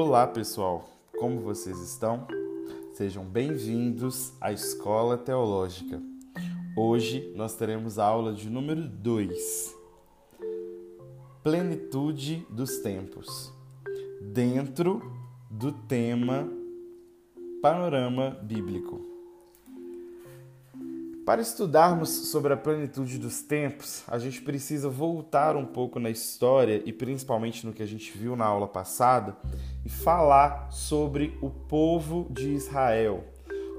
Olá, 0.00 0.28
pessoal. 0.28 0.88
Como 1.18 1.40
vocês 1.40 1.76
estão? 1.80 2.24
Sejam 2.94 3.24
bem-vindos 3.24 4.32
à 4.40 4.52
Escola 4.52 5.18
Teológica. 5.18 6.00
Hoje 6.76 7.32
nós 7.34 7.56
teremos 7.56 7.98
a 7.98 8.04
aula 8.04 8.32
de 8.32 8.48
número 8.48 8.88
2. 8.88 9.74
Plenitude 11.42 12.46
dos 12.48 12.78
tempos. 12.78 13.52
Dentro 14.22 15.02
do 15.50 15.72
tema 15.72 16.48
Panorama 17.60 18.38
Bíblico. 18.40 19.04
Para 21.26 21.42
estudarmos 21.42 22.08
sobre 22.08 22.54
a 22.54 22.56
plenitude 22.56 23.18
dos 23.18 23.42
tempos, 23.42 24.02
a 24.06 24.18
gente 24.18 24.40
precisa 24.40 24.88
voltar 24.88 25.56
um 25.56 25.66
pouco 25.66 25.98
na 25.98 26.08
história 26.08 26.82
e 26.86 26.92
principalmente 26.92 27.66
no 27.66 27.72
que 27.74 27.82
a 27.82 27.86
gente 27.86 28.16
viu 28.16 28.34
na 28.34 28.46
aula 28.46 28.66
passada 28.66 29.36
e 29.84 29.88
falar 29.88 30.70
sobre 30.70 31.36
o 31.40 31.50
povo 31.50 32.26
de 32.30 32.48
Israel, 32.48 33.24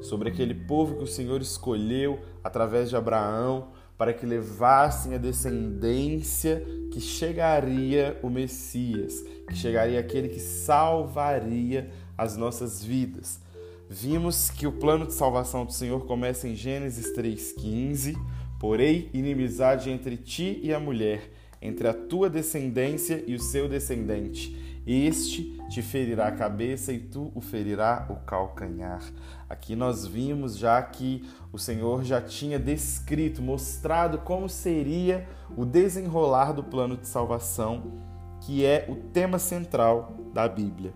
sobre 0.01 0.29
aquele 0.29 0.53
povo 0.53 0.95
que 0.95 1.03
o 1.03 1.07
Senhor 1.07 1.41
escolheu 1.41 2.19
através 2.43 2.89
de 2.89 2.95
Abraão 2.95 3.69
para 3.99 4.13
que 4.13 4.25
levassem 4.25 5.13
a 5.13 5.17
descendência 5.17 6.65
que 6.89 7.01
chegaria 7.01 8.17
o 8.23 8.29
Messias, 8.29 9.21
que 9.45 9.55
chegaria 9.55 9.99
aquele 9.99 10.29
que 10.29 10.39
salvaria 10.39 11.91
as 12.17 12.37
nossas 12.37 12.81
vidas. 12.81 13.41
Vimos 13.89 14.49
que 14.49 14.65
o 14.65 14.71
plano 14.71 15.05
de 15.05 15.13
salvação 15.13 15.65
do 15.65 15.73
Senhor 15.73 16.05
começa 16.05 16.47
em 16.47 16.55
Gênesis 16.55 17.13
3,15. 17.13 18.15
Porém, 18.57 19.09
inimizade 19.13 19.89
entre 19.89 20.15
ti 20.15 20.61
e 20.63 20.73
a 20.73 20.79
mulher, 20.79 21.29
entre 21.61 21.87
a 21.87 21.93
tua 21.93 22.29
descendência 22.29 23.21
e 23.27 23.35
o 23.35 23.39
seu 23.39 23.67
descendente. 23.67 24.55
Este 24.87 25.58
te 25.69 25.83
ferirá 25.83 26.27
a 26.27 26.31
cabeça 26.31 26.91
e 26.91 26.99
tu 26.99 27.31
o 27.35 27.41
ferirá 27.41 28.07
o 28.09 28.15
calcanhar. 28.25 29.01
Aqui 29.47 29.75
nós 29.75 30.05
vimos 30.05 30.57
já 30.57 30.81
que 30.81 31.23
o 31.53 31.59
Senhor 31.59 32.03
já 32.03 32.19
tinha 32.19 32.57
descrito, 32.57 33.41
mostrado 33.41 34.17
como 34.17 34.49
seria 34.49 35.27
o 35.55 35.63
desenrolar 35.65 36.53
do 36.53 36.63
plano 36.63 36.97
de 36.97 37.07
salvação, 37.07 37.99
que 38.41 38.65
é 38.65 38.85
o 38.89 38.95
tema 38.95 39.37
central 39.37 40.17
da 40.33 40.47
Bíblia. 40.47 40.93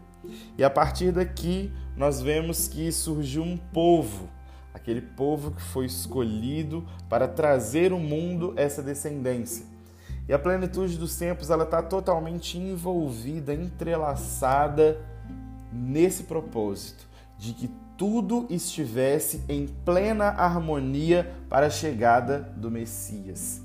E 0.57 0.63
a 0.63 0.69
partir 0.69 1.11
daqui, 1.11 1.71
nós 1.95 2.21
vemos 2.21 2.67
que 2.67 2.91
surgiu 2.91 3.43
um 3.43 3.57
povo, 3.57 4.29
aquele 4.73 5.01
povo 5.01 5.51
que 5.51 5.61
foi 5.61 5.85
escolhido 5.85 6.85
para 7.07 7.27
trazer 7.27 7.91
ao 7.91 7.99
mundo 7.99 8.53
essa 8.55 8.81
descendência. 8.81 9.72
E 10.27 10.33
a 10.33 10.39
plenitude 10.39 10.97
dos 10.97 11.15
tempos 11.17 11.49
ela 11.49 11.63
está 11.63 11.81
totalmente 11.81 12.57
envolvida, 12.57 13.53
entrelaçada 13.53 14.99
nesse 15.71 16.23
propósito 16.23 17.05
de 17.37 17.53
que 17.53 17.69
tudo 17.97 18.47
estivesse 18.49 19.43
em 19.49 19.67
plena 19.67 20.25
harmonia 20.29 21.31
para 21.49 21.67
a 21.67 21.69
chegada 21.69 22.39
do 22.55 22.71
Messias. 22.71 23.61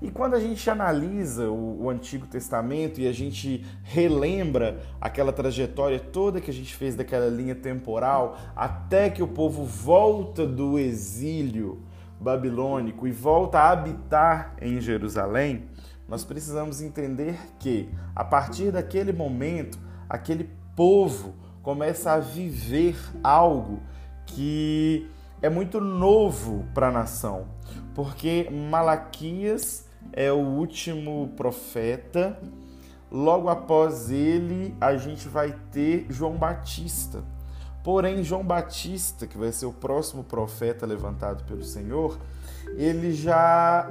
E 0.00 0.10
quando 0.10 0.34
a 0.34 0.40
gente 0.40 0.68
analisa 0.68 1.48
o, 1.48 1.84
o, 1.84 1.90
Antigo 1.90 2.26
Testamento 2.26 3.00
e 3.00 3.08
a 3.08 3.12
gente 3.12 3.64
relembra 3.82 4.82
aquela 5.00 5.32
trajetória 5.32 5.98
toda 5.98 6.40
que 6.40 6.50
a 6.50 6.54
gente 6.54 6.74
fez 6.74 6.94
daquela 6.94 7.28
linha 7.28 7.54
temporal 7.54 8.36
até 8.54 9.08
que 9.08 9.22
o 9.22 9.28
povo 9.28 9.64
volta 9.64 10.46
do 10.46 10.78
exílio 10.78 11.80
babilônico 12.20 13.06
e 13.06 13.12
volta 13.12 13.58
a 13.58 13.70
habitar 13.70 14.54
em 14.60 14.80
Jerusalém, 14.80 15.68
nós 16.08 16.24
precisamos 16.24 16.80
entender 16.80 17.38
que 17.58 17.88
a 18.14 18.24
partir 18.24 18.70
daquele 18.70 19.12
momento, 19.12 19.78
aquele 20.08 20.50
povo 20.76 21.34
começa 21.62 22.12
a 22.12 22.20
viver 22.20 22.96
algo 23.22 23.80
que 24.26 25.10
é 25.40 25.48
muito 25.48 25.80
novo 25.80 26.64
para 26.74 26.88
a 26.88 26.92
nação, 26.92 27.46
porque 27.94 28.48
Malaquias 28.50 29.86
é 30.12 30.30
o 30.32 30.38
último 30.38 31.32
profeta. 31.36 32.38
Logo 33.10 33.48
após 33.48 34.10
ele, 34.10 34.74
a 34.80 34.96
gente 34.96 35.28
vai 35.28 35.54
ter 35.70 36.06
João 36.10 36.36
Batista. 36.36 37.22
Porém, 37.84 38.24
João 38.24 38.42
Batista, 38.42 39.26
que 39.26 39.36
vai 39.36 39.52
ser 39.52 39.66
o 39.66 39.72
próximo 39.72 40.24
profeta 40.24 40.86
levantado 40.86 41.44
pelo 41.44 41.62
Senhor, 41.62 42.18
ele 42.78 43.12
já 43.12 43.90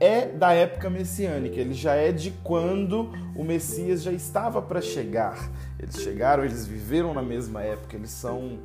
é 0.00 0.26
da 0.26 0.52
época 0.54 0.88
messiânica, 0.88 1.60
ele 1.60 1.74
já 1.74 1.94
é 1.94 2.10
de 2.10 2.30
quando 2.42 3.12
o 3.36 3.44
Messias 3.44 4.02
já 4.02 4.10
estava 4.10 4.62
para 4.62 4.80
chegar. 4.80 5.50
Eles 5.78 6.00
chegaram, 6.00 6.44
eles 6.44 6.66
viveram 6.66 7.12
na 7.12 7.22
mesma 7.22 7.62
época, 7.62 7.94
eles 7.94 8.10
são 8.10 8.60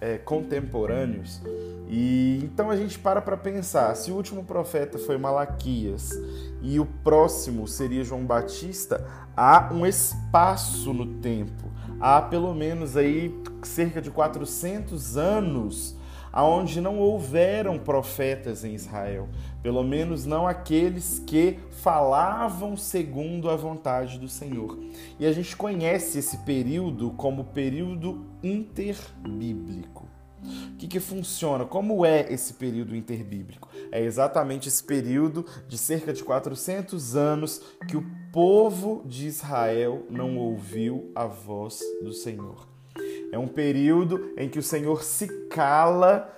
é, 0.00 0.16
contemporâneos. 0.18 1.42
E 1.88 2.40
então 2.44 2.70
a 2.70 2.76
gente 2.76 2.96
para 2.96 3.20
para 3.20 3.36
pensar, 3.36 3.94
se 3.96 4.12
o 4.12 4.14
último 4.14 4.44
profeta 4.44 4.98
foi 4.98 5.18
Malaquias 5.18 6.12
e 6.62 6.78
o 6.78 6.86
próximo 6.86 7.66
seria 7.66 8.04
João 8.04 8.24
Batista, 8.24 9.04
há 9.36 9.68
um 9.72 9.84
espaço 9.84 10.94
no 10.94 11.06
tempo. 11.20 11.68
Há 12.00 12.22
pelo 12.22 12.54
menos 12.54 12.96
aí 12.96 13.34
cerca 13.62 14.00
de 14.00 14.10
400 14.10 15.16
anos 15.16 15.96
aonde 16.32 16.80
não 16.80 16.98
houveram 16.98 17.78
profetas 17.78 18.64
em 18.64 18.74
Israel, 18.74 19.28
pelo 19.62 19.82
menos 19.82 20.24
não 20.24 20.46
aqueles 20.46 21.18
que 21.26 21.58
falavam 21.70 22.76
segundo 22.76 23.50
a 23.50 23.56
vontade 23.56 24.18
do 24.18 24.28
Senhor. 24.28 24.78
E 25.18 25.26
a 25.26 25.32
gente 25.32 25.56
conhece 25.56 26.18
esse 26.18 26.38
período 26.38 27.10
como 27.10 27.44
período 27.44 28.24
interbíblico. 28.42 30.08
O 30.42 30.76
que, 30.76 30.88
que 30.88 31.00
funciona? 31.00 31.66
Como 31.66 32.06
é 32.06 32.32
esse 32.32 32.54
período 32.54 32.96
interbíblico? 32.96 33.68
É 33.92 34.00
exatamente 34.00 34.68
esse 34.68 34.82
período 34.82 35.44
de 35.68 35.76
cerca 35.76 36.14
de 36.14 36.24
400 36.24 37.14
anos 37.14 37.60
que 37.86 37.96
o 37.96 38.06
povo 38.32 39.02
de 39.04 39.26
Israel 39.26 40.06
não 40.08 40.36
ouviu 40.36 41.10
a 41.14 41.26
voz 41.26 41.80
do 42.02 42.12
Senhor. 42.12 42.68
É 43.32 43.38
um 43.38 43.48
período 43.48 44.32
em 44.36 44.48
que 44.48 44.58
o 44.58 44.62
Senhor 44.62 45.02
se 45.02 45.26
cala 45.48 46.30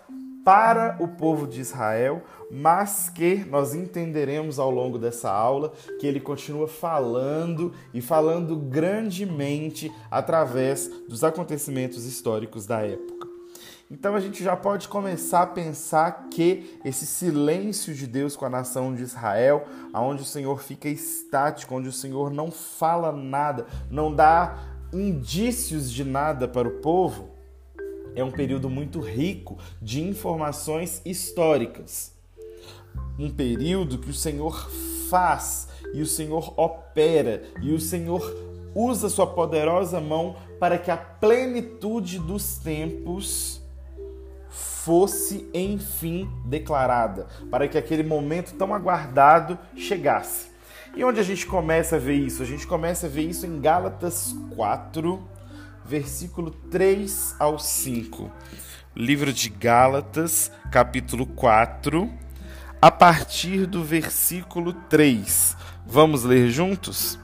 para 0.44 0.96
o 1.00 1.06
povo 1.06 1.46
de 1.46 1.60
Israel, 1.60 2.22
mas 2.50 3.08
que 3.08 3.44
nós 3.44 3.74
entenderemos 3.74 4.58
ao 4.58 4.70
longo 4.70 4.98
dessa 4.98 5.30
aula 5.30 5.72
que 6.00 6.06
ele 6.06 6.18
continua 6.18 6.66
falando 6.66 7.72
e 7.94 8.00
falando 8.00 8.56
grandemente 8.56 9.92
através 10.10 10.88
dos 11.08 11.22
acontecimentos 11.22 12.04
históricos 12.04 12.66
da 12.66 12.80
época. 12.80 13.11
Então 13.92 14.14
a 14.14 14.20
gente 14.20 14.42
já 14.42 14.56
pode 14.56 14.88
começar 14.88 15.42
a 15.42 15.46
pensar 15.46 16.28
que 16.30 16.80
esse 16.82 17.04
silêncio 17.04 17.94
de 17.94 18.06
Deus 18.06 18.34
com 18.34 18.46
a 18.46 18.48
nação 18.48 18.94
de 18.94 19.02
Israel, 19.02 19.66
aonde 19.92 20.22
o 20.22 20.24
Senhor 20.24 20.62
fica 20.62 20.88
estático, 20.88 21.74
onde 21.74 21.90
o 21.90 21.92
Senhor 21.92 22.30
não 22.30 22.50
fala 22.50 23.12
nada, 23.12 23.66
não 23.90 24.10
dá 24.10 24.58
indícios 24.94 25.92
de 25.92 26.04
nada 26.04 26.48
para 26.48 26.66
o 26.66 26.80
povo, 26.80 27.32
é 28.14 28.24
um 28.24 28.30
período 28.30 28.70
muito 28.70 28.98
rico 28.98 29.58
de 29.80 30.02
informações 30.02 31.02
históricas. 31.04 32.14
Um 33.18 33.28
período 33.28 33.98
que 33.98 34.08
o 34.08 34.14
Senhor 34.14 34.70
faz 35.10 35.68
e 35.92 36.00
o 36.00 36.06
Senhor 36.06 36.58
opera 36.58 37.42
e 37.60 37.74
o 37.74 37.78
Senhor 37.78 38.22
usa 38.74 39.10
sua 39.10 39.26
poderosa 39.26 40.00
mão 40.00 40.34
para 40.58 40.78
que 40.78 40.90
a 40.90 40.96
plenitude 40.96 42.18
dos 42.18 42.56
tempos 42.56 43.61
fosse 44.84 45.48
enfim 45.54 46.28
declarada, 46.44 47.26
para 47.50 47.68
que 47.68 47.78
aquele 47.78 48.02
momento 48.02 48.54
tão 48.54 48.74
aguardado 48.74 49.58
chegasse. 49.76 50.50
E 50.96 51.04
onde 51.04 51.20
a 51.20 51.22
gente 51.22 51.46
começa 51.46 51.96
a 51.96 51.98
ver 51.98 52.14
isso? 52.14 52.42
A 52.42 52.46
gente 52.46 52.66
começa 52.66 53.06
a 53.06 53.08
ver 53.08 53.22
isso 53.22 53.46
em 53.46 53.60
Gálatas 53.60 54.34
4, 54.56 55.22
versículo 55.84 56.50
3 56.50 57.36
ao 57.38 57.58
5. 57.58 58.30
Livro 58.94 59.32
de 59.32 59.48
Gálatas, 59.48 60.50
capítulo 60.70 61.26
4, 61.26 62.10
a 62.80 62.90
partir 62.90 63.66
do 63.66 63.82
versículo 63.82 64.72
3. 64.72 65.56
Vamos 65.86 66.24
ler 66.24 66.50
juntos? 66.50 67.18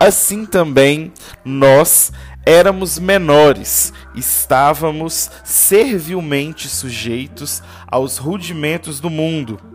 Assim 0.00 0.44
também 0.44 1.12
nós 1.44 2.12
éramos 2.46 2.98
menores, 2.98 3.92
estávamos 4.14 5.30
servilmente 5.44 6.68
sujeitos 6.68 7.62
aos 7.86 8.18
rudimentos 8.18 9.00
do 9.00 9.10
mundo 9.10 9.74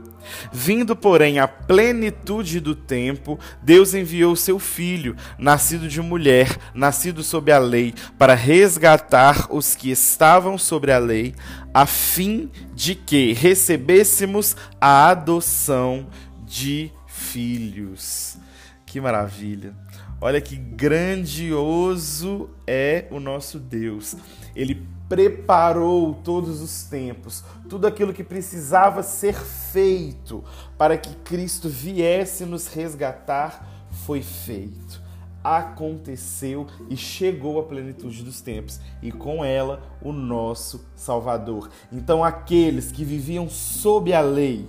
Vindo, 0.52 0.96
porém, 0.96 1.40
à 1.40 1.48
plenitude 1.48 2.60
do 2.60 2.76
tempo, 2.76 3.40
Deus 3.62 3.94
enviou 3.94 4.36
seu 4.36 4.60
filho, 4.60 5.16
nascido 5.38 5.88
de 5.88 6.02
mulher, 6.02 6.58
nascido 6.74 7.24
sob 7.24 7.52
a 7.52 7.60
lei, 7.60 7.94
para 8.18 8.34
resgatar 8.34 9.48
os 9.50 9.76
que 9.76 9.92
estavam 9.92 10.58
sobre 10.58 10.92
a 10.92 11.00
lei, 11.00 11.36
a 11.74 11.86
fim 11.86 12.50
de 12.74 12.96
que 12.96 13.34
recebêssemos 13.34 14.56
a 14.80 15.10
adoção 15.10 16.08
de 16.46 16.92
filhos. 17.08 18.38
Que 18.86 19.00
maravilha! 19.00 19.89
Olha 20.22 20.42
que 20.42 20.58
grandioso 20.58 22.50
é 22.68 23.08
o 23.10 23.22
nosso 23.22 23.58
Deus. 23.58 24.18
Ele 24.54 24.86
preparou 25.08 26.14
todos 26.14 26.60
os 26.62 26.84
tempos, 26.84 27.42
tudo 27.70 27.88
aquilo 27.88 28.14
que 28.14 28.24
precisava 28.24 29.02
ser 29.02 29.34
feito 29.34 30.44
para 30.78 30.98
que 30.98 31.16
Cristo 31.16 31.70
viesse 31.70 32.46
nos 32.46 32.68
resgatar 32.68 33.66
foi 34.06 34.22
feito. 34.22 35.02
Aconteceu 35.42 36.68
e 36.90 36.98
chegou 36.98 37.58
a 37.58 37.64
plenitude 37.64 38.22
dos 38.22 38.42
tempos, 38.42 38.82
e 39.02 39.14
com 39.14 39.42
ela 39.44 39.82
o 40.02 40.12
nosso 40.12 40.86
Salvador. 40.98 41.70
Então, 41.94 42.26
aqueles 42.26 42.92
que 42.92 43.06
viviam 43.06 43.50
sob 43.50 44.14
a 44.14 44.20
lei 44.20 44.68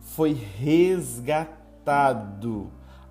foi 0.00 0.32
resgatado 0.56 1.50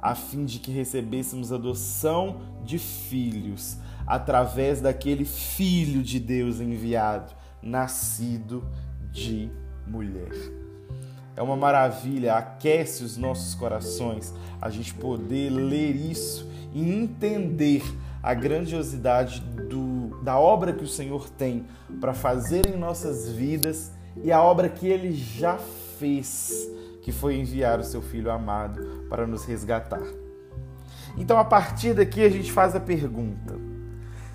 a 0.04 0.16
fim 0.16 0.44
de 0.44 0.60
que 0.60 0.70
recebêssemos 0.70 1.54
adoção 1.54 2.42
de 2.62 2.78
filhos, 2.78 3.78
através 4.06 4.82
daquele 4.82 5.24
Filho 5.24 6.04
de 6.04 6.20
Deus 6.20 6.60
enviado, 6.60 7.34
nascido 7.62 8.66
de 9.14 9.50
mulher. 9.88 10.34
É 11.38 11.42
uma 11.42 11.56
maravilha, 11.56 12.36
aquece 12.36 13.02
os 13.02 13.16
nossos 13.16 13.56
corações 13.56 14.34
a 14.62 14.70
gente 14.70 14.94
poder 14.94 15.50
ler 15.50 15.96
isso 15.96 16.50
e 16.74 16.82
entender 16.82 17.82
a 18.22 18.34
grandiosidade 18.34 19.40
do, 19.40 20.22
da 20.22 20.38
obra 20.38 20.74
que 20.74 20.84
o 20.84 20.88
Senhor 20.88 21.30
tem 21.30 21.66
para 22.02 22.14
fazer 22.14 22.68
em 22.68 22.78
nossas 22.78 23.30
vidas 23.30 23.94
e 24.22 24.34
a 24.34 24.44
obra 24.44 24.68
que 24.68 24.86
ele 24.86 25.14
já 25.14 25.58
fez 25.98 26.73
que 27.04 27.12
foi 27.12 27.36
enviar 27.36 27.80
o 27.80 27.84
seu 27.84 28.02
Filho 28.02 28.32
amado 28.32 29.06
para 29.10 29.28
nos 29.28 29.44
resgatar. 29.46 30.02
Então, 31.18 31.38
a 31.38 31.46
partir 31.46 31.94
daqui, 31.94 32.24
a 32.24 32.30
gente 32.30 32.52
faz 32.52 32.76
a 32.76 32.80
pergunta: 32.80 33.56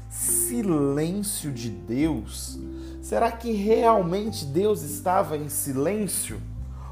silêncio 0.09 1.51
de 1.51 1.71
Deus? 1.71 2.59
Será 3.03 3.33
que 3.33 3.53
realmente 3.53 4.45
Deus 4.45 4.83
estava 4.83 5.37
em 5.37 5.49
silêncio? 5.49 6.41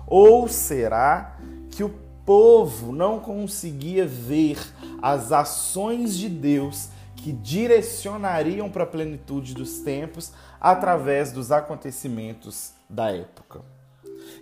Ou 0.06 0.49
será 0.49 1.37
que 1.70 1.84
o 1.84 1.90
povo 2.25 2.90
não 2.90 3.20
conseguia 3.20 4.06
ver 4.06 4.58
as 5.02 5.31
ações 5.31 6.17
de 6.17 6.28
Deus 6.28 6.88
que 7.14 7.32
direcionariam 7.32 8.70
para 8.70 8.84
a 8.84 8.87
plenitude 8.87 9.52
dos 9.52 9.81
tempos 9.81 10.32
através 10.58 11.32
dos 11.32 11.52
acontecimentos 11.52 12.73
da 12.88 13.11
época? 13.11 13.75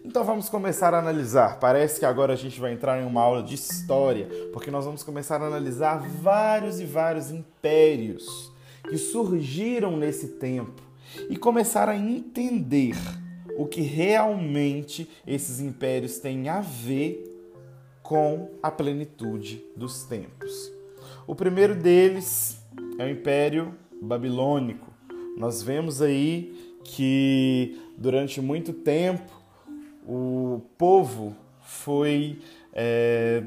Então 0.04 0.22
vamos 0.22 0.50
começar 0.50 0.92
a 0.92 0.98
analisar. 0.98 1.58
Parece 1.58 1.98
que 1.98 2.04
agora 2.04 2.34
a 2.34 2.36
gente 2.36 2.60
vai 2.60 2.74
entrar 2.74 3.00
em 3.00 3.06
uma 3.06 3.22
aula 3.22 3.42
de 3.42 3.54
história, 3.54 4.28
porque 4.52 4.70
nós 4.70 4.84
vamos 4.84 5.02
começar 5.02 5.40
a 5.40 5.46
analisar 5.46 6.06
vários 6.06 6.78
e 6.78 6.84
vários 6.84 7.30
impérios 7.30 8.52
que 8.86 8.98
surgiram 8.98 9.96
nesse 9.96 10.28
tempo 10.34 10.82
e 11.30 11.38
começar 11.38 11.88
a 11.88 11.96
entender 11.96 12.94
o 13.56 13.64
que 13.64 13.80
realmente 13.80 15.08
esses 15.26 15.58
impérios 15.58 16.18
têm 16.18 16.50
a 16.50 16.60
ver 16.60 17.24
com 18.02 18.50
a 18.62 18.70
plenitude 18.70 19.64
dos 19.74 20.04
tempos. 20.04 20.70
O 21.26 21.34
primeiro 21.34 21.74
deles 21.74 22.58
é 22.98 23.06
o 23.06 23.08
Império 23.08 23.74
Babilônico. 24.02 24.92
Nós 25.38 25.62
vemos 25.62 26.02
aí 26.02 26.74
que 26.84 27.80
durante 27.96 28.42
muito 28.42 28.74
tempo 28.74 29.33
o 30.04 30.60
povo 30.76 31.34
foi 31.62 32.40
é, 32.72 33.42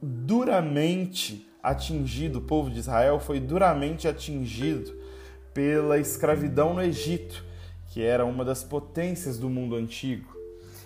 duramente 0.00 1.48
atingido, 1.62 2.38
o 2.38 2.42
povo 2.42 2.70
de 2.70 2.78
Israel 2.78 3.18
foi 3.18 3.40
duramente 3.40 4.06
atingido 4.06 4.94
pela 5.52 5.98
escravidão 5.98 6.74
no 6.74 6.82
Egito, 6.82 7.44
que 7.88 8.02
era 8.02 8.24
uma 8.24 8.44
das 8.44 8.62
potências 8.62 9.38
do 9.38 9.48
mundo 9.48 9.76
antigo. 9.76 10.34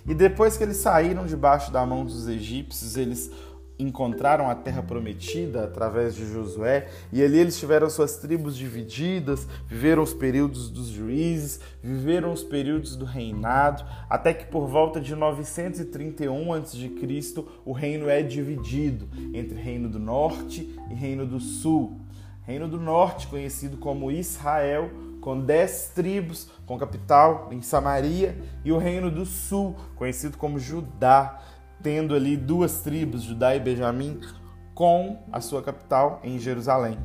E 0.07 0.15
depois 0.15 0.57
que 0.57 0.63
eles 0.63 0.79
saíram 0.79 1.27
debaixo 1.27 1.71
da 1.71 1.85
mão 1.85 2.05
dos 2.05 2.29
egípcios, 2.29 2.97
eles 2.97 3.31
encontraram 3.79 4.51
a 4.51 4.55
terra 4.55 4.83
prometida 4.83 5.65
através 5.65 6.15
de 6.15 6.27
Josué, 6.27 6.89
e 7.13 7.23
ali 7.23 7.39
eles 7.39 7.59
tiveram 7.59 7.89
suas 7.89 8.17
tribos 8.17 8.57
divididas, 8.57 9.47
viveram 9.67 10.03
os 10.03 10.13
períodos 10.13 10.69
dos 10.69 10.89
juízes, 10.89 11.61
viveram 11.83 12.33
os 12.33 12.43
períodos 12.43 12.97
do 12.97 13.05
reinado, 13.05 13.85
até 14.11 14.35
que 14.35 14.47
por 14.47 14.67
volta 14.67 15.01
de 15.01 15.15
931 15.15 16.53
a.C. 16.53 16.91
o 17.65 17.73
reino 17.73 18.09
é 18.09 18.23
dividido 18.23 19.09
entre 19.33 19.61
Reino 19.61 19.89
do 19.89 19.99
Norte 19.99 20.77
e 20.91 20.95
Reino 20.95 21.25
do 21.25 21.39
Sul. 21.39 22.01
Reino 22.43 22.67
do 22.67 22.81
Norte, 22.81 23.27
conhecido 23.27 23.77
como 23.77 24.11
Israel, 24.11 24.91
com 25.21 25.39
dez 25.39 25.93
tribos, 25.95 26.49
com 26.65 26.79
capital 26.79 27.49
em 27.53 27.61
Samaria, 27.61 28.37
e 28.65 28.73
o 28.73 28.79
Reino 28.79 29.11
do 29.11 29.27
Sul, 29.27 29.77
conhecido 29.97 30.39
como 30.39 30.59
Judá, 30.59 31.43
tendo 31.83 32.15
ali 32.15 32.37
duas 32.37 32.81
tribos, 32.81 33.23
Judá 33.23 33.55
e 33.55 33.61
Benjamim, 33.61 34.21
com 34.75 35.23
a 35.33 35.41
sua 35.41 35.63
capital 35.63 36.21
em 36.23 36.39
Jerusalém. 36.39 36.99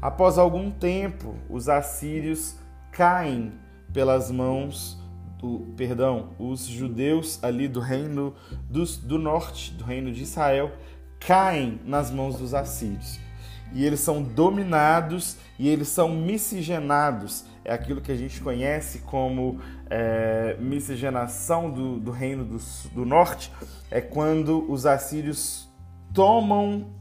Após 0.00 0.38
algum 0.38 0.70
tempo, 0.70 1.34
os 1.48 1.68
assírios 1.68 2.56
caem 2.92 3.52
pelas 3.92 4.30
mãos 4.30 4.98
do, 5.38 5.72
perdão, 5.76 6.30
os 6.38 6.66
judeus 6.66 7.42
ali 7.42 7.68
do 7.68 7.80
reino 7.80 8.34
do, 8.68 8.84
do 8.84 9.18
norte, 9.18 9.72
do 9.72 9.84
reino 9.84 10.12
de 10.12 10.22
Israel, 10.22 10.72
caem 11.20 11.80
nas 11.84 12.10
mãos 12.10 12.36
dos 12.36 12.54
assírios. 12.54 13.20
E 13.72 13.84
eles 13.84 14.00
são 14.00 14.22
dominados 14.22 15.36
e 15.58 15.68
eles 15.68 15.88
são 15.88 16.08
miscigenados. 16.08 17.44
É 17.68 17.72
aquilo 17.72 18.00
que 18.00 18.12
a 18.12 18.16
gente 18.16 18.40
conhece 18.40 19.00
como 19.00 19.58
é, 19.90 20.56
miscigenação 20.60 21.68
do, 21.68 21.98
do 21.98 22.12
reino 22.12 22.44
do, 22.44 22.58
do 22.94 23.04
norte. 23.04 23.50
É 23.90 24.00
quando 24.00 24.64
os 24.70 24.86
assírios 24.86 25.68
tomam 26.14 26.94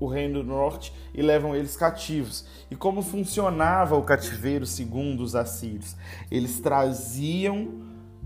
o 0.00 0.06
reino 0.06 0.42
do 0.42 0.48
norte 0.48 0.90
e 1.12 1.20
levam 1.20 1.54
eles 1.54 1.76
cativos. 1.76 2.46
E 2.70 2.76
como 2.76 3.02
funcionava 3.02 3.94
o 3.94 4.02
cativeiro 4.02 4.64
segundo 4.64 5.20
os 5.20 5.36
assírios? 5.36 5.94
Eles 6.30 6.60
traziam 6.60 7.82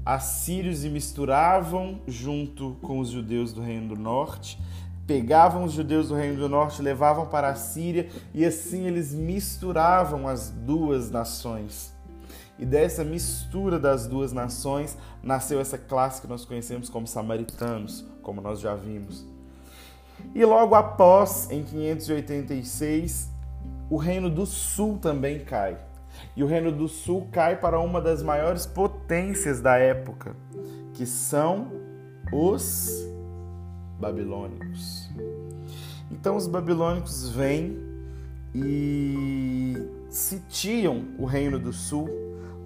assírios 0.06 0.84
e 0.84 0.88
misturavam 0.88 2.02
junto 2.06 2.76
com 2.82 3.00
os 3.00 3.08
judeus 3.08 3.52
do 3.52 3.60
reino 3.60 3.96
do 3.96 4.00
norte, 4.00 4.60
pegavam 5.06 5.64
os 5.64 5.72
judeus 5.72 6.08
do 6.08 6.14
reino 6.14 6.36
do 6.36 6.48
norte, 6.48 6.82
levavam 6.82 7.26
para 7.26 7.48
a 7.48 7.54
Síria 7.54 8.08
e 8.32 8.44
assim 8.44 8.86
eles 8.86 9.12
misturavam 9.12 10.28
as 10.28 10.50
duas 10.50 11.10
nações. 11.10 11.92
E 12.58 12.64
dessa 12.64 13.02
mistura 13.02 13.78
das 13.78 14.06
duas 14.06 14.32
nações 14.32 14.96
nasceu 15.22 15.60
essa 15.60 15.76
classe 15.76 16.20
que 16.20 16.28
nós 16.28 16.44
conhecemos 16.44 16.88
como 16.88 17.06
samaritanos, 17.06 18.04
como 18.22 18.40
nós 18.40 18.60
já 18.60 18.74
vimos. 18.74 19.26
E 20.34 20.44
logo 20.44 20.74
após, 20.74 21.50
em 21.50 21.64
586, 21.64 23.28
o 23.90 23.96
Reino 23.96 24.30
do 24.30 24.46
Sul 24.46 24.98
também 24.98 25.40
cai. 25.40 25.76
E 26.36 26.44
o 26.44 26.46
Reino 26.46 26.70
do 26.70 26.86
Sul 26.86 27.28
cai 27.32 27.56
para 27.56 27.80
uma 27.80 28.00
das 28.00 28.22
maiores 28.22 28.64
potências 28.64 29.60
da 29.60 29.76
época, 29.76 30.36
que 30.94 31.04
são 31.04 31.72
os 32.32 33.11
babilônicos. 34.02 35.08
Então 36.10 36.36
os 36.36 36.48
babilônicos 36.48 37.28
vêm 37.30 37.78
e 38.52 39.76
sitiam 40.10 41.04
o 41.16 41.24
Reino 41.24 41.58
do 41.58 41.72
Sul 41.72 42.10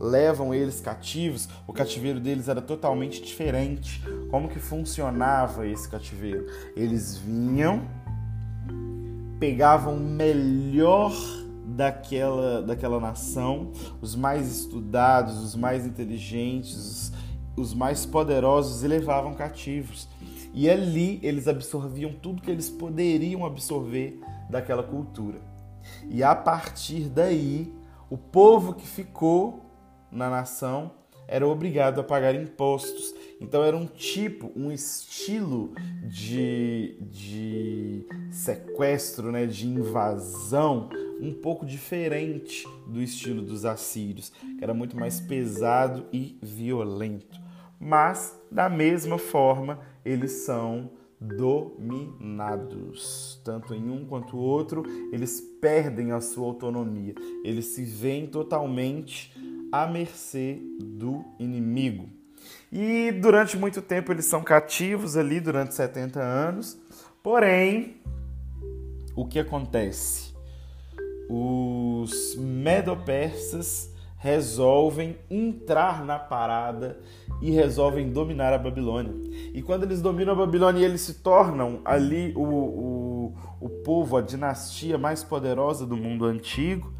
levam 0.00 0.52
eles 0.52 0.80
cativos, 0.80 1.48
o 1.66 1.72
cativeiro 1.72 2.20
deles 2.20 2.48
era 2.48 2.60
totalmente 2.60 3.22
diferente. 3.22 4.02
Como 4.30 4.48
que 4.48 4.58
funcionava 4.58 5.66
esse 5.66 5.88
cativeiro? 5.88 6.46
Eles 6.76 7.16
vinham, 7.16 7.82
pegavam 9.38 9.94
o 9.94 10.00
melhor 10.00 11.14
daquela, 11.64 12.62
daquela 12.62 13.00
nação, 13.00 13.72
os 14.02 14.14
mais 14.14 14.50
estudados, 14.50 15.42
os 15.42 15.54
mais 15.54 15.86
inteligentes, 15.86 16.76
os, 16.76 17.12
os 17.56 17.74
mais 17.74 18.04
poderosos 18.04 18.84
e 18.84 18.88
levavam 18.88 19.34
cativos. 19.34 20.08
E 20.56 20.70
ali 20.70 21.20
eles 21.22 21.46
absorviam 21.46 22.14
tudo 22.14 22.40
que 22.40 22.50
eles 22.50 22.70
poderiam 22.70 23.44
absorver 23.44 24.18
daquela 24.48 24.82
cultura. 24.82 25.38
E 26.08 26.22
a 26.22 26.34
partir 26.34 27.10
daí, 27.10 27.70
o 28.08 28.16
povo 28.16 28.72
que 28.72 28.86
ficou 28.86 29.60
na 30.10 30.30
nação 30.30 30.92
era 31.28 31.46
obrigado 31.46 32.00
a 32.00 32.04
pagar 32.04 32.34
impostos. 32.34 33.14
Então 33.38 33.62
era 33.62 33.76
um 33.76 33.84
tipo, 33.84 34.50
um 34.56 34.72
estilo 34.72 35.74
de, 36.04 36.96
de 37.02 38.06
sequestro, 38.30 39.30
né, 39.30 39.44
de 39.44 39.66
invasão 39.66 40.88
um 41.20 41.34
pouco 41.34 41.66
diferente 41.66 42.64
do 42.86 43.02
estilo 43.02 43.42
dos 43.42 43.66
assírios, 43.66 44.32
que 44.56 44.64
era 44.64 44.72
muito 44.72 44.98
mais 44.98 45.20
pesado 45.20 46.06
e 46.10 46.38
violento. 46.40 47.44
Mas, 47.78 48.40
da 48.50 48.70
mesma 48.70 49.18
forma, 49.18 49.80
eles 50.06 50.30
são 50.32 50.90
dominados. 51.20 52.60
Tanto 53.44 53.74
em 53.74 53.90
um 53.90 54.06
quanto 54.06 54.36
o 54.36 54.40
outro, 54.40 54.84
eles 55.12 55.40
perdem 55.60 56.12
a 56.12 56.20
sua 56.20 56.46
autonomia. 56.46 57.14
Eles 57.44 57.66
se 57.66 57.82
veem 57.82 58.28
totalmente 58.28 59.34
à 59.72 59.84
mercê 59.86 60.60
do 60.80 61.24
inimigo. 61.40 62.08
E 62.70 63.10
durante 63.10 63.56
muito 63.56 63.82
tempo 63.82 64.12
eles 64.12 64.26
são 64.26 64.44
cativos 64.44 65.16
ali, 65.16 65.40
durante 65.40 65.74
70 65.74 66.22
anos. 66.22 66.78
Porém, 67.22 67.96
o 69.16 69.26
que 69.26 69.40
acontece? 69.40 70.32
Os 71.28 72.36
medo-persas 72.36 73.90
resolvem 74.16 75.16
entrar 75.30 76.04
na 76.04 76.18
parada 76.18 76.98
e 77.40 77.50
resolvem 77.50 78.10
dominar 78.10 78.52
a 78.52 78.58
Babilônia. 78.58 79.12
E 79.52 79.62
quando 79.62 79.84
eles 79.84 80.00
dominam 80.00 80.32
a 80.32 80.36
Babilônia, 80.36 80.84
eles 80.84 81.02
se 81.02 81.14
tornam 81.14 81.80
ali 81.84 82.32
o, 82.34 82.42
o, 82.42 83.34
o 83.60 83.68
povo, 83.68 84.16
a 84.16 84.22
dinastia 84.22 84.96
mais 84.96 85.22
poderosa 85.22 85.86
do 85.86 85.96
mundo 85.96 86.24
antigo. 86.24 86.92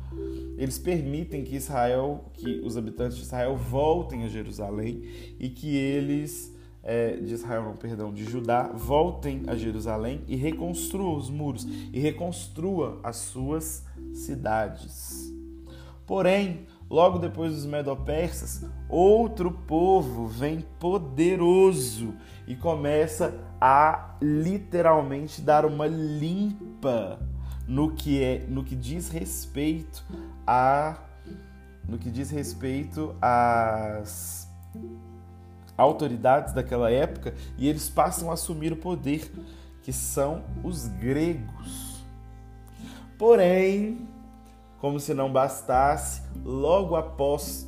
Eles 0.59 0.79
permitem 0.79 1.43
que 1.45 1.57
Israel, 1.57 2.25
que 2.35 2.61
os 2.65 2.77
habitantes 2.77 3.17
de 3.17 3.23
Israel 3.23 3.57
voltem 3.57 4.25
a 4.25 4.29
Jerusalém 4.29 5.03
e 5.39 5.49
que 5.49 5.77
eles 5.77 6.55
é, 6.83 7.17
de 7.17 7.35
Israel, 7.35 7.65
não, 7.65 7.77
perdão, 7.77 8.13
de 8.13 8.25
Judá, 8.25 8.71
voltem 8.73 9.43
a 9.49 9.57
Jerusalém 9.57 10.23
e 10.29 10.37
reconstruam 10.37 11.17
os 11.17 11.29
muros 11.29 11.67
e 11.93 11.99
reconstrua 11.99 13.01
as 13.03 13.17
suas 13.17 13.85
cidades. 14.13 15.35
Porém, 16.07 16.65
logo 16.89 17.19
depois 17.19 17.53
dos 17.53 17.67
Medopersas, 17.67 18.65
outro 18.89 19.51
povo 19.51 20.27
vem 20.27 20.65
poderoso 20.79 22.15
e 22.47 22.55
começa 22.55 23.35
a 23.61 24.17
literalmente 24.21 25.41
dar 25.41 25.65
uma 25.65 25.87
limpa 25.87 27.19
no 27.67 27.93
que 27.93 28.23
é, 28.23 28.47
no 28.49 28.63
que 28.63 28.77
diz 28.77 29.09
respeito 29.09 30.05
a 30.47 30.99
no 31.89 31.99
que 31.99 32.11
diz 32.11 32.31
respeito 32.31 33.15
às 33.23 34.49
autoridades 35.77 36.53
daquela 36.53 36.91
época 36.91 37.35
e 37.57 37.69
eles 37.69 37.89
passam 37.89 38.31
a 38.31 38.35
assumir 38.35 38.73
o 38.73 38.77
poder, 38.77 39.31
que 39.83 39.93
são 39.93 40.43
os 40.65 40.89
gregos. 40.89 42.05
Porém, 43.19 44.09
como 44.81 45.01
se 45.01 45.15
não 45.15 45.33
bastasse, 45.33 46.23
logo 46.45 46.97
após 46.97 47.67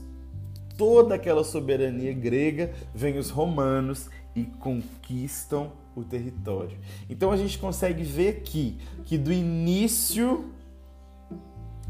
toda 0.76 1.14
aquela 1.14 1.42
soberania 1.42 2.12
grega, 2.12 2.72
vêm 2.94 3.18
os 3.18 3.30
romanos 3.30 4.08
e 4.34 4.44
conquistam 4.44 5.72
o 5.96 6.04
território. 6.04 6.78
Então 7.10 7.32
a 7.32 7.36
gente 7.36 7.58
consegue 7.58 8.04
ver 8.04 8.38
aqui 8.38 8.78
que 9.04 9.18
do 9.18 9.32
início 9.32 10.52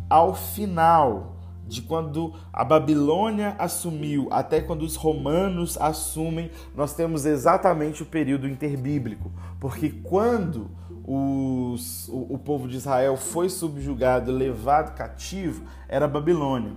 ao 0.08 0.34
final 0.34 1.36
de 1.66 1.82
quando 1.82 2.34
a 2.50 2.64
Babilônia 2.64 3.54
assumiu 3.58 4.26
até 4.30 4.62
quando 4.62 4.82
os 4.82 4.96
romanos 4.96 5.76
assumem, 5.76 6.50
nós 6.74 6.94
temos 6.94 7.26
exatamente 7.26 8.02
o 8.02 8.06
período 8.06 8.48
interbíblico. 8.48 9.30
Porque 9.60 9.90
quando 9.90 10.70
os, 11.10 12.06
o, 12.08 12.34
o 12.34 12.38
povo 12.38 12.68
de 12.68 12.76
Israel 12.76 13.16
foi 13.16 13.48
subjugado, 13.48 14.30
levado 14.30 14.94
cativo, 14.94 15.64
era 15.88 16.04
a 16.04 16.08
Babilônia. 16.08 16.72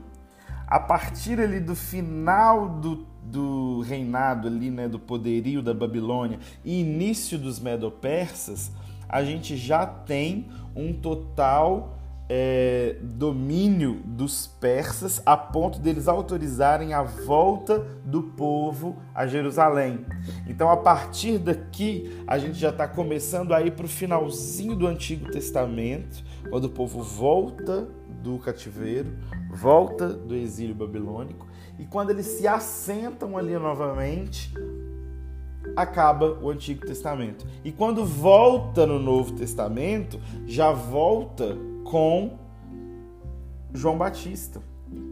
A 0.65 0.79
partir 0.79 1.37
ali 1.37 1.59
do 1.59 1.75
final 1.75 2.69
do, 2.69 3.05
do 3.23 3.81
reinado 3.81 4.47
ali, 4.47 4.71
né, 4.71 4.87
do 4.87 4.97
poderio 4.97 5.61
da 5.61 5.73
Babilônia 5.73 6.39
e 6.63 6.79
início 6.79 7.37
dos 7.37 7.59
Medo-Persas, 7.59 8.71
a 9.09 9.21
gente 9.21 9.57
já 9.57 9.85
tem 9.85 10.47
um 10.73 10.93
total 10.93 11.97
é, 12.33 12.95
domínio 13.01 14.01
dos 14.05 14.47
persas 14.47 15.21
a 15.25 15.35
ponto 15.35 15.79
deles 15.79 16.07
autorizarem 16.07 16.93
a 16.93 17.03
volta 17.03 17.79
do 18.05 18.23
povo 18.23 18.95
a 19.13 19.27
Jerusalém. 19.27 20.05
Então, 20.47 20.69
a 20.69 20.77
partir 20.77 21.37
daqui, 21.39 22.23
a 22.25 22.37
gente 22.37 22.57
já 22.57 22.69
está 22.69 22.87
começando 22.87 23.53
a 23.53 23.61
ir 23.61 23.71
para 23.71 23.85
o 23.85 23.89
finalzinho 23.89 24.77
do 24.77 24.87
Antigo 24.87 25.29
Testamento, 25.29 26.23
quando 26.49 26.65
o 26.65 26.69
povo 26.69 27.03
volta 27.03 27.89
do 28.23 28.39
cativeiro, 28.39 29.11
volta 29.53 30.07
do 30.07 30.33
exílio 30.33 30.73
babilônico, 30.73 31.45
e 31.77 31.85
quando 31.85 32.11
eles 32.11 32.27
se 32.27 32.47
assentam 32.47 33.37
ali 33.37 33.59
novamente, 33.59 34.53
acaba 35.75 36.39
o 36.41 36.49
Antigo 36.49 36.85
Testamento. 36.85 37.45
E 37.61 37.73
quando 37.73 38.05
volta 38.05 38.87
no 38.87 38.99
Novo 38.99 39.33
Testamento, 39.33 40.17
já 40.45 40.71
volta 40.71 41.57
com 41.91 42.37
João 43.73 43.97
Batista. 43.97 44.61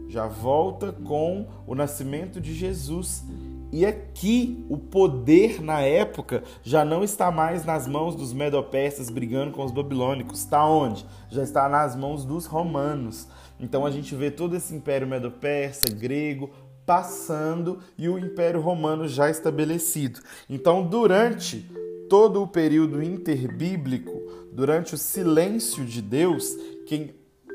Já 0.08 0.26
volta 0.26 0.92
com 0.92 1.46
o 1.66 1.74
nascimento 1.74 2.40
de 2.40 2.54
Jesus. 2.54 3.22
E 3.70 3.84
aqui 3.84 4.64
o 4.68 4.78
poder 4.78 5.62
na 5.62 5.82
época 5.82 6.42
já 6.62 6.82
não 6.82 7.04
está 7.04 7.30
mais 7.30 7.66
nas 7.66 7.86
mãos 7.86 8.16
dos 8.16 8.32
medopersas 8.32 9.10
brigando 9.10 9.52
com 9.52 9.62
os 9.62 9.70
babilônicos. 9.70 10.40
Está 10.40 10.66
onde? 10.66 11.04
Já 11.28 11.42
está 11.42 11.68
nas 11.68 11.94
mãos 11.94 12.24
dos 12.24 12.46
romanos. 12.46 13.28
Então 13.60 13.84
a 13.84 13.90
gente 13.90 14.14
vê 14.14 14.30
todo 14.30 14.56
esse 14.56 14.74
império 14.74 15.06
medo-persa, 15.06 15.86
grego, 15.92 16.50
passando 16.86 17.80
e 17.98 18.08
o 18.08 18.18
império 18.18 18.60
romano 18.60 19.06
já 19.06 19.28
estabelecido. 19.28 20.20
Então, 20.48 20.82
durante 20.82 21.70
todo 22.10 22.42
o 22.42 22.48
período 22.48 23.00
interbíblico, 23.00 24.10
durante 24.52 24.94
o 24.94 24.98
silêncio 24.98 25.86
de 25.86 26.02
Deus, 26.02 26.56
quem 26.84 27.14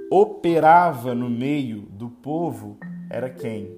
operava 0.10 1.14
no 1.14 1.30
meio 1.30 1.82
do 1.82 2.10
povo 2.10 2.78
era 3.10 3.30
quem? 3.30 3.78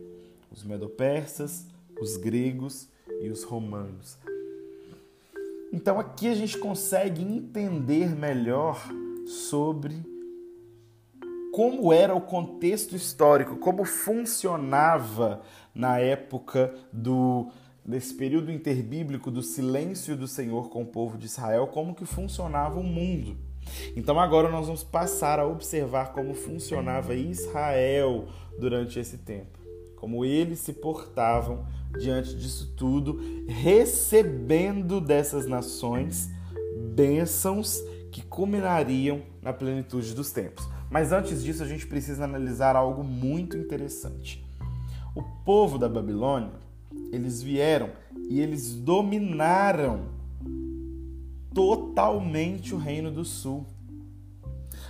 Os 0.52 0.64
medopersas, 0.64 1.66
os 2.00 2.16
gregos 2.16 2.88
e 3.20 3.28
os 3.28 3.44
romanos. 3.44 4.20
Então 5.74 6.00
aqui 6.00 6.28
a 6.28 6.36
gente 6.36 6.56
consegue 6.60 7.24
entender 7.24 8.16
melhor 8.16 8.80
sobre 9.26 9.96
como 11.52 11.92
era 11.92 12.14
o 12.14 12.22
contexto 12.22 12.96
histórico, 12.96 13.58
como 13.58 13.84
funcionava 13.84 15.42
na 15.74 15.98
época 15.98 16.72
do 16.94 17.50
desse 17.88 18.14
período 18.14 18.52
interbíblico 18.52 19.32
do 19.32 19.42
silêncio 19.42 20.18
do 20.18 20.28
Senhor 20.28 20.70
com 20.70 20.84
o 20.84 20.86
povo 20.86 21.18
de 21.18 21.26
Israel, 21.26 21.68
como 21.68 21.96
que 21.96 22.06
funcionava 22.06 22.78
o 22.78 22.84
mundo. 22.84 23.38
Então 23.96 24.20
agora 24.20 24.50
nós 24.50 24.66
vamos 24.66 24.84
passar 24.84 25.40
a 25.40 25.48
observar 25.48 26.12
como 26.12 26.34
funcionava 26.34 27.16
Israel 27.16 28.28
durante 28.60 29.00
esse 29.00 29.18
tempo, 29.18 29.58
como 29.96 30.26
eles 30.26 30.60
se 30.60 30.74
portavam 30.74 31.66
diante 31.98 32.36
disso 32.36 32.74
tudo, 32.76 33.20
recebendo 33.48 35.00
dessas 35.00 35.48
nações 35.48 36.30
bênçãos 36.94 37.82
que 38.12 38.22
culminariam 38.22 39.22
na 39.42 39.54
plenitude 39.54 40.14
dos 40.14 40.32
tempos. 40.32 40.68
Mas 40.90 41.12
antes 41.12 41.44
disso, 41.44 41.64
a 41.64 41.68
gente 41.68 41.86
precisa 41.86 42.24
analisar 42.24 42.76
algo 42.76 43.04
muito 43.04 43.58
interessante. 43.58 44.46
O 45.14 45.22
povo 45.44 45.78
da 45.78 45.90
Babilônia, 45.90 46.67
eles 47.12 47.42
vieram 47.42 47.92
e 48.30 48.40
eles 48.40 48.74
dominaram 48.74 50.10
totalmente 51.54 52.74
o 52.76 52.78
Reino 52.78 53.12
do 53.12 53.26
Sul. 53.26 53.66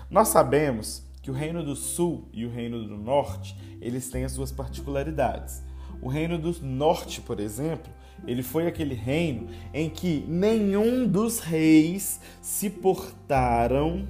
Nós 0.10 0.30
sabemos 0.30 1.04
que 1.22 1.32
o 1.32 1.34
Reino 1.34 1.64
do 1.64 1.76
Sul 1.76 2.28
e 2.34 2.46
o 2.46 2.50
Reino 2.50 2.84
do 2.88 2.98
Norte, 2.98 3.58
eles 3.82 4.10
têm 4.10 4.24
as 4.24 4.32
suas 4.32 4.52
particularidades. 4.52 5.62
O 6.02 6.08
Reino 6.08 6.38
do 6.38 6.56
Norte, 6.66 7.22
por 7.22 7.40
exemplo, 7.40 7.92
ele 8.26 8.42
foi 8.42 8.68
aquele 8.68 8.96
reino 8.96 9.48
em 9.74 9.90
que 9.90 10.24
nenhum 10.28 11.08
dos 11.08 11.40
reis 11.40 12.20
se 12.42 12.70
portaram 12.70 14.08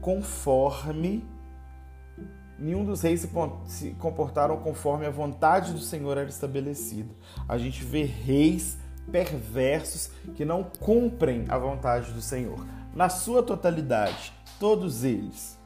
conforme 0.00 1.24
nenhum 2.58 2.84
dos 2.84 3.02
reis 3.02 3.26
se 3.66 3.90
comportaram 3.98 4.56
conforme 4.58 5.06
a 5.06 5.10
vontade 5.10 5.72
do 5.72 5.80
Senhor 5.80 6.16
era 6.16 6.28
estabelecida. 6.28 7.14
A 7.48 7.58
gente 7.58 7.84
vê 7.84 8.04
reis 8.04 8.78
perversos 9.10 10.10
que 10.34 10.44
não 10.44 10.62
cumprem 10.62 11.44
a 11.48 11.58
vontade 11.58 12.12
do 12.12 12.22
Senhor, 12.22 12.64
na 12.94 13.08
sua 13.08 13.42
totalidade, 13.42 14.32
todos 14.60 15.02
eles. 15.02 15.58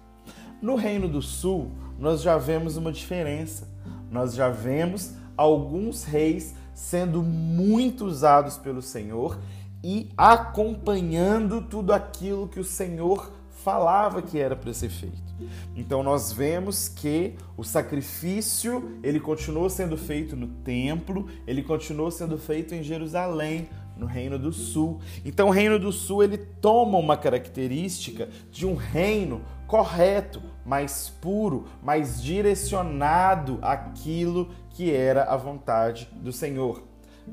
No 0.60 0.74
Reino 0.74 1.08
do 1.08 1.20
Sul, 1.20 1.70
nós 1.98 2.22
já 2.22 2.38
vemos 2.38 2.76
uma 2.76 2.90
diferença. 2.90 3.68
Nós 4.10 4.34
já 4.34 4.48
vemos 4.48 5.12
alguns 5.36 6.04
reis 6.04 6.54
sendo 6.74 7.22
muito 7.22 8.04
usados 8.06 8.56
pelo 8.56 8.80
Senhor 8.80 9.38
e 9.82 10.10
acompanhando 10.16 11.62
tudo 11.62 11.92
aquilo 11.92 12.48
que 12.48 12.60
o 12.60 12.64
Senhor 12.64 13.32
falava 13.50 14.22
que 14.22 14.38
era 14.38 14.56
para 14.56 14.72
ser 14.72 14.88
feito. 14.88 15.25
Então 15.74 16.02
nós 16.02 16.32
vemos 16.32 16.88
que 16.88 17.34
o 17.56 17.64
sacrifício, 17.64 18.98
ele 19.02 19.20
continuou 19.20 19.68
sendo 19.68 19.96
feito 19.96 20.34
no 20.36 20.46
templo, 20.46 21.26
ele 21.46 21.62
continuou 21.62 22.10
sendo 22.10 22.38
feito 22.38 22.74
em 22.74 22.82
Jerusalém, 22.82 23.68
no 23.96 24.06
Reino 24.06 24.38
do 24.38 24.52
Sul. 24.52 25.00
Então, 25.24 25.48
o 25.48 25.50
Reino 25.50 25.78
do 25.78 25.90
Sul 25.90 26.22
ele 26.22 26.36
toma 26.36 26.98
uma 26.98 27.16
característica 27.16 28.28
de 28.50 28.66
um 28.66 28.74
reino 28.74 29.40
correto, 29.66 30.42
mais 30.64 31.08
puro, 31.08 31.64
mais 31.82 32.22
direcionado 32.22 33.58
àquilo 33.62 34.50
que 34.70 34.92
era 34.92 35.24
a 35.24 35.36
vontade 35.36 36.08
do 36.12 36.32
Senhor. 36.32 36.82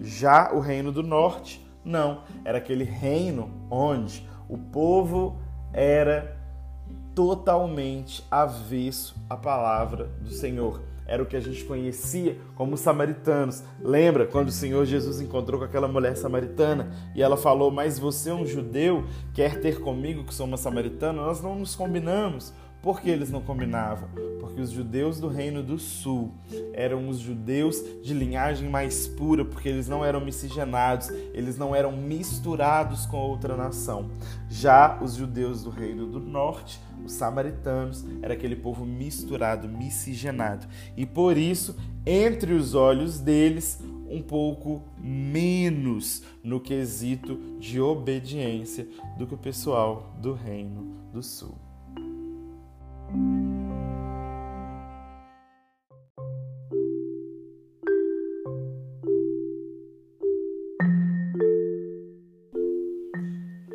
Já 0.01 0.51
o 0.53 0.59
Reino 0.59 0.91
do 0.91 1.03
Norte, 1.03 1.63
não, 1.83 2.23
era 2.45 2.57
aquele 2.57 2.85
reino 2.85 3.51
onde 3.69 4.27
o 4.47 4.57
povo 4.57 5.37
era 5.73 6.32
totalmente 7.15 8.23
avesso 8.29 9.15
à 9.29 9.37
palavra 9.37 10.09
do 10.21 10.31
Senhor 10.31 10.81
era 11.05 11.21
o 11.21 11.25
que 11.25 11.35
a 11.35 11.39
gente 11.39 11.63
conhecia 11.65 12.37
como 12.55 12.77
samaritanos. 12.77 13.63
Lembra 13.81 14.25
quando 14.25 14.47
o 14.47 14.51
Senhor 14.51 14.85
Jesus 14.85 15.19
encontrou 15.19 15.59
com 15.59 15.65
aquela 15.65 15.87
mulher 15.87 16.15
samaritana 16.15 16.91
e 17.13 17.21
ela 17.21 17.37
falou: 17.37 17.71
Mas 17.71 17.99
você 17.99 18.29
é 18.29 18.33
um 18.33 18.45
judeu, 18.45 19.05
quer 19.33 19.59
ter 19.59 19.79
comigo 19.79 20.23
que 20.23 20.33
sou 20.33 20.45
uma 20.45 20.57
samaritana? 20.57 21.21
Nós 21.21 21.41
não 21.41 21.55
nos 21.55 21.75
combinamos. 21.75 22.53
Por 22.81 22.99
que 22.99 23.09
eles 23.09 23.31
não 23.31 23.39
combinavam? 23.39 24.09
Porque 24.41 24.59
os 24.59 24.69
judeus 24.69 25.17
do 25.17 25.29
Reino 25.29 25.63
do 25.63 25.79
Sul 25.79 26.33
eram 26.73 27.07
os 27.07 27.17
judeus 27.19 27.81
de 28.03 28.13
linhagem 28.13 28.67
mais 28.67 29.07
pura, 29.07 29.45
porque 29.45 29.69
eles 29.69 29.87
não 29.87 30.03
eram 30.03 30.19
miscigenados, 30.19 31.09
eles 31.33 31.57
não 31.57 31.73
eram 31.73 31.93
misturados 31.93 33.05
com 33.05 33.15
outra 33.15 33.55
nação. 33.55 34.09
Já 34.49 34.99
os 35.01 35.15
judeus 35.15 35.63
do 35.63 35.69
Reino 35.69 36.07
do 36.07 36.19
Norte, 36.19 36.81
os 37.03 37.13
samaritanos, 37.13 38.05
era 38.21 38.33
aquele 38.33 38.55
povo 38.55 38.85
misturado, 38.85 39.67
miscigenado. 39.67 40.67
E 40.95 41.05
por 41.05 41.37
isso, 41.37 41.75
entre 42.05 42.53
os 42.53 42.73
olhos 42.73 43.19
deles, 43.19 43.79
um 44.09 44.21
pouco 44.21 44.83
menos 44.99 46.23
no 46.43 46.59
quesito 46.59 47.37
de 47.59 47.81
obediência 47.81 48.87
do 49.17 49.25
que 49.25 49.33
o 49.33 49.37
pessoal 49.37 50.15
do 50.21 50.33
Reino 50.33 50.95
do 51.11 51.23
Sul. 51.23 51.57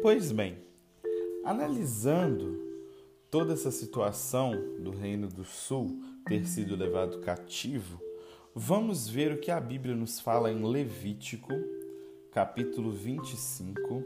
Pois 0.00 0.32
bem, 0.32 0.56
analisando 1.44 2.67
toda 3.30 3.52
essa 3.52 3.70
situação 3.70 4.52
do 4.80 4.90
Reino 4.90 5.28
do 5.28 5.44
Sul 5.44 6.02
ter 6.26 6.47
sido 6.47 6.76
levado 6.76 7.20
cativo, 7.20 8.00
vamos 8.54 9.08
ver 9.08 9.32
o 9.32 9.38
que 9.38 9.50
a 9.50 9.61
Bíblia 9.61 9.94
nos 9.94 10.18
fala 10.18 10.50
em 10.50 10.64
Levítico, 10.64 11.52
capítulo 12.32 12.90
25, 12.90 14.02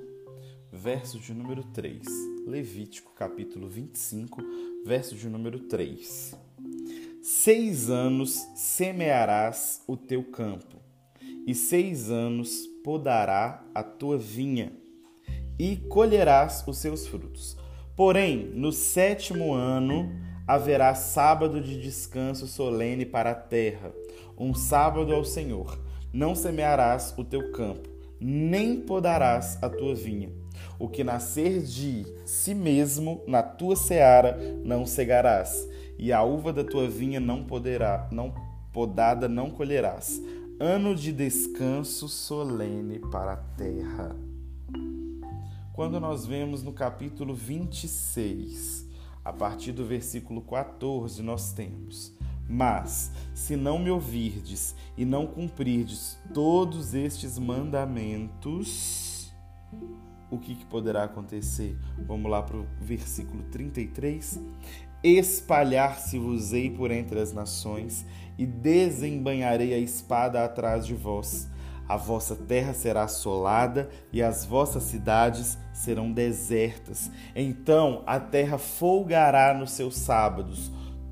verso 0.72 1.20
de 1.20 1.32
número 1.32 1.62
3. 1.62 2.04
Levítico, 2.46 3.12
capítulo 3.14 3.68
25, 3.68 4.42
verso 4.84 5.14
de 5.14 5.28
número 5.28 5.60
3. 5.60 6.34
Seis 7.22 7.88
anos 7.90 8.34
semearás 8.56 9.82
o 9.86 9.96
teu 9.96 10.24
campo, 10.24 10.78
e 11.46 11.54
seis 11.54 12.10
anos 12.10 12.66
podará 12.82 13.64
a 13.72 13.84
tua 13.84 14.18
vinha, 14.18 14.72
e 15.56 15.76
colherás 15.76 16.64
os 16.66 16.78
seus 16.78 17.06
frutos. 17.06 17.56
Porém, 18.04 18.50
no 18.52 18.72
sétimo 18.72 19.54
ano 19.54 20.10
haverá 20.44 20.92
sábado 20.92 21.60
de 21.60 21.80
descanso 21.80 22.48
solene 22.48 23.06
para 23.06 23.30
a 23.30 23.34
terra, 23.34 23.92
um 24.36 24.52
sábado 24.52 25.14
ao 25.14 25.24
Senhor. 25.24 25.78
Não 26.12 26.34
semearás 26.34 27.14
o 27.16 27.22
teu 27.22 27.52
campo, 27.52 27.88
nem 28.20 28.80
podarás 28.80 29.56
a 29.62 29.68
tua 29.68 29.94
vinha 29.94 30.30
o 30.80 30.88
que 30.88 31.04
nascer 31.04 31.62
de 31.62 32.04
si 32.26 32.56
mesmo 32.56 33.22
na 33.24 33.40
tua 33.40 33.76
seara 33.76 34.36
não 34.64 34.84
cegarás, 34.84 35.64
e 35.96 36.12
a 36.12 36.24
uva 36.24 36.52
da 36.52 36.64
tua 36.64 36.88
vinha 36.88 37.20
não 37.20 37.44
poderá, 37.44 38.08
não 38.10 38.34
podada 38.72 39.28
não 39.28 39.48
colherás. 39.48 40.20
Ano 40.58 40.92
de 40.96 41.12
descanso 41.12 42.08
solene 42.08 42.98
para 42.98 43.34
a 43.34 43.36
terra. 43.36 44.31
Quando 45.72 45.98
nós 45.98 46.26
vemos 46.26 46.62
no 46.62 46.70
capítulo 46.70 47.34
26, 47.34 48.86
a 49.24 49.32
partir 49.32 49.72
do 49.72 49.86
versículo 49.86 50.42
14, 50.42 51.22
nós 51.22 51.54
temos: 51.54 52.14
Mas, 52.46 53.10
se 53.32 53.56
não 53.56 53.78
me 53.78 53.90
ouvirdes 53.90 54.76
e 54.98 55.06
não 55.06 55.26
cumprirdes 55.26 56.18
todos 56.34 56.92
estes 56.92 57.38
mandamentos, 57.38 59.32
o 60.30 60.38
que, 60.38 60.56
que 60.56 60.66
poderá 60.66 61.04
acontecer? 61.04 61.74
Vamos 62.06 62.30
lá 62.30 62.42
para 62.42 62.58
o 62.58 62.66
versículo 62.78 63.42
33. 63.44 64.40
Espalhar-se-vos-ei 65.02 66.70
por 66.70 66.90
entre 66.90 67.18
as 67.18 67.32
nações, 67.32 68.04
e 68.36 68.44
desembanharei 68.44 69.72
a 69.72 69.78
espada 69.78 70.44
atrás 70.44 70.86
de 70.86 70.92
vós. 70.94 71.48
A 71.88 71.96
vossa 71.96 72.34
terra 72.36 72.72
será 72.72 73.04
assolada 73.04 73.88
e 74.12 74.22
as 74.22 74.44
vossas 74.44 74.84
cidades 74.84 75.58
serão 75.72 76.12
desertas. 76.12 77.10
Então 77.34 78.02
a 78.06 78.18
terra 78.18 78.58
folgará 78.58 79.52
nos 79.52 79.72
seus 79.72 79.96
sábados, 79.96 80.70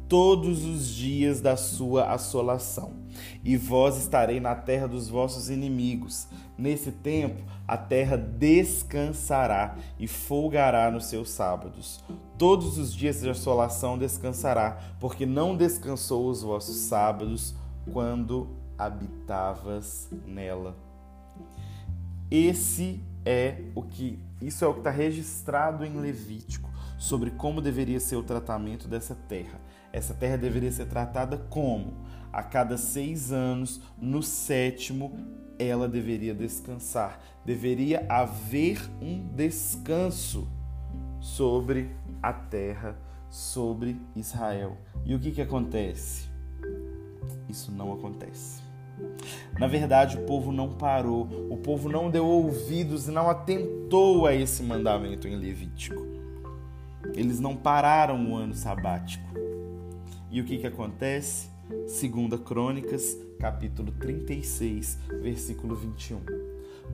todos 0.09 0.65
os 0.65 0.89
dias 0.89 1.41
da 1.41 1.57
sua 1.57 2.13
assolação. 2.13 3.01
E 3.45 3.57
vós 3.57 3.99
estarei 3.99 4.41
na 4.41 4.55
terra 4.55 4.87
dos 4.87 5.09
vossos 5.09 5.51
inimigos. 5.51 6.29
Nesse 6.57 6.93
tempo 6.93 7.43
a 7.67 7.77
terra 7.77 8.17
descansará 8.17 9.77
e 9.99 10.07
folgará 10.07 10.91
nos 10.91 11.07
seus 11.07 11.31
sábados. 11.31 12.03
Todos 12.39 12.79
os 12.79 12.95
dias 12.95 13.21
de 13.21 13.31
assolação 13.31 13.99
descansará, 13.99 14.79
porque 14.99 15.27
não 15.27 15.57
descansou 15.57 16.29
os 16.29 16.43
vossos 16.43 16.77
sábados 16.77 17.55
quando 17.93 18.60
habitavas 18.81 20.09
nela. 20.27 20.75
Esse 22.31 23.01
é 23.25 23.65
o 23.75 23.83
que 23.83 24.19
isso 24.41 24.65
é 24.65 24.69
o 24.69 24.73
que 24.73 24.81
está 24.81 24.91
registrado 24.91 25.85
em 25.85 26.01
Levítico 26.01 26.71
sobre 26.97 27.31
como 27.31 27.61
deveria 27.61 28.01
ser 28.01 28.17
o 28.17 28.23
tratamento 28.23 28.89
dessa 28.89 29.15
terra. 29.15 29.61
Essa 29.93 30.15
terra 30.15 30.37
deveria 30.37 30.73
ser 30.73 30.87
tratada 30.87 31.37
como? 31.37 31.93
A 32.33 32.43
cada 32.43 32.79
seis 32.79 33.33
anos, 33.33 33.83
no 34.01 34.23
sétimo, 34.23 35.13
ela 35.59 35.89
deveria 35.89 36.35
descansar. 36.35 37.21
Deveria 37.45 38.07
haver 38.09 38.81
um 39.03 39.27
descanso 39.35 40.49
sobre 41.21 41.91
a 42.23 42.33
terra, 42.33 42.97
sobre 43.29 44.01
Israel. 44.17 44.79
E 45.05 45.15
o 45.15 45.19
que, 45.19 45.33
que 45.33 45.43
acontece? 45.43 46.31
Isso 47.49 47.73
não 47.73 47.93
acontece. 47.93 48.70
Na 49.59 49.67
verdade, 49.67 50.17
o 50.17 50.23
povo 50.23 50.53
não 50.53 50.71
parou, 50.71 51.29
o 51.51 51.57
povo 51.57 51.89
não 51.89 52.11
deu 52.11 52.27
ouvidos 52.27 53.09
e 53.09 53.11
não 53.11 53.29
atentou 53.29 54.27
a 54.27 54.35
esse 54.35 54.63
mandamento 54.63 55.29
em 55.29 55.37
Levítico. 55.37 56.07
Eles 57.15 57.41
não 57.41 57.57
pararam 57.57 58.31
o 58.31 58.37
ano 58.37 58.55
sabático. 58.55 59.29
E 60.31 60.41
o 60.41 60.45
que, 60.45 60.59
que 60.59 60.67
acontece? 60.67 61.49
Segunda 61.87 62.39
Crônicas, 62.39 63.17
capítulo 63.39 63.93
36, 63.93 64.99
versículo 65.21 65.75
21. 65.75 66.21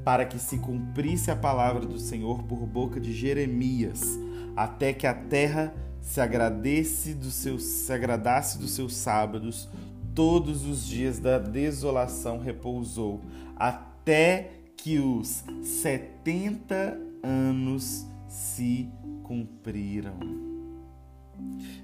Para 0.04 0.24
que 0.24 0.38
se 0.38 0.58
cumprisse 0.58 1.30
a 1.30 1.36
palavra 1.36 1.84
do 1.84 1.98
Senhor 1.98 2.42
por 2.44 2.58
boca 2.66 2.98
de 3.00 3.12
Jeremias, 3.12 4.18
até 4.56 4.92
que 4.92 5.06
a 5.06 5.14
terra 5.14 5.74
se 6.00 6.20
agradece 6.20 7.14
dos 7.14 7.34
seus, 7.34 7.64
se 7.64 7.92
agradasse 7.92 8.58
dos 8.58 8.70
seus 8.70 8.94
sábados, 8.94 9.68
todos 10.16 10.64
os 10.64 10.86
dias 10.86 11.18
da 11.18 11.38
desolação 11.38 12.38
repousou, 12.38 13.20
até 13.54 14.50
que 14.74 14.98
os 14.98 15.44
setenta 15.62 16.98
anos 17.22 18.06
se 18.26 18.88
cumpriram. 19.22 20.18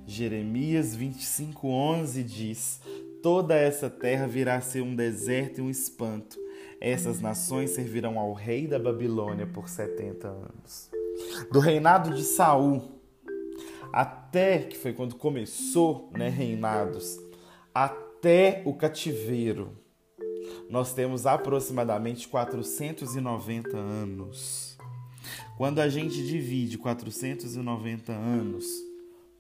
Jeremias 0.06 0.96
25:11 0.96 2.24
diz: 2.24 2.80
Toda 3.22 3.54
essa 3.54 3.90
terra 3.90 4.26
virá 4.26 4.56
a 4.56 4.60
ser 4.62 4.80
um 4.80 4.96
deserto 4.96 5.58
e 5.58 5.62
um 5.62 5.68
espanto. 5.68 6.38
Essas 6.80 7.20
nações 7.20 7.70
servirão 7.70 8.18
ao 8.18 8.32
rei 8.32 8.66
da 8.66 8.78
Babilônia 8.78 9.46
por 9.46 9.68
70 9.68 10.26
anos. 10.26 10.90
Do 11.52 11.60
reinado 11.60 12.14
de 12.14 12.22
Saul 12.22 12.82
até 13.92 14.58
que 14.60 14.78
foi 14.78 14.94
quando 14.94 15.16
começou, 15.16 16.08
né, 16.16 16.30
reinados, 16.30 17.20
até 17.74 18.11
o 18.64 18.72
cativeiro, 18.72 19.76
nós 20.70 20.94
temos 20.94 21.26
aproximadamente 21.26 22.28
490 22.28 23.76
anos. 23.76 24.78
Quando 25.56 25.80
a 25.80 25.88
gente 25.88 26.24
divide 26.24 26.78
490 26.78 28.12
anos 28.12 28.64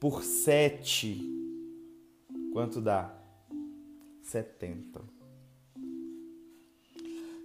por 0.00 0.24
7, 0.24 1.22
quanto 2.52 2.80
dá? 2.80 3.14
70. 4.22 5.00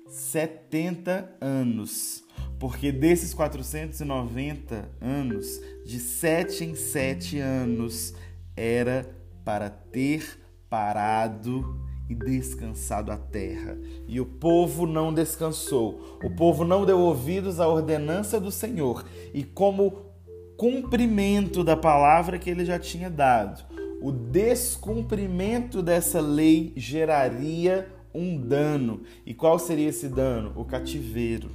70 0.08 1.38
anos. 1.40 2.24
Porque 2.60 2.92
desses 2.92 3.36
490 3.36 4.90
anos, 5.00 5.62
de 5.86 6.00
sete 6.00 6.64
em 6.64 6.74
sete 6.74 7.38
anos, 7.38 8.16
era 8.56 9.08
para 9.46 9.70
ter 9.70 10.47
parado 10.70 11.80
e 12.10 12.16
descansado 12.16 13.12
a 13.12 13.18
terra. 13.18 13.78
E 14.08 14.20
o 14.20 14.26
povo 14.26 14.86
não 14.86 15.14
descansou. 15.14 16.18
O 16.24 16.30
povo 16.30 16.64
não 16.64 16.86
deu 16.86 17.00
ouvidos 17.00 17.60
à 17.60 17.68
ordenança 17.68 18.40
do 18.40 18.52
Senhor. 18.52 19.06
E 19.34 19.44
como 19.44 20.06
cumprimento 20.58 21.64
da 21.64 21.76
palavra 21.76 22.40
que 22.40 22.50
ele 22.50 22.66
já 22.66 22.80
tinha 22.80 23.10
dado, 23.10 23.64
o 24.02 24.12
descumprimento 24.12 25.82
dessa 25.82 26.20
lei 26.20 26.74
geraria 26.76 27.92
um 28.14 28.38
dano. 28.38 29.02
E 29.26 29.34
qual 29.34 29.60
seria 29.60 29.90
esse 29.90 30.08
dano? 30.08 30.54
O 30.56 30.66
cativeiro. 30.66 31.52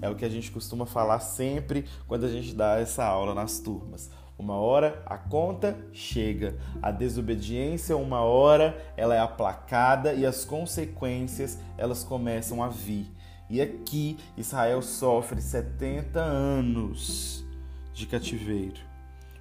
É 0.00 0.08
o 0.08 0.14
que 0.14 0.24
a 0.24 0.28
gente 0.28 0.50
costuma 0.50 0.86
falar 0.86 1.20
sempre 1.20 1.84
quando 2.06 2.24
a 2.24 2.28
gente 2.28 2.54
dá 2.54 2.78
essa 2.78 3.04
aula 3.04 3.34
nas 3.34 3.58
turmas. 3.58 4.10
Uma 4.38 4.54
hora 4.54 5.02
a 5.04 5.18
conta 5.18 5.76
chega. 5.92 6.56
A 6.80 6.92
desobediência, 6.92 7.96
uma 7.96 8.20
hora, 8.20 8.80
ela 8.96 9.14
é 9.14 9.18
aplacada 9.18 10.14
e 10.14 10.24
as 10.24 10.44
consequências, 10.44 11.58
elas 11.76 12.04
começam 12.04 12.62
a 12.62 12.68
vir. 12.68 13.12
E 13.50 13.60
aqui 13.60 14.16
Israel 14.36 14.80
sofre 14.80 15.40
70 15.40 16.20
anos 16.20 17.44
de 17.92 18.06
cativeiro. 18.06 18.80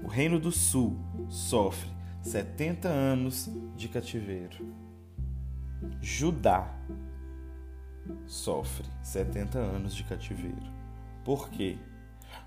O 0.04 0.08
Reino 0.08 0.40
do 0.40 0.52
Sul 0.52 0.98
sofre 1.30 1.90
70 2.24 2.88
anos 2.88 3.50
de 3.76 3.88
cativeiro. 3.88 4.74
Judá 6.02 6.74
sofre 8.26 8.88
70 9.04 9.60
anos 9.60 9.94
de 9.94 10.04
cativeiro. 10.04 10.72
Por 11.24 11.50
quê? 11.50 11.78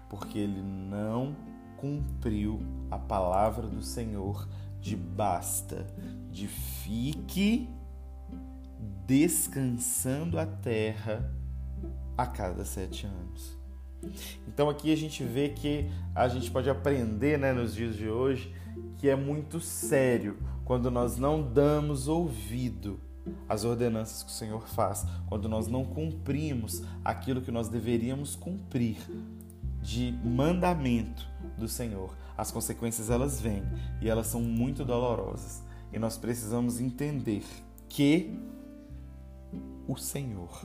Porque 0.08 0.38
ele 0.38 0.62
não 0.62 1.36
cumpriu 1.80 2.60
a 2.90 2.98
palavra 2.98 3.66
do 3.66 3.82
Senhor 3.82 4.46
de 4.80 4.94
basta, 4.94 5.86
de 6.30 6.46
fique 6.46 7.68
descansando 9.06 10.38
a 10.38 10.44
terra 10.44 11.32
a 12.16 12.26
cada 12.26 12.64
sete 12.64 13.06
anos. 13.06 13.58
Então 14.46 14.68
aqui 14.68 14.92
a 14.92 14.96
gente 14.96 15.24
vê 15.24 15.48
que 15.48 15.90
a 16.14 16.28
gente 16.28 16.50
pode 16.50 16.68
aprender 16.68 17.38
né, 17.38 17.52
nos 17.52 17.74
dias 17.74 17.96
de 17.96 18.08
hoje 18.08 18.54
que 18.96 19.08
é 19.08 19.16
muito 19.16 19.60
sério 19.60 20.38
quando 20.64 20.90
nós 20.90 21.16
não 21.16 21.42
damos 21.42 22.08
ouvido 22.08 23.00
às 23.48 23.64
ordenanças 23.64 24.22
que 24.22 24.30
o 24.30 24.34
Senhor 24.34 24.68
faz, 24.68 25.06
quando 25.26 25.48
nós 25.48 25.66
não 25.66 25.84
cumprimos 25.84 26.82
aquilo 27.04 27.42
que 27.42 27.50
nós 27.50 27.68
deveríamos 27.68 28.36
cumprir 28.36 28.98
de 29.82 30.12
mandamento 30.24 31.29
do 31.60 31.68
Senhor. 31.68 32.16
As 32.36 32.50
consequências 32.50 33.10
elas 33.10 33.40
vêm 33.40 33.62
e 34.00 34.08
elas 34.08 34.26
são 34.26 34.40
muito 34.40 34.84
dolorosas. 34.84 35.62
E 35.92 35.98
nós 35.98 36.16
precisamos 36.16 36.80
entender 36.80 37.44
que 37.88 38.36
o 39.86 39.96
Senhor, 39.96 40.64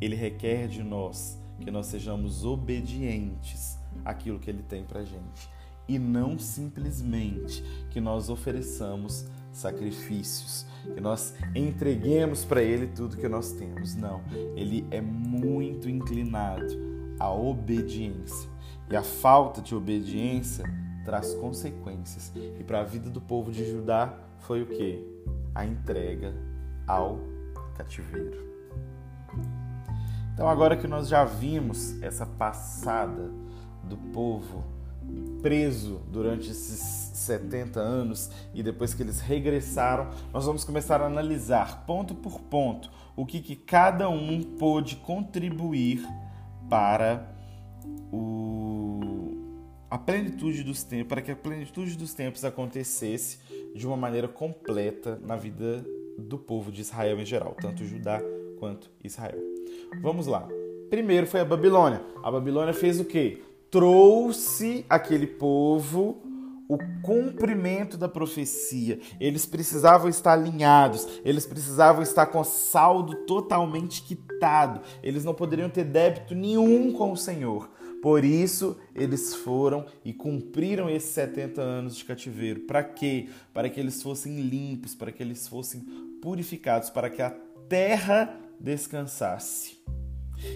ele 0.00 0.16
requer 0.16 0.66
de 0.66 0.82
nós 0.82 1.38
que 1.60 1.70
nós 1.70 1.86
sejamos 1.86 2.44
obedientes 2.44 3.78
àquilo 4.04 4.40
que 4.40 4.50
ele 4.50 4.62
tem 4.62 4.84
pra 4.84 5.04
gente 5.04 5.48
e 5.88 5.98
não 5.98 6.38
simplesmente 6.38 7.62
que 7.90 8.00
nós 8.00 8.28
ofereçamos 8.28 9.26
sacrifícios, 9.52 10.64
que 10.94 11.00
nós 11.00 11.34
entreguemos 11.54 12.44
para 12.44 12.62
ele 12.62 12.86
tudo 12.86 13.16
que 13.16 13.28
nós 13.28 13.52
temos. 13.52 13.94
Não, 13.94 14.22
ele 14.56 14.86
é 14.90 15.00
muito 15.00 15.88
inclinado 15.88 16.66
à 17.18 17.30
obediência. 17.30 18.51
E 18.92 18.96
a 18.96 19.02
falta 19.02 19.62
de 19.62 19.74
obediência 19.74 20.66
traz 21.02 21.32
consequências. 21.32 22.30
E 22.36 22.62
para 22.62 22.80
a 22.80 22.84
vida 22.84 23.08
do 23.08 23.22
povo 23.22 23.50
de 23.50 23.64
Judá 23.64 24.12
foi 24.40 24.60
o 24.60 24.66
que? 24.66 25.02
A 25.54 25.64
entrega 25.64 26.34
ao 26.86 27.18
cativeiro. 27.74 28.52
Então, 30.34 30.46
agora 30.46 30.76
que 30.76 30.86
nós 30.86 31.08
já 31.08 31.24
vimos 31.24 32.02
essa 32.02 32.26
passada 32.26 33.30
do 33.82 33.96
povo 34.12 34.62
preso 35.40 36.02
durante 36.10 36.50
esses 36.50 36.78
70 37.16 37.80
anos 37.80 38.30
e 38.52 38.62
depois 38.62 38.92
que 38.92 39.02
eles 39.02 39.20
regressaram, 39.20 40.10
nós 40.34 40.44
vamos 40.44 40.64
começar 40.64 41.00
a 41.00 41.06
analisar 41.06 41.86
ponto 41.86 42.14
por 42.14 42.40
ponto 42.40 42.90
o 43.16 43.24
que, 43.24 43.40
que 43.40 43.56
cada 43.56 44.10
um 44.10 44.42
pôde 44.42 44.96
contribuir 44.96 46.06
para 46.68 47.31
o, 48.12 49.00
a 49.90 49.98
plenitude 49.98 50.62
dos 50.62 50.84
tempos, 50.84 51.08
para 51.08 51.22
que 51.22 51.30
a 51.30 51.36
plenitude 51.36 51.96
dos 51.96 52.12
tempos 52.12 52.44
acontecesse 52.44 53.38
de 53.74 53.86
uma 53.86 53.96
maneira 53.96 54.28
completa 54.28 55.18
na 55.24 55.36
vida 55.36 55.84
do 56.18 56.38
povo 56.38 56.70
de 56.70 56.82
Israel 56.82 57.18
em 57.18 57.24
geral, 57.24 57.56
tanto 57.60 57.84
Judá 57.84 58.20
quanto 58.58 58.90
Israel. 59.02 59.38
Vamos 60.02 60.26
lá. 60.26 60.46
Primeiro 60.90 61.26
foi 61.26 61.40
a 61.40 61.44
Babilônia. 61.44 62.02
A 62.22 62.30
Babilônia 62.30 62.74
fez 62.74 63.00
o 63.00 63.04
quê? 63.04 63.42
Trouxe 63.70 64.84
aquele 64.90 65.26
povo 65.26 66.22
o 66.68 66.78
cumprimento 67.02 67.96
da 67.98 68.08
profecia. 68.08 68.98
Eles 69.20 69.44
precisavam 69.44 70.08
estar 70.08 70.32
alinhados, 70.32 71.06
eles 71.24 71.44
precisavam 71.44 72.02
estar 72.02 72.26
com 72.26 72.42
saldo 72.44 73.14
totalmente 73.26 74.02
quitado. 74.02 74.80
Eles 75.02 75.24
não 75.24 75.34
poderiam 75.34 75.68
ter 75.68 75.84
débito 75.84 76.34
nenhum 76.34 76.92
com 76.92 77.12
o 77.12 77.16
Senhor. 77.16 77.70
Por 78.02 78.24
isso, 78.24 78.76
eles 78.96 79.32
foram 79.32 79.86
e 80.04 80.12
cumpriram 80.12 80.90
esses 80.90 81.10
70 81.10 81.62
anos 81.62 81.96
de 81.96 82.04
cativeiro. 82.04 82.62
Para 82.62 82.82
quê? 82.82 83.28
Para 83.54 83.70
que 83.70 83.78
eles 83.78 84.02
fossem 84.02 84.40
limpos, 84.40 84.92
para 84.92 85.12
que 85.12 85.22
eles 85.22 85.46
fossem 85.46 85.80
purificados, 86.20 86.90
para 86.90 87.08
que 87.08 87.22
a 87.22 87.30
terra 87.68 88.36
descansasse. 88.58 89.78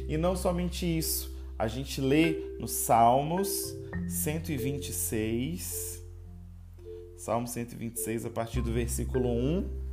E 0.08 0.18
não 0.18 0.34
somente 0.34 0.84
isso, 0.84 1.32
a 1.56 1.68
gente 1.68 2.00
lê 2.00 2.56
nos 2.58 2.72
Salmos 2.72 3.76
126, 4.08 6.04
Salmo 7.16 7.46
126, 7.46 8.26
a 8.26 8.30
partir 8.30 8.60
do 8.60 8.72
versículo 8.72 9.28
1. 9.28 9.86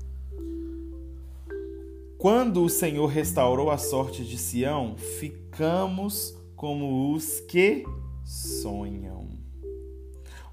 Quando 2.18 2.64
o 2.64 2.70
Senhor 2.70 3.06
restaurou 3.06 3.70
a 3.70 3.78
sorte 3.78 4.26
de 4.26 4.40
Sião, 4.40 4.98
ficamos 4.98 6.36
como 6.64 7.14
os 7.14 7.42
que 7.42 7.86
sonham. 8.24 9.28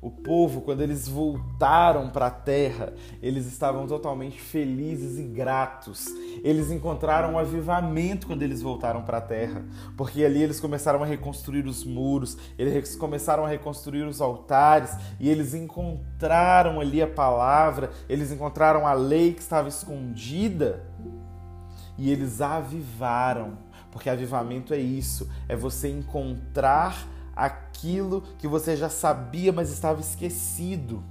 O 0.02 0.10
povo, 0.10 0.62
quando 0.62 0.80
eles 0.80 1.06
voltaram 1.06 2.10
para 2.10 2.26
a 2.26 2.30
terra, 2.32 2.92
eles 3.22 3.46
estavam 3.46 3.86
totalmente 3.86 4.40
felizes 4.40 5.20
e 5.20 5.22
gratos. 5.22 6.06
Eles 6.42 6.68
encontraram 6.72 7.34
um 7.34 7.38
avivamento 7.38 8.26
quando 8.26 8.42
eles 8.42 8.60
voltaram 8.60 9.02
para 9.02 9.18
a 9.18 9.20
terra, 9.20 9.64
porque 9.96 10.24
ali 10.24 10.42
eles 10.42 10.58
começaram 10.58 11.00
a 11.00 11.06
reconstruir 11.06 11.64
os 11.64 11.84
muros, 11.84 12.36
eles 12.58 12.96
começaram 12.96 13.44
a 13.44 13.48
reconstruir 13.48 14.02
os 14.02 14.20
altares 14.20 14.90
e 15.20 15.30
eles 15.30 15.54
encontraram 15.54 16.80
ali 16.80 17.00
a 17.00 17.06
palavra, 17.06 17.92
eles 18.08 18.32
encontraram 18.32 18.84
a 18.84 18.94
lei 18.94 19.32
que 19.32 19.42
estava 19.42 19.68
escondida 19.68 20.84
e 22.00 22.10
eles 22.10 22.40
avivaram, 22.40 23.58
porque 23.90 24.08
avivamento 24.08 24.72
é 24.72 24.78
isso, 24.78 25.28
é 25.48 25.56
você 25.56 25.88
encontrar 25.88 27.06
aquilo 27.34 28.22
que 28.38 28.46
você 28.46 28.76
já 28.76 28.88
sabia, 28.88 29.52
mas 29.52 29.70
estava 29.70 30.00
esquecido. 30.00 31.02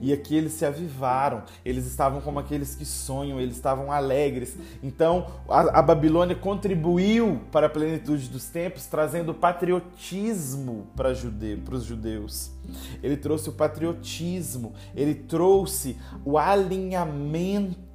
E 0.00 0.12
aqui 0.12 0.34
eles 0.34 0.52
se 0.52 0.64
avivaram, 0.64 1.42
eles 1.64 1.86
estavam 1.86 2.20
como 2.20 2.38
aqueles 2.38 2.74
que 2.74 2.84
sonham, 2.84 3.40
eles 3.40 3.56
estavam 3.56 3.92
alegres. 3.92 4.56
Então 4.82 5.26
a, 5.48 5.80
a 5.80 5.82
Babilônia 5.82 6.34
contribuiu 6.34 7.40
para 7.50 7.66
a 7.66 7.70
plenitude 7.70 8.28
dos 8.28 8.46
tempos, 8.46 8.86
trazendo 8.86 9.34
patriotismo 9.34 10.86
para 10.96 11.12
jude, 11.12 11.62
os 11.70 11.84
judeus. 11.84 12.50
Ele 13.02 13.16
trouxe 13.16 13.48
o 13.50 13.52
patriotismo, 13.52 14.72
ele 14.94 15.14
trouxe 15.14 15.98
o 16.24 16.38
alinhamento 16.38 17.91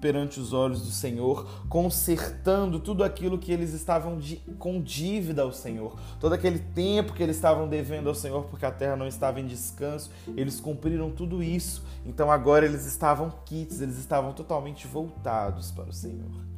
perante 0.00 0.40
os 0.40 0.52
olhos 0.52 0.82
do 0.82 0.90
Senhor, 0.90 1.46
consertando 1.68 2.80
tudo 2.80 3.04
aquilo 3.04 3.38
que 3.38 3.52
eles 3.52 3.72
estavam 3.72 4.18
de, 4.18 4.36
com 4.58 4.80
dívida 4.80 5.42
ao 5.42 5.52
Senhor, 5.52 5.98
todo 6.18 6.32
aquele 6.32 6.58
tempo 6.58 7.12
que 7.12 7.22
eles 7.22 7.36
estavam 7.36 7.68
devendo 7.68 8.08
ao 8.08 8.14
Senhor 8.14 8.44
porque 8.44 8.66
a 8.66 8.70
terra 8.70 8.96
não 8.96 9.06
estava 9.06 9.40
em 9.40 9.46
descanso, 9.46 10.10
eles 10.36 10.60
cumpriram 10.60 11.10
tudo 11.10 11.42
isso. 11.42 11.84
Então 12.04 12.30
agora 12.30 12.64
eles 12.64 12.86
estavam 12.86 13.32
quites, 13.44 13.80
eles 13.80 13.98
estavam 13.98 14.32
totalmente 14.32 14.86
voltados 14.86 15.70
para 15.70 15.90
o 15.90 15.92
Senhor. 15.92 16.50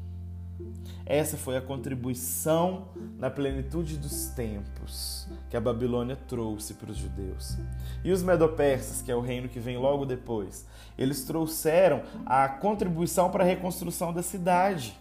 Essa 1.05 1.37
foi 1.37 1.57
a 1.57 1.61
contribuição 1.61 2.89
na 3.19 3.29
plenitude 3.29 3.97
dos 3.97 4.27
tempos 4.29 5.29
que 5.53 5.57
a 5.59 5.61
Babilônia 5.61 6.17
trouxe 6.17 6.73
para 6.73 6.91
os 6.91 6.97
judeus. 6.97 7.59
E 8.03 8.11
os 8.11 8.23
medopersas, 8.23 9.03
que 9.03 9.13
é 9.13 9.15
o 9.15 9.21
reino 9.21 9.51
que 9.51 9.61
vem 9.61 9.77
logo 9.77 10.07
depois, 10.07 10.67
eles 10.97 11.25
trouxeram 11.25 12.01
a 12.25 12.49
contribuição 12.49 13.31
para 13.31 13.45
a 13.45 13.47
reconstrução 13.47 14.15
da 14.15 14.23
cidade. 14.23 14.99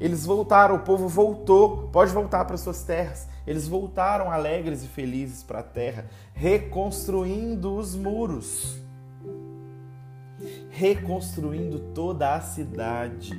Eles 0.00 0.24
voltaram, 0.24 0.76
o 0.76 0.78
povo 0.78 1.08
voltou, 1.08 1.90
pode 1.92 2.10
voltar 2.10 2.46
para 2.46 2.56
suas 2.56 2.82
terras. 2.84 3.28
Eles 3.46 3.68
voltaram 3.68 4.32
alegres 4.32 4.82
e 4.82 4.86
felizes 4.86 5.42
para 5.42 5.58
a 5.58 5.62
terra, 5.62 6.06
reconstruindo 6.32 7.76
os 7.76 7.94
muros, 7.94 8.78
reconstruindo 10.70 11.78
toda 11.92 12.34
a 12.34 12.40
cidade, 12.40 13.38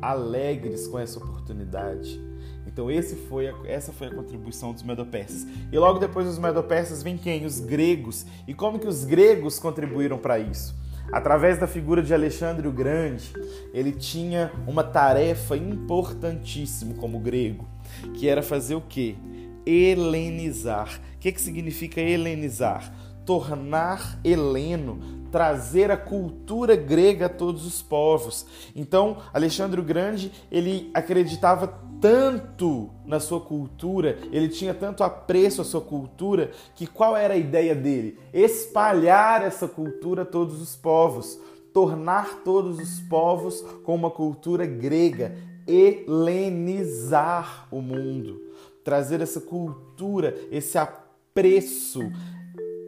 alegres 0.00 0.86
com 0.86 1.00
essa 1.00 1.18
oportunidade. 1.18 2.27
Então 2.68 2.90
esse 2.90 3.16
foi 3.16 3.48
a, 3.48 3.54
essa 3.64 3.92
foi 3.92 4.08
a 4.08 4.14
contribuição 4.14 4.72
dos 4.72 4.82
medopersas. 4.82 5.46
E 5.72 5.78
logo 5.78 5.98
depois 5.98 6.26
dos 6.26 6.38
medopersas 6.38 7.02
vem 7.02 7.16
quem? 7.16 7.46
Os 7.46 7.58
gregos. 7.58 8.26
E 8.46 8.52
como 8.52 8.78
que 8.78 8.86
os 8.86 9.04
gregos 9.04 9.58
contribuíram 9.58 10.18
para 10.18 10.38
isso? 10.38 10.76
Através 11.10 11.58
da 11.58 11.66
figura 11.66 12.02
de 12.02 12.12
Alexandre 12.12 12.68
o 12.68 12.72
Grande, 12.72 13.32
ele 13.72 13.92
tinha 13.92 14.52
uma 14.66 14.84
tarefa 14.84 15.56
importantíssima 15.56 16.94
como 16.94 17.18
grego, 17.18 17.66
que 18.14 18.28
era 18.28 18.42
fazer 18.42 18.74
o 18.74 18.82
quê? 18.82 19.16
Helenizar. 19.64 21.00
O 21.16 21.18
que, 21.18 21.32
que 21.32 21.40
significa 21.40 22.00
helenizar? 22.00 22.92
Tornar 23.24 24.20
heleno, 24.22 25.17
trazer 25.30 25.90
a 25.90 25.96
cultura 25.96 26.76
grega 26.76 27.26
a 27.26 27.28
todos 27.28 27.66
os 27.66 27.82
povos. 27.82 28.46
Então, 28.74 29.18
Alexandre 29.32 29.80
o 29.80 29.84
Grande, 29.84 30.32
ele 30.50 30.90
acreditava 30.94 31.66
tanto 32.00 32.90
na 33.04 33.18
sua 33.18 33.40
cultura, 33.40 34.18
ele 34.30 34.48
tinha 34.48 34.72
tanto 34.72 35.02
apreço 35.02 35.60
à 35.60 35.64
sua 35.64 35.80
cultura, 35.80 36.50
que 36.74 36.86
qual 36.86 37.16
era 37.16 37.34
a 37.34 37.38
ideia 37.38 37.74
dele? 37.74 38.18
Espalhar 38.32 39.42
essa 39.42 39.66
cultura 39.66 40.22
a 40.22 40.26
todos 40.26 40.60
os 40.60 40.76
povos, 40.76 41.38
tornar 41.72 42.42
todos 42.44 42.78
os 42.78 43.00
povos 43.00 43.62
com 43.82 43.94
uma 43.94 44.10
cultura 44.10 44.66
grega, 44.66 45.36
helenizar 45.66 47.66
o 47.70 47.80
mundo, 47.80 48.40
trazer 48.84 49.20
essa 49.20 49.40
cultura, 49.40 50.36
esse 50.50 50.78
apreço, 50.78 52.00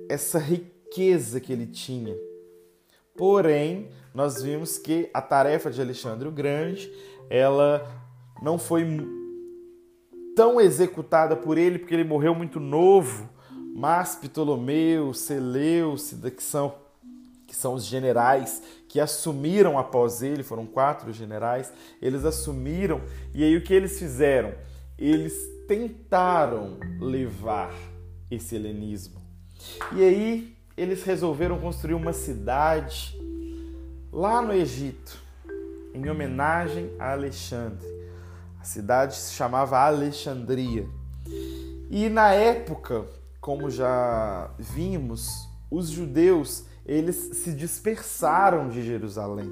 essa 0.09 0.39
riqueza 0.39 1.41
que 1.41 1.53
ele 1.53 1.67
tinha. 1.67 2.30
Porém, 3.21 3.91
nós 4.15 4.43
vimos 4.43 4.79
que 4.79 5.11
a 5.13 5.21
tarefa 5.21 5.71
de 5.71 5.79
Alexandre 5.79 6.27
o 6.27 6.33
Grande, 6.33 6.91
ela 7.29 7.87
não 8.41 8.57
foi 8.57 8.83
tão 10.35 10.59
executada 10.59 11.37
por 11.37 11.59
ele, 11.59 11.79
porque 11.79 11.93
ele 11.93 12.03
morreu 12.03 12.35
muito 12.35 12.59
novo, 12.59 13.29
mas 13.77 14.15
Ptolomeu, 14.15 15.13
Seleucida, 15.13 16.31
que 16.31 16.43
são, 16.43 16.75
que 17.47 17.55
são 17.55 17.75
os 17.75 17.85
generais 17.85 18.63
que 18.89 18.99
assumiram 18.99 19.79
após 19.79 20.23
ele, 20.23 20.43
foram 20.43 20.65
quatro 20.65 21.13
generais, 21.13 21.71
eles 22.01 22.25
assumiram, 22.25 23.03
e 23.35 23.45
aí 23.45 23.55
o 23.55 23.63
que 23.63 23.75
eles 23.75 23.99
fizeram? 23.99 24.55
Eles 24.99 25.35
tentaram 25.69 26.79
levar 26.99 27.75
esse 28.31 28.57
helenismo. 28.57 29.21
E 29.95 30.03
aí 30.03 30.60
eles 30.81 31.03
resolveram 31.03 31.59
construir 31.59 31.93
uma 31.93 32.15
cidade 32.15 33.15
lá 34.11 34.41
no 34.41 34.51
Egito, 34.51 35.19
em 35.93 36.09
homenagem 36.09 36.91
a 36.99 37.13
Alexandre. 37.13 37.87
A 38.59 38.65
cidade 38.65 39.15
se 39.15 39.35
chamava 39.35 39.79
Alexandria. 39.79 40.89
E 41.91 42.09
na 42.09 42.33
época, 42.33 43.05
como 43.43 43.71
já 43.71 44.51
vimos, 44.59 45.47
os 45.71 45.91
judeus 45.91 46.65
eles 46.87 47.17
se 47.17 47.53
dispersaram 47.53 48.71
de 48.71 48.83
Jerusalém, 48.83 49.51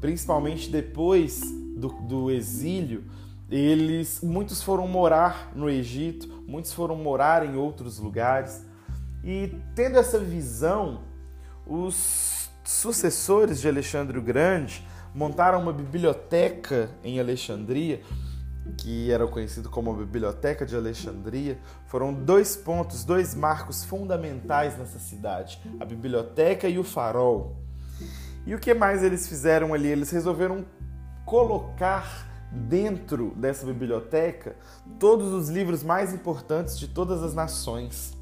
principalmente 0.00 0.70
depois 0.70 1.42
do, 1.76 1.88
do 2.08 2.30
exílio. 2.30 3.04
Eles, 3.50 4.22
muitos 4.22 4.62
foram 4.62 4.88
morar 4.88 5.52
no 5.54 5.68
Egito, 5.68 6.26
muitos 6.46 6.72
foram 6.72 6.96
morar 6.96 7.44
em 7.44 7.56
outros 7.56 7.98
lugares. 7.98 8.64
E 9.26 9.60
tendo 9.74 9.98
essa 9.98 10.20
visão, 10.20 11.00
os 11.66 12.48
sucessores 12.62 13.60
de 13.60 13.66
Alexandre 13.66 14.16
o 14.16 14.22
Grande 14.22 14.86
montaram 15.12 15.60
uma 15.60 15.72
biblioteca 15.72 16.88
em 17.02 17.18
Alexandria, 17.18 18.00
que 18.78 19.10
era 19.10 19.26
conhecido 19.26 19.68
como 19.68 19.90
a 19.90 19.94
Biblioteca 19.94 20.64
de 20.64 20.76
Alexandria. 20.76 21.58
Foram 21.88 22.14
dois 22.14 22.56
pontos, 22.56 23.04
dois 23.04 23.34
marcos 23.34 23.84
fundamentais 23.84 24.78
nessa 24.78 25.00
cidade: 25.00 25.60
a 25.80 25.84
biblioteca 25.84 26.68
e 26.68 26.78
o 26.78 26.84
farol. 26.84 27.56
E 28.46 28.54
o 28.54 28.60
que 28.60 28.72
mais 28.74 29.02
eles 29.02 29.26
fizeram 29.26 29.74
ali? 29.74 29.88
Eles 29.88 30.10
resolveram 30.12 30.64
colocar 31.24 32.28
dentro 32.52 33.34
dessa 33.34 33.66
biblioteca 33.66 34.54
todos 35.00 35.32
os 35.32 35.48
livros 35.48 35.82
mais 35.82 36.14
importantes 36.14 36.78
de 36.78 36.86
todas 36.86 37.24
as 37.24 37.34
nações. 37.34 38.15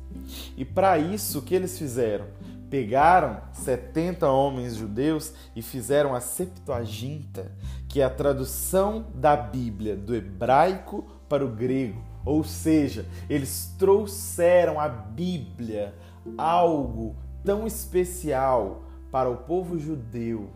E 0.57 0.65
para 0.65 0.99
isso, 0.99 1.39
o 1.39 1.43
que 1.43 1.55
eles 1.55 1.79
fizeram? 1.79 2.27
pegaram 2.75 3.41
70 3.53 4.29
homens 4.29 4.75
judeus 4.75 5.33
e 5.55 5.63
fizeram 5.63 6.13
a 6.13 6.19
Septuaginta, 6.19 7.53
que 7.89 8.01
é 8.01 8.05
a 8.05 8.11
tradução 8.11 9.07
da 9.15 9.37
Bíblia 9.37 9.95
do 9.95 10.13
hebraico 10.13 11.07
para 11.29 11.45
o 11.45 11.49
grego. 11.49 12.03
Ou 12.25 12.43
seja, 12.43 13.07
eles 13.31 13.73
trouxeram 13.79 14.81
a 14.81 14.89
Bíblia, 14.89 15.95
algo 16.37 17.15
tão 17.45 17.65
especial 17.65 18.83
para 19.09 19.31
o 19.31 19.37
povo 19.37 19.79
judeu, 19.79 20.51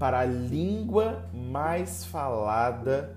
para 0.00 0.18
a 0.18 0.24
língua 0.24 1.30
mais 1.32 2.04
falada 2.04 3.16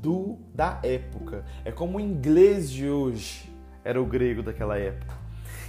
do 0.00 0.38
da 0.54 0.78
época. 0.84 1.44
É 1.64 1.72
como 1.72 1.98
o 1.98 2.00
inglês 2.00 2.70
de 2.70 2.88
hoje 2.88 3.55
era 3.86 4.02
o 4.02 4.04
grego 4.04 4.42
daquela 4.42 4.76
época. 4.76 5.14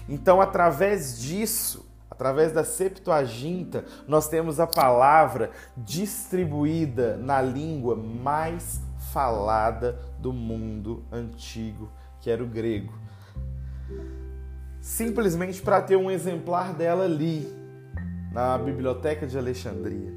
Então, 0.09 0.41
através 0.41 1.21
disso, 1.21 1.87
através 2.09 2.51
da 2.51 2.63
Septuaginta, 2.63 3.85
nós 4.07 4.27
temos 4.27 4.59
a 4.59 4.65
palavra 4.65 5.51
distribuída 5.77 7.15
na 7.15 7.39
língua 7.39 7.95
mais 7.95 8.81
falada 9.13 9.99
do 10.17 10.33
mundo 10.33 11.05
antigo, 11.11 11.91
que 12.19 12.31
era 12.31 12.43
o 12.43 12.47
grego. 12.47 12.91
Simplesmente 14.81 15.61
para 15.61 15.79
ter 15.79 15.95
um 15.95 16.09
exemplar 16.09 16.73
dela 16.73 17.03
ali, 17.03 17.55
na 18.31 18.57
Biblioteca 18.57 19.27
de 19.27 19.37
Alexandria. 19.37 20.11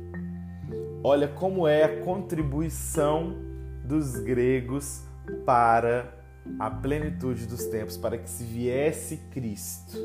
Olha 1.04 1.28
como 1.28 1.68
é 1.68 1.84
a 1.84 2.00
contribuição 2.02 3.36
dos 3.84 4.16
gregos 4.16 5.02
para 5.44 6.19
a 6.58 6.70
plenitude 6.70 7.46
dos 7.46 7.64
tempos, 7.66 7.96
para 7.96 8.18
que 8.18 8.28
se 8.28 8.44
viesse 8.44 9.16
Cristo. 9.30 9.96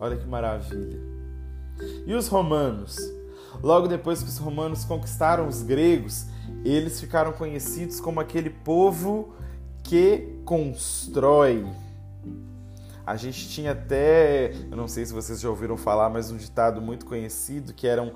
Olha 0.00 0.16
que 0.16 0.26
maravilha. 0.26 1.00
E 2.06 2.14
os 2.14 2.28
romanos? 2.28 2.96
Logo 3.62 3.86
depois 3.86 4.22
que 4.22 4.28
os 4.28 4.38
romanos 4.38 4.84
conquistaram 4.84 5.48
os 5.48 5.62
gregos, 5.62 6.26
eles 6.64 7.00
ficaram 7.00 7.32
conhecidos 7.32 8.00
como 8.00 8.20
aquele 8.20 8.50
povo 8.50 9.34
que 9.82 10.40
constrói. 10.44 11.64
A 13.06 13.16
gente 13.16 13.48
tinha 13.48 13.72
até, 13.72 14.52
eu 14.70 14.76
não 14.76 14.88
sei 14.88 15.06
se 15.06 15.12
vocês 15.12 15.40
já 15.40 15.48
ouviram 15.48 15.76
falar, 15.76 16.10
mas 16.10 16.30
um 16.30 16.36
ditado 16.36 16.82
muito 16.82 17.06
conhecido 17.06 17.72
que 17.72 17.86
eram 17.86 18.12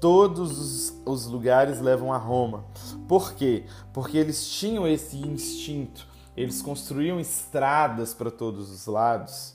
todos 0.00 0.92
os, 1.06 1.26
lugares 1.26 1.80
levam 1.80 2.12
a 2.12 2.18
Roma. 2.18 2.66
Por 3.08 3.32
quê? 3.32 3.64
Porque 3.92 4.18
eles 4.18 4.46
tinham 4.46 4.86
esse 4.86 5.16
instinto 5.16 6.06
eles 6.36 6.60
construíam 6.60 7.20
estradas 7.20 8.12
para 8.12 8.30
todos 8.30 8.70
os 8.70 8.86
lados. 8.86 9.54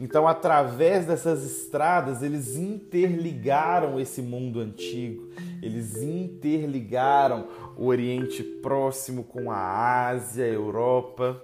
Então, 0.00 0.28
através 0.28 1.06
dessas 1.06 1.44
estradas, 1.44 2.22
eles 2.22 2.56
interligaram 2.56 3.98
esse 3.98 4.22
mundo 4.22 4.60
antigo, 4.60 5.28
eles 5.60 5.96
interligaram 5.96 7.48
o 7.76 7.86
Oriente 7.86 8.42
Próximo 8.42 9.24
com 9.24 9.50
a 9.50 10.06
Ásia, 10.08 10.44
a 10.44 10.48
Europa. 10.48 11.42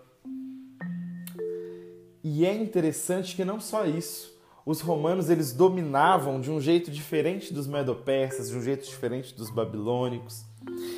E 2.22 2.46
é 2.46 2.55
interessante 2.55 3.35
que 3.35 3.44
não 3.44 3.59
só 3.59 3.85
isso, 3.85 4.33
os 4.64 4.81
romanos 4.81 5.29
eles 5.29 5.53
dominavam 5.53 6.40
de 6.40 6.50
um 6.50 6.61
jeito 6.61 6.90
diferente 6.90 7.53
dos 7.53 7.66
medo-persas, 7.66 8.48
de 8.48 8.57
um 8.57 8.62
jeito 8.62 8.87
diferente 8.87 9.35
dos 9.35 9.50
babilônicos. 9.50 10.44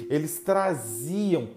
Eles 0.08 0.38
traziam 0.40 1.48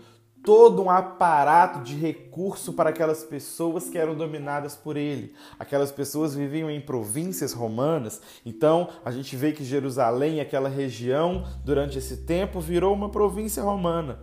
todo 0.44 0.82
um 0.82 0.90
aparato 0.90 1.84
de 1.84 1.96
recurso 1.96 2.74
para 2.74 2.90
aquelas 2.90 3.24
pessoas 3.24 3.90
que 3.90 3.98
eram 3.98 4.16
dominadas 4.16 4.76
por 4.76 4.98
ele. 4.98 5.34
Aquelas 5.58 5.92
pessoas 5.92 6.36
viviam 6.36 6.70
em 6.70 6.82
províncias 6.82 7.54
romanas, 7.54 8.22
então 8.46 8.90
a 9.04 9.12
gente 9.12 9.36
vê 9.36 9.52
que 9.52 9.64
Jerusalém, 9.64 10.40
aquela 10.40 10.70
região, 10.70 11.46
durante 11.64 11.98
esse 11.98 12.18
tempo 12.18 12.60
virou 12.60 12.94
uma 12.94 13.10
província 13.10 13.62
romana. 13.62 14.20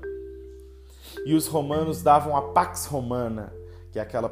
E 1.25 1.35
os 1.35 1.47
romanos 1.47 2.03
davam 2.03 2.37
a 2.37 2.43
pax 2.53 2.87
romana, 2.87 3.53
que 3.93 3.99
é 3.99 4.03
aquela 4.03 4.29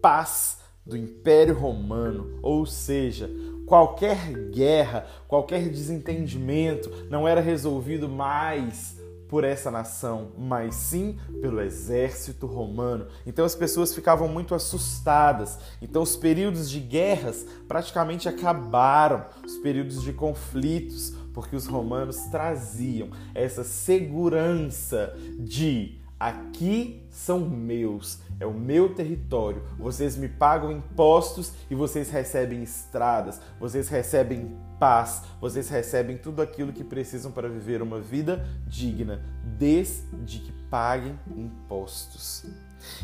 paz 0.00 0.58
do 0.84 0.96
Império 0.96 1.54
Romano, 1.54 2.38
ou 2.42 2.64
seja, 2.64 3.30
qualquer 3.66 4.32
guerra, 4.50 5.06
qualquer 5.28 5.68
desentendimento 5.68 6.90
não 7.10 7.28
era 7.28 7.40
resolvido 7.40 8.08
mais 8.08 8.97
por 9.28 9.44
essa 9.44 9.70
nação, 9.70 10.32
mas 10.36 10.74
sim 10.74 11.18
pelo 11.40 11.60
exército 11.60 12.46
romano. 12.46 13.06
Então 13.26 13.44
as 13.44 13.54
pessoas 13.54 13.94
ficavam 13.94 14.26
muito 14.26 14.54
assustadas. 14.54 15.58
Então 15.82 16.02
os 16.02 16.16
períodos 16.16 16.70
de 16.70 16.80
guerras 16.80 17.46
praticamente 17.66 18.28
acabaram, 18.28 19.26
os 19.44 19.58
períodos 19.58 20.02
de 20.02 20.12
conflitos, 20.12 21.12
porque 21.34 21.54
os 21.54 21.66
romanos 21.66 22.16
traziam 22.30 23.10
essa 23.34 23.62
segurança 23.62 25.14
de 25.38 25.98
aqui 26.18 27.06
são 27.10 27.40
meus, 27.40 28.18
é 28.40 28.46
o 28.46 28.52
meu 28.52 28.94
território. 28.94 29.62
Vocês 29.78 30.16
me 30.16 30.28
pagam 30.28 30.70
impostos 30.70 31.52
e 31.70 31.74
vocês 31.74 32.10
recebem 32.10 32.62
estradas, 32.62 33.40
vocês 33.58 33.88
recebem 33.88 34.56
paz, 34.78 35.22
vocês 35.40 35.68
recebem 35.68 36.16
tudo 36.16 36.40
aquilo 36.40 36.72
que 36.72 36.84
precisam 36.84 37.32
para 37.32 37.48
viver 37.48 37.82
uma 37.82 38.00
vida 38.00 38.46
digna, 38.66 39.20
desde 39.44 40.38
que 40.38 40.52
paguem 40.70 41.18
impostos. 41.36 42.46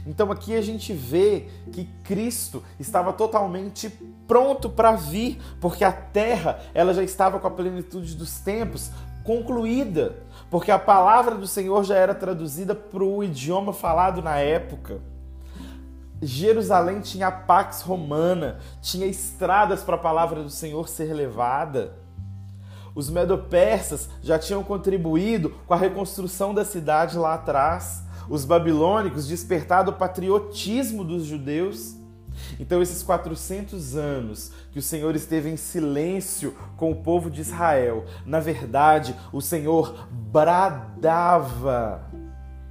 Então 0.07 0.31
aqui 0.31 0.55
a 0.55 0.63
gente 0.63 0.93
vê 0.93 1.49
que 1.73 1.85
Cristo 2.05 2.63
estava 2.79 3.13
totalmente 3.13 3.91
pronto 4.27 4.71
para 4.71 4.93
vir, 4.93 5.41
porque 5.61 5.85
a 5.85 5.93
terra 5.93 6.61
ela 6.73 6.95
já 6.95 7.03
estava 7.03 7.41
com 7.41 7.47
a 7.47 7.51
plenitude 7.51 8.15
dos 8.15 8.39
tempos 8.39 8.93
concluída, 9.25 10.17
porque 10.51 10.71
a 10.71 10.79
palavra 10.79 11.35
do 11.35 11.47
Senhor 11.47 11.83
já 11.83 11.97
era 11.97 12.15
traduzida 12.15 12.75
para 12.75 13.03
o 13.03 13.25
idioma 13.25 13.73
falado 13.73 14.23
na 14.23 14.37
época. 14.37 15.01
Jerusalém 16.27 17.01
tinha 17.01 17.29
a 17.29 17.33
Pax 17.33 17.83
Romana, 17.83 18.59
tinha 18.81 19.07
estradas 19.07 19.83
para 19.83 19.97
a 19.97 19.99
palavra 19.99 20.43
do 20.43 20.51
Senhor 20.51 20.89
ser 20.89 21.13
levada. 21.13 21.97
Os 22.95 23.11
medopersas 23.11 24.09
já 24.23 24.39
tinham 24.39 24.63
contribuído 24.63 25.51
com 25.67 25.75
a 25.75 25.77
reconstrução 25.77 26.55
da 26.55 26.65
cidade 26.65 27.19
lá 27.19 27.35
atrás. 27.35 28.05
Os 28.29 28.45
babilônicos 28.45 29.27
despertado 29.27 29.91
o 29.91 29.95
patriotismo 29.95 31.05
dos 31.05 31.25
judeus. 31.25 31.97
Então, 32.59 32.81
esses 32.83 33.03
400 33.03 33.97
anos 33.97 34.53
que 34.73 34.79
o 34.79 34.83
Senhor 34.83 35.15
esteve 35.15 35.51
em 35.51 35.57
silêncio 35.57 36.55
com 36.77 36.91
o 36.91 36.97
povo 36.97 37.31
de 37.31 37.41
Israel, 37.41 38.05
na 38.25 38.41
verdade, 38.41 39.15
o 39.33 39.41
Senhor 39.41 40.09
bradava 40.11 42.03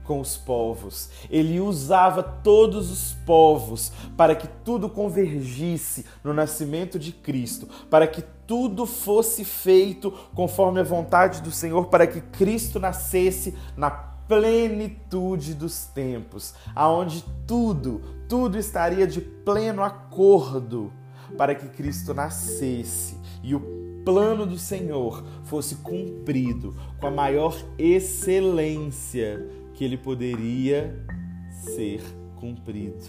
com 0.04 0.20
os 0.20 0.38
povos. 0.38 1.10
Ele 1.30 1.60
usava 1.60 2.22
todos 2.22 2.92
os 2.92 3.13
povos 3.26 3.92
para 4.18 4.36
que 4.36 4.48
tudo 4.63 4.89
convergisse 4.89 6.06
no 6.24 6.34
nascimento 6.34 7.00
de 7.00 7.12
Cristo, 7.12 7.68
para 7.89 8.08
que 8.08 8.24
tudo 8.46 8.86
fosse 8.86 9.46
feito 9.46 10.12
conforme 10.34 10.80
a 10.80 10.84
vontade 10.84 11.42
do 11.42 11.52
Senhor, 11.52 11.88
para 11.88 12.06
que 12.06 12.22
Cristo 12.22 12.80
nascesse 12.80 13.56
na 13.76 13.89
plenitude 14.28 15.54
dos 15.54 15.86
tempos, 15.86 16.54
aonde 16.74 17.24
tudo, 17.46 18.02
tudo 18.28 18.58
estaria 18.58 19.06
de 19.06 19.22
pleno 19.22 19.84
acordo 19.84 20.92
para 21.38 21.56
que 21.56 21.68
Cristo 21.68 22.13
nascesse 22.13 23.18
e 23.42 23.56
o 23.56 23.60
plano 24.06 24.46
do 24.46 24.58
Senhor 24.58 25.24
fosse 25.44 25.76
cumprido 25.76 26.76
com 27.00 27.08
a 27.08 27.12
maior 27.12 27.56
excelência 27.78 29.46
que 29.84 29.86
ele 29.86 29.98
poderia 29.98 30.98
ser 31.52 32.02
cumprido. 32.38 33.04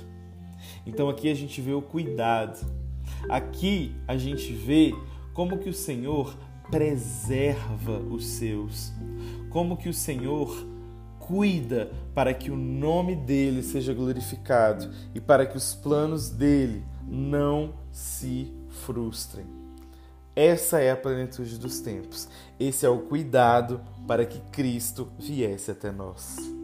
Então 0.84 1.08
aqui 1.08 1.30
a 1.30 1.34
gente 1.34 1.60
vê 1.60 1.72
o 1.72 1.80
cuidado. 1.80 2.66
Aqui 3.28 3.94
a 4.08 4.16
gente 4.16 4.52
vê 4.52 4.92
como 5.32 5.58
que 5.58 5.68
o 5.68 5.72
Senhor 5.72 6.36
preserva 6.72 7.98
os 8.10 8.26
seus. 8.26 8.92
Como 9.50 9.76
que 9.76 9.88
o 9.88 9.94
Senhor 9.94 10.66
cuida 11.20 11.92
para 12.12 12.34
que 12.34 12.50
o 12.50 12.56
nome 12.56 13.14
dele 13.14 13.62
seja 13.62 13.94
glorificado 13.94 14.90
e 15.14 15.20
para 15.20 15.46
que 15.46 15.56
os 15.56 15.76
planos 15.76 16.28
dele 16.28 16.82
não 17.06 17.72
se 17.92 18.52
frustrem. 18.84 19.46
Essa 20.34 20.80
é 20.80 20.90
a 20.90 20.96
plenitude 20.96 21.56
dos 21.56 21.78
tempos. 21.78 22.28
Esse 22.58 22.84
é 22.84 22.88
o 22.88 22.98
cuidado 22.98 23.80
para 24.08 24.26
que 24.26 24.40
Cristo 24.50 25.12
viesse 25.20 25.70
até 25.70 25.92
nós. 25.92 26.63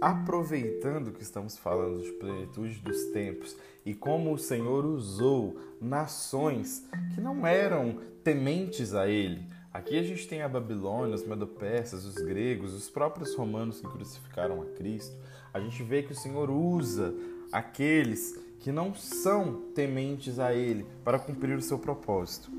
Aproveitando 0.00 1.12
que 1.12 1.22
estamos 1.22 1.56
falando 1.56 2.02
de 2.02 2.10
plenitude 2.12 2.80
dos 2.80 3.04
tempos 3.06 3.56
e 3.86 3.94
como 3.94 4.32
o 4.32 4.38
Senhor 4.38 4.84
usou 4.84 5.56
nações 5.80 6.86
que 7.14 7.20
não 7.20 7.46
eram 7.46 8.00
tementes 8.24 8.94
a 8.94 9.08
Ele, 9.08 9.46
Aqui 9.72 9.98
a 9.98 10.02
gente 10.02 10.28
tem 10.28 10.42
a 10.42 10.48
Babilônia, 10.48 11.14
os 11.14 11.26
Medopersas, 11.26 12.04
os 12.04 12.16
gregos, 12.16 12.74
os 12.74 12.90
próprios 12.90 13.34
romanos 13.34 13.80
que 13.80 13.88
crucificaram 13.88 14.60
a 14.60 14.66
Cristo. 14.76 15.16
A 15.52 15.58
gente 15.60 15.82
vê 15.82 16.02
que 16.02 16.12
o 16.12 16.14
Senhor 16.14 16.50
usa 16.50 17.14
aqueles 17.52 18.34
que 18.60 18.72
não 18.72 18.94
são 18.94 19.70
tementes 19.74 20.38
a 20.38 20.54
Ele 20.54 20.86
para 21.04 21.18
cumprir 21.18 21.56
o 21.56 21.62
seu 21.62 21.78
propósito. 21.78 22.50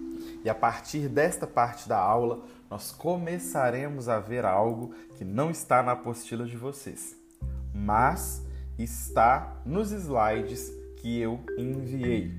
E 0.43 0.49
a 0.49 0.55
partir 0.55 1.07
desta 1.09 1.47
parte 1.47 1.89
da 1.89 1.97
aula, 1.97 2.43
nós 2.69 2.91
começaremos 2.91 4.07
a 4.07 4.19
ver 4.19 4.45
algo 4.45 4.93
que 5.15 5.23
não 5.23 5.49
está 5.49 5.81
na 5.81 5.93
apostila 5.93 6.45
de 6.45 6.57
vocês, 6.57 7.15
mas 7.73 8.45
está 8.77 9.61
nos 9.65 9.91
slides 9.91 10.71
que 10.97 11.19
eu 11.19 11.39
enviei, 11.57 12.33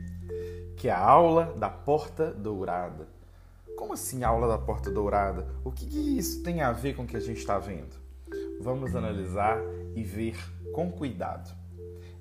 que 0.77 0.89
é 0.89 0.93
a 0.93 0.99
aula 0.99 1.55
da 1.57 1.69
porta 1.69 2.33
dourada. 2.33 3.09
Como 3.77 3.93
assim 3.93 4.23
aula 4.23 4.47
da 4.49 4.59
porta 4.59 4.91
dourada? 4.91 5.49
O 5.65 5.71
que, 5.71 5.87
que 5.87 6.19
isso 6.19 6.43
tem 6.43 6.63
a 6.63 6.73
ver 6.73 6.95
com 6.95 7.03
o 7.03 7.07
que 7.07 7.17
a 7.17 7.21
gente 7.21 7.39
está 7.39 7.59
vendo? 7.59 7.97
Vamos 8.61 8.95
analisar 8.95 9.59
e 9.95 10.03
ver 10.03 10.37
com 10.73 10.91
cuidado. 10.91 11.64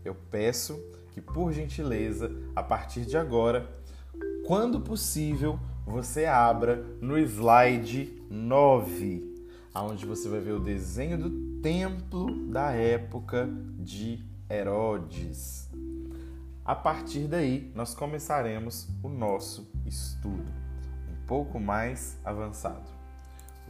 Eu 0.03 0.15
peço 0.15 0.79
que, 1.11 1.21
por 1.21 1.51
gentileza, 1.51 2.31
a 2.55 2.63
partir 2.63 3.05
de 3.05 3.17
agora, 3.17 3.69
quando 4.45 4.81
possível, 4.81 5.59
você 5.85 6.25
abra 6.25 6.83
no 7.01 7.17
slide 7.17 8.21
9, 8.29 9.45
onde 9.75 10.05
você 10.05 10.29
vai 10.29 10.39
ver 10.39 10.53
o 10.53 10.59
desenho 10.59 11.17
do 11.17 11.61
templo 11.61 12.47
da 12.47 12.71
época 12.71 13.49
de 13.79 14.23
Herodes. 14.49 15.69
A 16.65 16.75
partir 16.75 17.27
daí, 17.27 17.71
nós 17.75 17.93
começaremos 17.93 18.87
o 19.01 19.09
nosso 19.09 19.69
estudo 19.85 20.63
pouco 21.27 21.59
mais 21.59 22.17
avançado. 22.23 22.89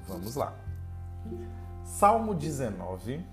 Vamos 0.08 0.36
lá. 0.36 0.54
Salmo 1.84 2.34
19. 2.34 3.26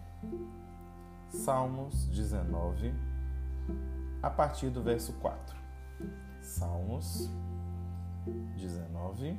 Salmos 1.30 2.06
19, 2.08 2.92
a 4.20 4.28
partir 4.28 4.68
do 4.68 4.82
verso 4.82 5.12
4. 5.14 5.56
Salmos 6.40 7.30
19, 8.56 9.38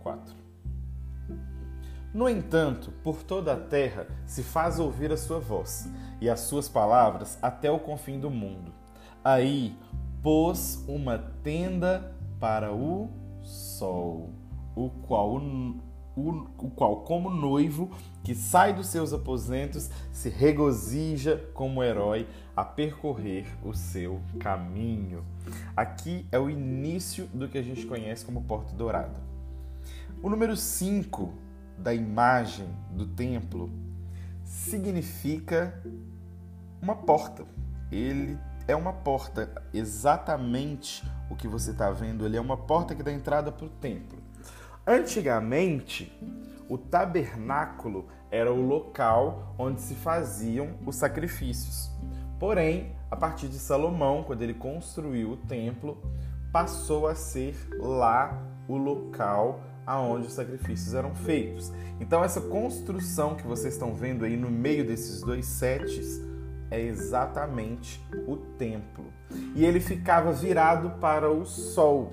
4. 0.00 0.36
No 2.12 2.28
entanto, 2.28 2.92
por 3.02 3.22
toda 3.22 3.54
a 3.54 3.60
terra 3.60 4.06
se 4.26 4.42
faz 4.42 4.78
ouvir 4.78 5.10
a 5.10 5.16
sua 5.16 5.40
voz, 5.40 5.90
e 6.20 6.28
as 6.28 6.40
suas 6.40 6.68
palavras 6.68 7.38
até 7.42 7.70
o 7.70 7.78
confim 7.78 8.20
do 8.20 8.30
mundo. 8.30 8.72
Aí 9.24 9.78
pôs 10.22 10.84
uma 10.86 11.18
tenda 11.42 12.14
para 12.38 12.72
o 12.72 13.10
sol, 13.42 14.30
o 14.74 14.90
qual, 14.90 15.40
o, 16.16 16.48
o 16.58 16.70
qual, 16.70 17.02
como 17.02 17.30
noivo 17.30 17.90
que 18.24 18.34
sai 18.34 18.72
dos 18.72 18.86
seus 18.86 19.12
aposentos, 19.12 19.90
se 20.10 20.28
regozija 20.28 21.36
como 21.52 21.84
herói 21.84 22.26
a 22.56 22.64
percorrer 22.64 23.46
o 23.62 23.74
seu 23.74 24.20
caminho. 24.40 25.22
Aqui 25.76 26.26
é 26.32 26.38
o 26.38 26.48
início 26.48 27.26
do 27.34 27.48
que 27.48 27.58
a 27.58 27.62
gente 27.62 27.86
conhece 27.86 28.24
como 28.24 28.42
Porta 28.42 28.72
Dourada. 28.74 29.20
O 30.22 30.30
número 30.30 30.56
5 30.56 31.32
da 31.78 31.92
imagem 31.92 32.66
do 32.90 33.06
templo 33.06 33.70
significa 34.42 35.80
uma 36.80 36.96
porta. 36.96 37.44
Ele 37.92 38.38
é 38.66 38.74
uma 38.74 38.92
porta, 38.92 39.50
exatamente 39.72 41.06
o 41.30 41.36
que 41.36 41.46
você 41.46 41.70
está 41.70 41.90
vendo 41.90 42.24
ali 42.24 42.36
é 42.36 42.40
uma 42.40 42.56
porta 42.56 42.94
que 42.94 43.02
dá 43.02 43.12
entrada 43.12 43.52
para 43.52 43.66
o 43.66 43.68
templo. 43.68 44.25
Antigamente, 44.86 46.12
o 46.68 46.78
tabernáculo 46.78 48.06
era 48.30 48.52
o 48.52 48.60
local 48.60 49.52
onde 49.58 49.80
se 49.80 49.96
faziam 49.96 50.74
os 50.86 50.94
sacrifícios. 50.94 51.90
Porém, 52.38 52.94
a 53.10 53.16
partir 53.16 53.48
de 53.48 53.58
Salomão, 53.58 54.22
quando 54.22 54.42
ele 54.42 54.54
construiu 54.54 55.32
o 55.32 55.36
templo, 55.36 56.00
passou 56.52 57.08
a 57.08 57.16
ser 57.16 57.56
lá 57.80 58.40
o 58.68 58.76
local 58.76 59.60
aonde 59.84 60.28
os 60.28 60.34
sacrifícios 60.34 60.94
eram 60.94 61.14
feitos. 61.16 61.72
Então 62.00 62.22
essa 62.22 62.40
construção 62.40 63.34
que 63.34 63.46
vocês 63.46 63.74
estão 63.74 63.92
vendo 63.92 64.24
aí 64.24 64.36
no 64.36 64.50
meio 64.50 64.86
desses 64.86 65.20
dois 65.20 65.46
setes 65.46 66.20
é 66.70 66.80
exatamente 66.80 68.00
o 68.26 68.36
templo. 68.36 69.06
E 69.54 69.64
ele 69.64 69.80
ficava 69.80 70.32
virado 70.32 70.90
para 71.00 71.28
o 71.28 71.44
sol. 71.44 72.12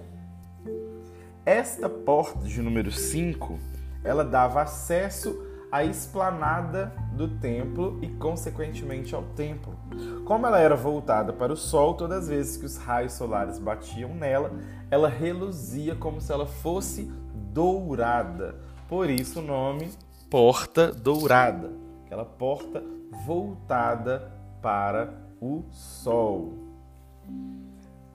Esta 1.46 1.90
porta 1.90 2.46
de 2.46 2.62
número 2.62 2.90
5, 2.90 3.60
ela 4.02 4.24
dava 4.24 4.62
acesso 4.62 5.46
à 5.70 5.84
esplanada 5.84 6.94
do 7.12 7.28
templo 7.28 8.00
e 8.02 8.08
consequentemente 8.08 9.14
ao 9.14 9.24
templo. 9.24 9.76
Como 10.24 10.48
ela 10.48 10.58
era 10.58 10.76
voltada 10.76 11.34
para 11.34 11.52
o 11.52 11.58
sol, 11.58 11.96
todas 11.96 12.24
as 12.24 12.30
vezes 12.30 12.56
que 12.56 12.66
os 12.66 12.78
raios 12.78 13.12
solares 13.12 13.60
batiam 13.60 14.16
nela, 14.16 14.54
ela 14.90 15.10
reluzia 15.10 15.96
como 15.96 16.22
se 16.22 16.32
ela 16.32 16.48
fosse 16.48 17.12
dourada. 17.52 18.56
Por 18.88 19.10
isso 19.10 19.40
o 19.40 19.44
nome 19.44 19.92
Porta 20.30 20.94
Dourada, 20.94 21.72
aquela 22.06 22.26
porta 22.26 22.82
voltada 23.26 24.32
para 24.62 25.14
o 25.42 25.66
sol. 25.72 26.54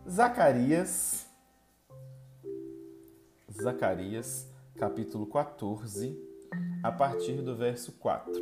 Zacarias 0.09 1.28
Zacarias, 3.61 4.47
capítulo 4.77 5.27
14, 5.27 6.17
a 6.83 6.93
partir 6.93 7.43
do 7.43 7.57
verso 7.57 7.91
4. 7.93 8.33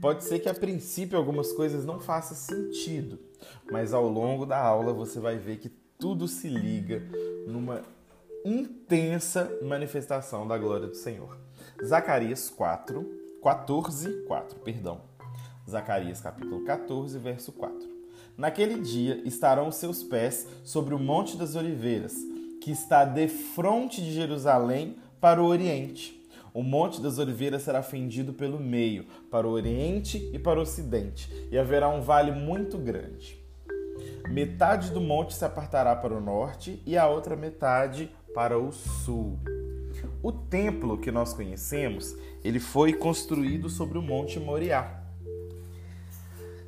Pode 0.00 0.24
ser 0.24 0.38
que 0.38 0.48
a 0.48 0.54
princípio 0.54 1.18
algumas 1.18 1.52
coisas 1.52 1.84
não 1.84 2.00
façam 2.00 2.36
sentido, 2.36 3.18
mas 3.70 3.92
ao 3.92 4.08
longo 4.08 4.46
da 4.46 4.58
aula 4.58 4.94
você 4.94 5.20
vai 5.20 5.36
ver 5.36 5.58
que 5.58 5.68
tudo 5.98 6.26
se 6.26 6.48
liga 6.48 7.02
numa 7.46 7.82
intensa 8.42 9.50
manifestação 9.62 10.48
da 10.48 10.56
glória 10.56 10.86
do 10.86 10.96
Senhor. 10.96 11.36
Zacarias 11.84 12.48
4, 12.48 13.06
14, 13.42 14.22
4, 14.26 14.58
perdão. 14.60 15.02
Zacarias 15.68 16.20
capítulo 16.20 16.64
14, 16.64 17.18
verso 17.18 17.52
4. 17.52 18.00
Naquele 18.38 18.80
dia 18.80 19.20
estarão 19.28 19.68
os 19.68 19.76
seus 19.76 20.02
pés 20.02 20.46
sobre 20.64 20.94
o 20.94 20.98
monte 20.98 21.36
das 21.36 21.54
oliveiras, 21.54 22.14
que 22.60 22.70
está 22.70 23.04
de 23.04 23.28
frente 23.28 24.00
de 24.00 24.12
Jerusalém 24.12 24.96
para 25.20 25.42
o 25.42 25.46
oriente. 25.46 26.20
O 26.52 26.62
Monte 26.62 27.00
das 27.00 27.18
Oliveiras 27.18 27.62
será 27.62 27.82
fendido 27.82 28.32
pelo 28.32 28.58
meio, 28.58 29.06
para 29.30 29.46
o 29.46 29.50
oriente 29.50 30.30
e 30.32 30.38
para 30.38 30.58
o 30.58 30.62
ocidente, 30.62 31.30
e 31.50 31.56
haverá 31.56 31.88
um 31.88 32.00
vale 32.00 32.32
muito 32.32 32.76
grande. 32.76 33.40
Metade 34.28 34.90
do 34.90 35.00
monte 35.00 35.34
se 35.34 35.44
apartará 35.44 35.94
para 35.96 36.14
o 36.14 36.20
norte 36.20 36.82
e 36.86 36.96
a 36.96 37.08
outra 37.08 37.36
metade 37.36 38.10
para 38.34 38.58
o 38.58 38.70
sul. 38.72 39.38
O 40.22 40.30
templo 40.32 40.98
que 40.98 41.10
nós 41.10 41.32
conhecemos, 41.32 42.16
ele 42.44 42.60
foi 42.60 42.92
construído 42.92 43.68
sobre 43.68 43.98
o 43.98 44.02
Monte 44.02 44.38
Moriá. 44.38 44.99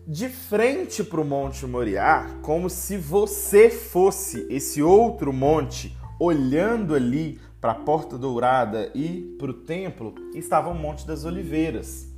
De 0.07 0.29
frente 0.29 1.05
para 1.05 1.21
o 1.21 1.25
Monte 1.25 1.65
Moriá, 1.65 2.27
como 2.43 2.69
se 2.69 2.97
você 2.97 3.71
fosse 3.71 4.45
esse 4.51 4.83
outro 4.83 5.33
monte, 5.33 5.97
olhando 6.19 6.95
ali 6.95 7.41
para 7.61 7.71
a 7.71 7.77
Porta 7.77 8.19
Dourada 8.19 8.91
e 8.97 9.37
para 9.39 9.53
o 9.53 9.55
templo, 9.55 10.13
estava 10.35 10.69
o 10.71 10.75
Monte 10.75 11.07
das 11.07 11.25
Oliveiras. 11.25 12.09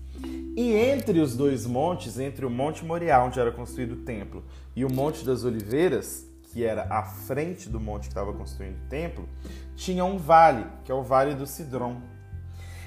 E 0.56 0.72
entre 0.72 1.20
os 1.20 1.36
dois 1.36 1.66
montes, 1.66 2.18
entre 2.18 2.46
o 2.46 2.50
Monte 2.50 2.82
Moriá, 2.84 3.22
onde 3.22 3.38
era 3.38 3.52
construído 3.52 3.92
o 3.92 4.02
templo, 4.04 4.42
e 4.74 4.82
o 4.82 4.90
Monte 4.90 5.22
das 5.22 5.44
Oliveiras, 5.44 6.26
que 6.54 6.64
era 6.64 6.86
à 6.88 7.02
frente 7.02 7.68
do 7.68 7.78
monte 7.80 8.02
que 8.02 8.08
estava 8.08 8.32
construindo 8.32 8.76
o 8.76 8.88
templo, 8.88 9.28
tinha 9.76 10.04
um 10.04 10.16
vale, 10.16 10.64
que 10.84 10.90
é 10.90 10.94
o 10.94 11.02
Vale 11.02 11.34
do 11.34 11.46
Cidrom. 11.46 11.96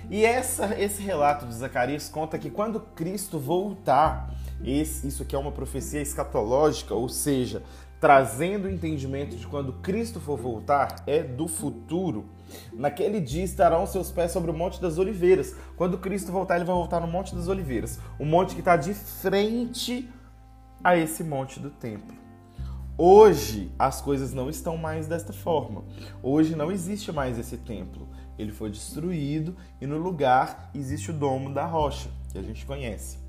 E 0.10 0.26
essa, 0.26 0.74
esse 0.80 1.04
relato 1.04 1.45
de 1.45 1.54
Zacarias 1.54 2.08
conta 2.08 2.39
que 2.39 2.50
quando 2.50 2.80
Cristo 2.80 3.38
voltar, 3.38 4.34
esse, 4.64 5.08
isso 5.08 5.24
aqui 5.24 5.36
é 5.36 5.39
uma 5.39 5.51
profecia 5.51 6.01
escatológica, 6.01 6.93
ou 6.93 7.08
seja, 7.08 7.64
trazendo 7.99 8.66
o 8.66 8.70
entendimento 8.70 9.36
de 9.36 9.47
quando 9.47 9.74
Cristo 9.74 10.20
for 10.20 10.38
voltar, 10.38 11.03
é 11.08 11.24
do 11.24 11.47
futuro. 11.47 12.26
Naquele 12.74 13.20
dia 13.20 13.43
estarão 13.43 13.86
seus 13.86 14.12
pés 14.12 14.32
sobre 14.32 14.51
o 14.51 14.53
Monte 14.53 14.82
das 14.82 14.97
Oliveiras. 14.97 15.55
Quando 15.76 15.97
Cristo 15.97 16.32
voltar, 16.32 16.55
ele 16.55 16.66
vai 16.66 16.76
voltar 16.76 16.99
no 16.99 17.08
Monte 17.08 17.36
das 17.36 17.47
Oliveiras, 17.47 17.99
o 18.20 18.26
monte 18.26 18.53
que 18.53 18.62
está 18.62 18.76
de 18.76 18.93
frente 18.93 20.10
a 20.84 20.95
esse 20.95 21.24
monte 21.24 21.60
do 21.60 21.70
templo. 21.70 22.16
Hoje 22.97 23.72
as 23.78 24.01
coisas 24.01 24.34
não 24.34 24.49
estão 24.49 24.76
mais 24.76 25.08
desta 25.08 25.32
forma. 25.32 25.84
Hoje 26.24 26.55
não 26.55 26.72
existe 26.72 27.12
mais 27.12 27.38
esse 27.38 27.58
templo. 27.58 28.08
Ele 28.39 28.51
foi 28.51 28.72
destruído 28.72 29.55
e 29.80 29.86
no 29.86 29.97
lugar 29.97 30.72
existe 30.74 31.12
o 31.12 31.14
domo 31.14 31.53
da 31.53 31.66
rocha, 31.66 32.10
que 32.32 32.38
a 32.38 32.41
gente 32.41 32.66
conhece. 32.66 33.26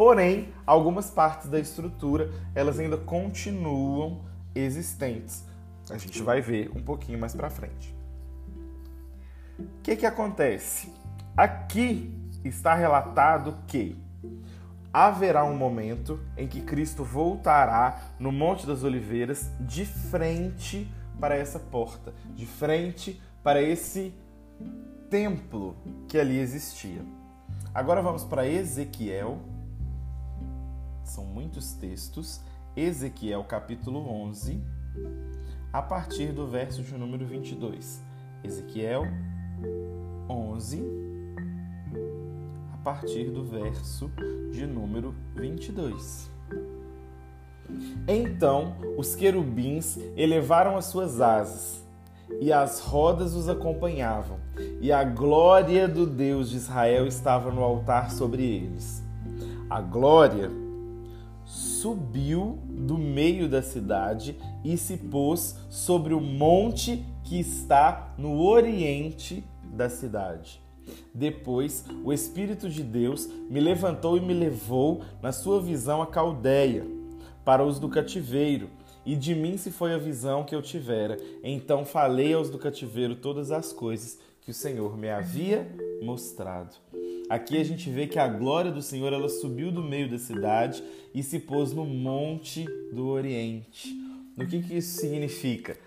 Porém, 0.00 0.48
algumas 0.66 1.10
partes 1.10 1.50
da 1.50 1.60
estrutura, 1.60 2.30
elas 2.54 2.78
ainda 2.78 2.96
continuam 2.96 4.22
existentes. 4.54 5.44
A 5.90 5.98
gente 5.98 6.22
vai 6.22 6.40
ver 6.40 6.70
um 6.74 6.80
pouquinho 6.80 7.18
mais 7.18 7.34
para 7.34 7.50
frente. 7.50 7.94
O 9.58 9.82
que 9.82 9.96
que 9.96 10.06
acontece? 10.06 10.90
Aqui 11.36 12.18
está 12.42 12.72
relatado 12.72 13.58
que 13.66 13.94
haverá 14.90 15.44
um 15.44 15.54
momento 15.54 16.18
em 16.34 16.48
que 16.48 16.62
Cristo 16.62 17.04
voltará 17.04 18.00
no 18.18 18.32
Monte 18.32 18.66
das 18.66 18.82
Oliveiras 18.82 19.50
de 19.60 19.84
frente 19.84 20.90
para 21.20 21.36
essa 21.36 21.58
porta, 21.58 22.14
de 22.34 22.46
frente 22.46 23.20
para 23.42 23.60
esse 23.60 24.14
templo 25.10 25.76
que 26.08 26.18
ali 26.18 26.38
existia. 26.38 27.04
Agora 27.74 28.00
vamos 28.00 28.24
para 28.24 28.48
Ezequiel. 28.48 29.59
São 31.04 31.24
muitos 31.24 31.72
textos. 31.74 32.40
Ezequiel 32.76 33.42
capítulo 33.44 34.08
11, 34.08 34.62
a 35.72 35.82
partir 35.82 36.32
do 36.32 36.46
verso 36.46 36.82
de 36.82 36.94
número 36.94 37.26
22. 37.26 38.00
Ezequiel 38.44 39.06
11, 40.28 40.82
a 42.72 42.76
partir 42.78 43.30
do 43.30 43.44
verso 43.44 44.10
de 44.52 44.66
número 44.66 45.12
22. 45.34 46.30
Então 48.06 48.76
os 48.96 49.16
querubins 49.16 49.98
elevaram 50.16 50.76
as 50.76 50.86
suas 50.86 51.20
asas, 51.20 51.84
e 52.40 52.52
as 52.52 52.80
rodas 52.80 53.34
os 53.34 53.48
acompanhavam, 53.48 54.38
e 54.80 54.92
a 54.92 55.02
glória 55.02 55.88
do 55.88 56.06
Deus 56.06 56.50
de 56.50 56.56
Israel 56.56 57.06
estava 57.06 57.50
no 57.50 57.64
altar 57.64 58.12
sobre 58.12 58.44
eles. 58.44 59.02
A 59.68 59.80
glória 59.80 60.50
subiu 61.80 62.58
do 62.68 62.98
meio 62.98 63.48
da 63.48 63.62
cidade 63.62 64.36
e 64.62 64.76
se 64.76 64.98
pôs 64.98 65.56
sobre 65.70 66.12
o 66.12 66.20
monte 66.20 67.02
que 67.24 67.40
está 67.40 68.14
no 68.18 68.42
oriente 68.42 69.42
da 69.64 69.88
cidade. 69.88 70.60
Depois, 71.14 71.84
o 72.04 72.12
Espírito 72.12 72.68
de 72.68 72.82
Deus 72.82 73.28
me 73.48 73.60
levantou 73.60 74.16
e 74.16 74.20
me 74.20 74.34
levou 74.34 75.02
na 75.22 75.32
sua 75.32 75.60
visão 75.60 76.02
a 76.02 76.06
Caldeia, 76.06 76.86
para 77.44 77.64
os 77.64 77.78
do 77.78 77.88
cativeiro, 77.88 78.68
e 79.06 79.16
de 79.16 79.34
mim 79.34 79.56
se 79.56 79.70
foi 79.70 79.94
a 79.94 79.98
visão 79.98 80.44
que 80.44 80.54
eu 80.54 80.60
tivera. 80.60 81.16
Então 81.42 81.86
falei 81.86 82.34
aos 82.34 82.50
do 82.50 82.58
cativeiro 82.58 83.16
todas 83.16 83.50
as 83.50 83.72
coisas 83.72 84.18
que 84.42 84.50
o 84.50 84.54
Senhor 84.54 84.98
me 84.98 85.08
havia 85.08 85.66
mostrado. 86.02 86.74
Aqui 87.30 87.56
a 87.60 87.64
gente 87.64 87.88
vê 87.88 88.08
que 88.08 88.18
a 88.18 88.26
glória 88.26 88.72
do 88.72 88.82
Senhor 88.82 89.12
ela 89.12 89.28
subiu 89.28 89.70
do 89.70 89.84
meio 89.84 90.10
da 90.10 90.18
cidade 90.18 90.82
e 91.14 91.22
se 91.22 91.38
pôs 91.38 91.72
no 91.72 91.84
monte 91.84 92.64
do 92.92 93.06
Oriente. 93.06 93.96
O 94.36 94.44
que, 94.44 94.60
que 94.60 94.78
isso 94.78 94.98
significa? 94.98 95.78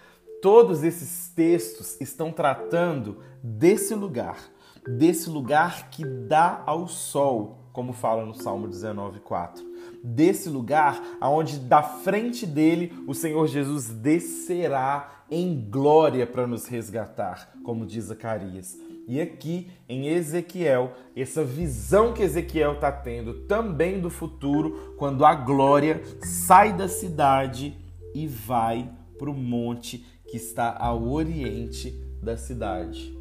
Todos 0.41 0.83
esses 0.83 1.27
textos 1.35 1.99
estão 1.99 2.31
tratando 2.31 3.17
desse 3.43 3.93
lugar, 3.93 4.39
desse 4.87 5.29
lugar 5.29 5.89
que 5.89 6.05
dá 6.05 6.63
ao 6.65 6.87
sol, 6.87 7.67
como 7.73 7.91
fala 7.91 8.25
no 8.25 8.33
Salmo 8.33 8.69
19:4. 8.69 9.65
Desse 10.01 10.47
lugar 10.47 11.17
aonde 11.19 11.59
da 11.59 11.83
frente 11.83 12.45
dele 12.45 12.93
o 13.05 13.13
Senhor 13.13 13.47
Jesus 13.47 13.89
descerá 13.89 15.25
em 15.29 15.67
glória 15.69 16.25
para 16.25 16.47
nos 16.47 16.67
resgatar, 16.67 17.53
como 17.65 17.85
diz 17.85 18.05
Zacarias. 18.05 18.77
E 19.07 19.19
aqui 19.19 19.69
em 19.87 20.07
Ezequiel, 20.07 20.93
essa 21.15 21.43
visão 21.43 22.13
que 22.13 22.23
Ezequiel 22.23 22.73
está 22.73 22.91
tendo 22.91 23.33
também 23.45 23.99
do 23.99 24.09
futuro, 24.09 24.95
quando 24.97 25.25
a 25.25 25.35
glória 25.35 26.01
sai 26.21 26.73
da 26.73 26.87
cidade 26.87 27.75
e 28.15 28.27
vai 28.27 28.89
para 29.17 29.29
o 29.29 29.33
monte 29.33 30.05
que 30.27 30.37
está 30.37 30.75
ao 30.77 31.07
oriente 31.09 31.91
da 32.21 32.37
cidade. 32.37 33.13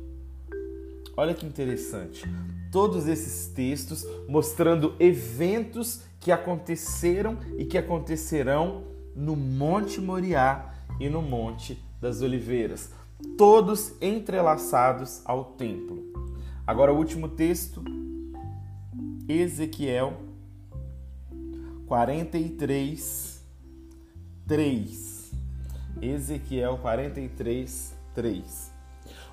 Olha 1.17 1.35
que 1.35 1.45
interessante. 1.45 2.25
Todos 2.71 3.07
esses 3.07 3.49
textos 3.49 4.07
mostrando 4.29 4.95
eventos 4.99 6.03
que 6.21 6.33
aconteceram 6.33 7.37
e 7.59 7.65
que 7.65 7.77
acontecerão 7.77 8.85
no 9.15 9.37
Monte 9.37 10.01
Moriá 10.01 10.73
e 10.99 11.09
no 11.09 11.21
Monte 11.21 11.79
das 12.01 12.23
Oliveiras 12.23 12.91
todos 13.37 13.95
entrelaçados 14.01 15.23
ao 15.25 15.45
templo. 15.45 16.03
Agora, 16.67 16.93
o 16.93 16.97
último 16.97 17.29
texto, 17.29 17.83
Ezequiel 19.29 20.15
43, 21.87 23.43
3. 24.47 25.33
Ezequiel 26.01 26.79
43, 26.79 27.95
3. 28.15 28.73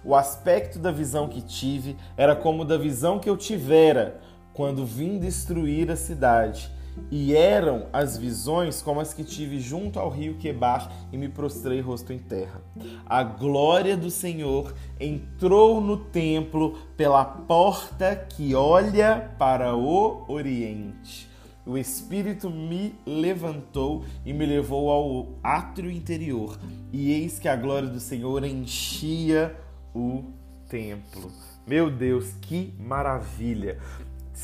O 0.03 0.15
aspecto 0.15 0.79
da 0.79 0.91
visão 0.91 1.27
que 1.27 1.41
tive 1.41 1.95
era 2.15 2.35
como 2.35 2.65
da 2.65 2.77
visão 2.77 3.19
que 3.19 3.29
eu 3.29 3.35
tivera 3.35 4.19
quando 4.53 4.85
vim 4.85 5.19
destruir 5.19 5.91
a 5.91 5.95
cidade 5.95 6.71
e 7.11 7.35
eram 7.35 7.87
as 7.91 8.17
visões 8.17 8.81
como 8.81 8.99
as 8.99 9.13
que 9.13 9.23
tive 9.23 9.59
junto 9.59 9.99
ao 9.99 10.09
rio 10.09 10.35
Quebar 10.35 10.91
e 11.11 11.17
me 11.17 11.29
prostrei 11.29 11.81
rosto 11.81 12.13
em 12.13 12.19
terra. 12.19 12.61
A 13.05 13.23
glória 13.23 13.95
do 13.95 14.09
Senhor 14.09 14.73
entrou 14.99 15.81
no 15.81 15.97
templo 15.97 16.77
pela 16.95 17.23
porta 17.23 18.15
que 18.15 18.55
olha 18.55 19.33
para 19.37 19.75
o 19.75 20.25
oriente. 20.27 21.29
O 21.65 21.77
Espírito 21.77 22.49
me 22.49 22.95
levantou 23.05 24.03
e 24.25 24.33
me 24.33 24.45
levou 24.45 24.89
ao 24.89 25.27
átrio 25.43 25.91
interior, 25.91 26.57
e 26.91 27.11
eis 27.11 27.37
que 27.37 27.47
a 27.47 27.55
glória 27.55 27.87
do 27.87 27.99
Senhor 27.99 28.43
enchia 28.43 29.55
o 29.93 30.23
templo. 30.67 31.31
Meu 31.67 31.91
Deus, 31.91 32.33
que 32.41 32.73
maravilha! 32.79 33.77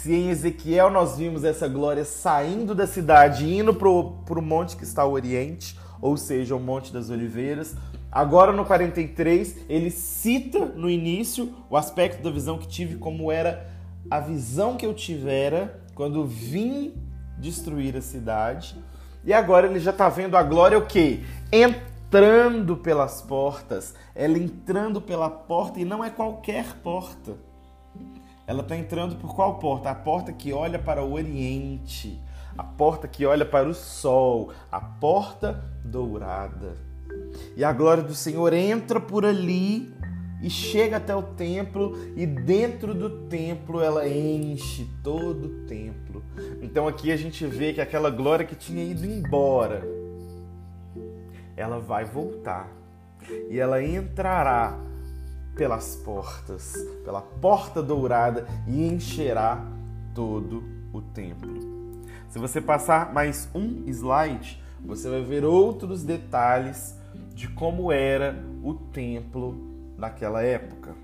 Se 0.02 0.14
em 0.14 0.30
Ezequiel 0.30 0.91
nós 0.91 1.18
vimos 1.18 1.46
essa 1.46 1.70
glória 1.70 2.04
saindo 2.04 2.76
da 2.76 2.86
cidade, 2.86 3.50
indo 3.50 3.74
para 3.74 3.88
o 3.88 4.41
monte 4.41 4.76
que 4.76 4.84
está 4.84 5.04
ao 5.04 5.14
oriente, 5.14 5.80
ou 6.02 6.18
seja, 6.18 6.54
o 6.54 6.60
Monte 6.60 6.91
das 6.91 7.10
Oliveiras, 7.10 7.76
agora 8.12 8.52
no 8.52 8.66
43 8.66 9.56
ele 9.70 9.89
cita 9.89 10.66
no 10.66 10.89
início 10.89 11.56
o 11.70 11.78
aspecto 11.78 12.22
da 12.22 12.30
visão 12.30 12.58
que 12.58 12.68
tive, 12.68 12.98
como 12.98 13.32
era 13.32 13.68
a 14.12 14.20
visão 14.20 14.76
que 14.76 14.86
eu 14.86 14.93
tivera 14.93 15.82
quando 15.96 16.26
vim 16.26 16.93
destruir 17.39 17.96
a 17.96 18.02
cidade. 18.02 18.76
E 19.24 19.32
agora 19.32 19.66
ele 19.66 19.80
já 19.80 19.91
está 19.91 20.10
vendo 20.10 20.36
a 20.36 20.43
glória 20.43 20.78
o 20.78 20.86
quê? 20.86 21.22
Entrando 21.52 22.76
pelas 22.76 23.22
portas. 23.22 23.96
Ela 24.14 24.38
entrando 24.38 25.02
pela 25.02 25.30
porta 25.30 25.80
e 25.80 25.86
não 25.86 26.04
é 26.04 26.10
qualquer 26.10 26.76
porta 26.84 27.34
ela 28.48 28.62
está 28.62 28.76
entrando 28.76 29.16
por 29.16 29.36
qual 29.36 29.58
porta? 29.60 29.89
A 29.89 29.96
porta 29.96 30.32
que 30.32 30.54
olha 30.54 30.78
para 30.78 31.04
o 31.04 31.14
Oriente, 31.14 32.22
a 32.58 32.64
porta 32.64 33.08
que 33.08 33.26
olha 33.26 33.46
para 33.46 33.68
o 33.68 33.74
sol, 33.74 34.52
a 34.72 34.80
porta 34.80 35.64
dourada. 35.84 36.78
E 37.56 37.64
a 37.64 37.74
glória 37.74 38.04
do 38.04 38.14
Senhor 38.14 38.54
entra 38.54 39.00
por 39.00 39.26
ali 39.26 39.93
e 40.41 40.50
chega 40.50 40.98
até 40.98 41.16
o 41.16 41.24
templo, 41.24 41.98
e 42.16 42.26
dentro 42.26 42.93
do 42.93 43.28
templo 43.28 43.82
ela 43.82 44.08
enche 44.08 44.88
todo 45.02 45.46
o 45.46 45.66
templo. 45.66 46.24
Então 46.62 46.88
aqui 46.88 47.12
a 47.12 47.18
gente 47.18 47.46
vê 47.48 47.74
que 47.74 47.82
aquela 47.82 48.10
glória 48.10 48.46
que 48.46 48.56
tinha 48.56 48.84
ido 48.84 49.06
embora, 49.06 49.82
ela 51.56 51.80
vai 51.80 52.06
voltar 52.06 52.70
e 53.50 53.60
ela 53.60 53.82
entrará 53.82 54.78
pelas 55.56 55.95
portas, 55.95 56.76
pela 57.03 57.22
porta 57.22 57.82
dourada 57.82 58.47
e 58.68 58.86
encherá 58.86 59.66
todo 60.14 60.64
o 60.93 61.01
templo. 61.01 61.53
Se 62.30 62.38
você 62.38 62.60
passar 62.60 63.14
mais 63.14 63.49
um 63.56 63.84
slide, 63.88 64.62
você 64.82 65.10
vai 65.10 65.22
ver 65.22 65.45
outros 65.45 66.03
detalhes 66.03 66.99
de 67.34 67.47
como 67.47 67.91
era 67.91 68.43
o 68.62 68.74
templo 68.74 69.56
naquela 69.97 70.43
época. 70.43 70.95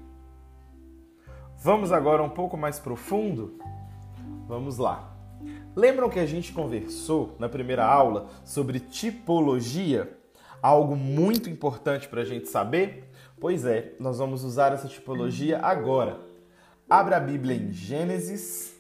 Vamos 1.58 1.92
agora 1.92 2.24
um 2.24 2.30
pouco 2.30 2.58
mais 2.58 2.80
profundo? 2.80 3.58
Vamos 4.48 4.78
lá. 4.78 5.16
Lembram 5.76 6.10
que 6.10 6.20
a 6.20 6.26
gente 6.26 6.52
conversou 6.52 7.36
na 7.40 7.48
primeira 7.48 7.86
aula 7.86 8.28
sobre 8.44 8.80
tipologia? 8.80 10.18
Algo 10.62 10.96
muito 10.96 11.50
importante 11.50 12.08
para 12.08 12.22
a 12.22 12.26
gente 12.26 12.50
saber? 12.50 13.11
Pois 13.42 13.66
é, 13.66 13.96
nós 14.00 14.20
vamos 14.20 14.44
usar 14.44 14.72
essa 14.72 14.88
tipologia 14.88 15.58
agora. 15.66 16.20
Abra 16.88 17.18
a 17.18 17.20
Bíblia 17.20 17.56
em 17.56 17.74
Gênesis 17.74 18.76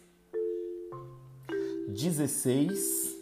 16, 1.88 3.20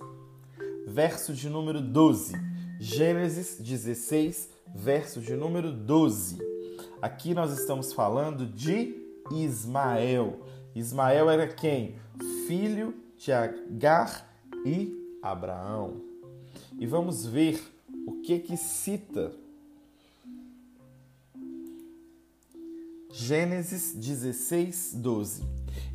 verso 0.86 1.34
de 1.34 1.48
número 1.48 1.80
12. 1.80 2.34
Gênesis 2.78 3.58
16, 3.58 4.50
verso 4.76 5.22
de 5.22 5.34
número 5.34 5.72
12. 5.72 6.40
Aqui 7.02 7.34
nós 7.34 7.58
estamos 7.58 7.94
falando 7.94 8.46
de 8.46 9.02
Ismael. 9.32 10.42
Ismael 10.76 11.30
era 11.30 11.48
quem? 11.48 11.96
Filho 12.48 12.94
de 13.18 13.32
Agar 13.32 14.30
e 14.66 14.94
Abraão. 15.22 16.02
E 16.78 16.86
vamos 16.86 17.26
ver 17.26 17.64
o 18.06 18.20
que 18.20 18.40
que 18.40 18.58
cita 18.58 19.32
Gênesis 23.22 23.94
16, 23.96 24.94
12. 24.96 25.44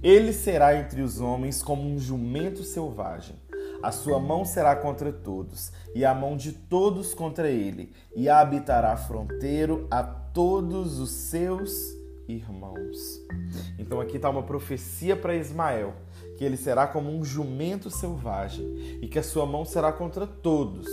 Ele 0.03 0.31
será 0.31 0.79
entre 0.79 1.01
os 1.01 1.21
homens 1.21 1.63
como 1.63 1.83
um 1.83 1.99
jumento 1.99 2.63
selvagem. 2.63 3.35
A 3.83 3.91
sua 3.91 4.21
mão 4.21 4.45
será 4.45 4.77
contra 4.77 5.11
todos, 5.11 5.73
e 5.95 6.05
a 6.05 6.15
mão 6.15 6.37
de 6.37 6.53
todos 6.53 7.15
contra 7.15 7.49
ele, 7.49 7.91
e 8.15 8.29
habitará 8.29 8.95
fronteiro 8.99 9.89
a 9.91 10.03
todos 10.03 10.99
os 10.99 11.13
seus 11.13 11.73
irmãos. 12.29 12.99
Então 13.79 14.03
aqui 14.03 14.17
está 14.17 14.29
uma 14.29 14.43
profecia 14.43 15.17
para 15.17 15.35
Ismael, 15.35 15.95
que 16.37 16.45
ele 16.45 16.59
será 16.59 16.87
como 16.87 17.11
um 17.11 17.25
jumento 17.25 17.91
selvagem, 17.91 18.99
e 19.01 19.09
que 19.09 19.19
a 19.19 19.23
sua 19.23 19.47
mão 19.47 19.65
será 19.65 19.91
contra 19.91 20.27
todos, 20.27 20.87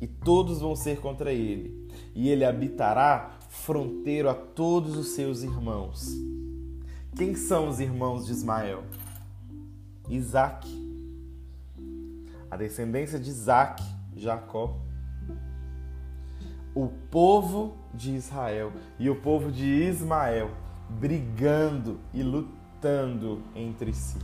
e 0.00 0.06
todos 0.06 0.60
vão 0.60 0.76
ser 0.76 1.00
contra 1.00 1.32
ele, 1.32 1.88
e 2.14 2.28
ele 2.28 2.44
habitará 2.44 3.39
fronteiro 3.50 4.30
a 4.30 4.34
todos 4.34 4.96
os 4.96 5.08
seus 5.08 5.42
irmãos. 5.42 6.16
Quem 7.16 7.34
são 7.34 7.68
os 7.68 7.80
irmãos 7.80 8.24
de 8.24 8.32
Ismael? 8.32 8.84
Isaac. 10.08 10.68
A 12.48 12.56
descendência 12.56 13.18
de 13.18 13.28
Isaac, 13.28 13.82
Jacó. 14.16 14.78
O 16.74 16.88
povo 17.10 17.76
de 17.92 18.14
Israel 18.14 18.72
e 18.98 19.10
o 19.10 19.16
povo 19.16 19.50
de 19.50 19.66
Ismael 19.66 20.52
brigando 20.88 22.00
e 22.14 22.22
lutando 22.22 23.42
entre 23.54 23.92
si. 23.92 24.18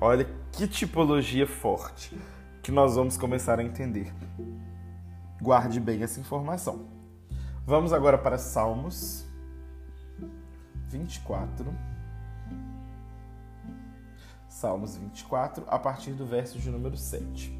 Olha 0.00 0.26
que 0.50 0.66
tipologia 0.66 1.46
forte 1.46 2.18
que 2.62 2.72
nós 2.72 2.96
vamos 2.96 3.18
começar 3.18 3.58
a 3.58 3.62
entender. 3.62 4.12
Guarde 5.40 5.78
bem 5.78 6.02
essa 6.02 6.18
informação. 6.18 6.97
Vamos 7.68 7.92
agora 7.92 8.16
para 8.16 8.38
Salmos 8.38 9.26
24. 10.88 11.66
Salmos 14.48 14.96
24, 14.96 15.64
a 15.68 15.78
partir 15.78 16.12
do 16.12 16.24
verso 16.24 16.58
de 16.58 16.70
número 16.70 16.96
7. 16.96 17.54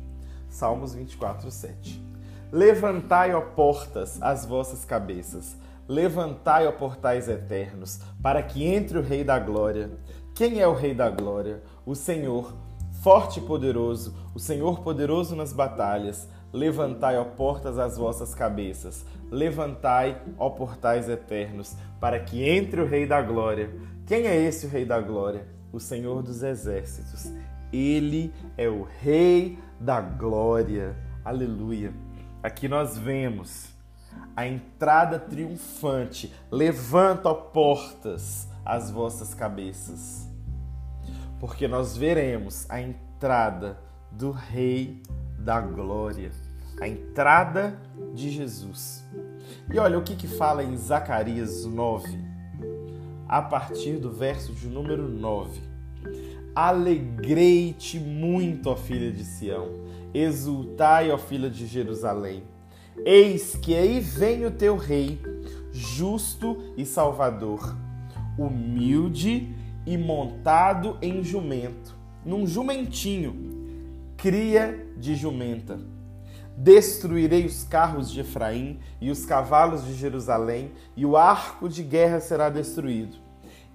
Salmos 0.48 0.94
24, 0.94 1.50
7. 1.50 2.02
Levantai, 2.50 3.34
ó 3.34 3.42
portas, 3.42 4.18
as 4.22 4.46
vossas 4.46 4.82
cabeças. 4.82 5.58
Levantai, 5.86 6.66
ó 6.66 6.72
portais 6.72 7.28
eternos, 7.28 8.00
para 8.22 8.42
que 8.42 8.64
entre 8.64 8.96
o 8.96 9.02
Rei 9.02 9.22
da 9.22 9.38
Glória. 9.38 9.90
Quem 10.34 10.58
é 10.58 10.66
o 10.66 10.72
Rei 10.72 10.94
da 10.94 11.10
Glória? 11.10 11.62
O 11.84 11.94
Senhor, 11.94 12.54
forte 13.02 13.40
e 13.40 13.42
poderoso, 13.42 14.16
o 14.34 14.38
Senhor 14.38 14.80
poderoso 14.80 15.36
nas 15.36 15.52
batalhas. 15.52 16.26
Levantai, 16.50 17.18
ó 17.18 17.24
portas, 17.24 17.78
as 17.78 17.98
vossas 17.98 18.34
cabeças. 18.34 19.04
Levantai, 19.30 20.20
ó 20.38 20.50
portais 20.50 21.08
eternos, 21.08 21.76
para 22.00 22.20
que 22.20 22.48
entre 22.48 22.80
o 22.80 22.86
Rei 22.86 23.06
da 23.06 23.20
Glória. 23.20 23.70
Quem 24.06 24.26
é 24.26 24.36
esse 24.36 24.66
o 24.66 24.68
Rei 24.68 24.84
da 24.84 25.00
Glória? 25.00 25.46
O 25.72 25.78
Senhor 25.78 26.22
dos 26.22 26.42
Exércitos. 26.42 27.30
Ele 27.72 28.32
é 28.56 28.68
o 28.68 28.82
Rei 29.00 29.58
da 29.78 30.00
Glória. 30.00 30.96
Aleluia. 31.24 31.92
Aqui 32.42 32.68
nós 32.68 32.96
vemos 32.96 33.68
a 34.34 34.46
entrada 34.46 35.18
triunfante. 35.18 36.32
Levanta, 36.50 37.28
ó 37.28 37.34
portas, 37.34 38.48
as 38.64 38.90
vossas 38.90 39.34
cabeças. 39.34 40.28
Porque 41.38 41.68
nós 41.68 41.96
veremos 41.96 42.68
a 42.70 42.80
entrada 42.80 43.78
do 44.10 44.30
Rei 44.30 45.02
da 45.38 45.60
Glória, 45.60 46.30
a 46.80 46.88
entrada 46.88 47.78
de 48.14 48.30
Jesus. 48.30 49.04
E 49.72 49.78
olha 49.78 49.98
o 49.98 50.02
que, 50.02 50.16
que 50.16 50.26
fala 50.26 50.62
em 50.62 50.76
Zacarias 50.76 51.64
9, 51.64 52.18
a 53.28 53.42
partir 53.42 53.98
do 53.98 54.10
verso 54.10 54.52
de 54.52 54.68
número 54.68 55.08
9. 55.08 55.60
Alegrei-te 56.54 57.98
muito, 57.98 58.70
ó 58.70 58.76
filha 58.76 59.12
de 59.12 59.24
Sião, 59.24 59.68
exultai, 60.12 61.10
ó 61.10 61.18
filha 61.18 61.50
de 61.50 61.66
Jerusalém 61.66 62.42
Eis 63.04 63.56
que 63.56 63.74
aí 63.74 64.00
vem 64.00 64.44
o 64.44 64.50
teu 64.50 64.76
rei, 64.76 65.20
justo 65.72 66.74
e 66.76 66.84
salvador, 66.84 67.76
humilde 68.36 69.54
e 69.86 69.96
montado 69.96 70.98
em 71.00 71.22
jumento, 71.22 71.94
num 72.24 72.46
jumentinho, 72.46 73.36
cria 74.16 74.86
de 74.96 75.14
jumenta. 75.14 75.78
Destruirei 76.60 77.46
os 77.46 77.62
carros 77.62 78.10
de 78.10 78.20
Efraim 78.20 78.80
e 79.00 79.12
os 79.12 79.24
cavalos 79.24 79.84
de 79.84 79.94
Jerusalém, 79.94 80.72
e 80.96 81.06
o 81.06 81.16
arco 81.16 81.68
de 81.68 81.84
guerra 81.84 82.18
será 82.18 82.48
destruído. 82.48 83.16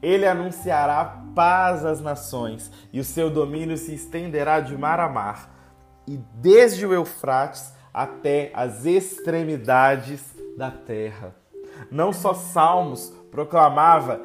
Ele 0.02 0.28
anunciará 0.28 1.24
paz 1.34 1.86
às 1.86 2.02
nações, 2.02 2.70
e 2.92 3.00
o 3.00 3.04
seu 3.06 3.30
domínio 3.30 3.78
se 3.78 3.94
estenderá 3.94 4.60
de 4.60 4.78
mar 4.78 5.00
a 5.00 5.08
mar, 5.08 5.50
e 6.06 6.18
desde 6.42 6.86
o 6.86 6.94
Eufrates 6.94 7.72
até 7.94 8.52
as 8.54 8.86
extremidades 8.86 10.36
da 10.58 10.70
terra. 10.70 11.34
Não 11.90 12.12
só 12.12 12.34
Salmos 12.34 13.14
proclamava: 13.32 14.22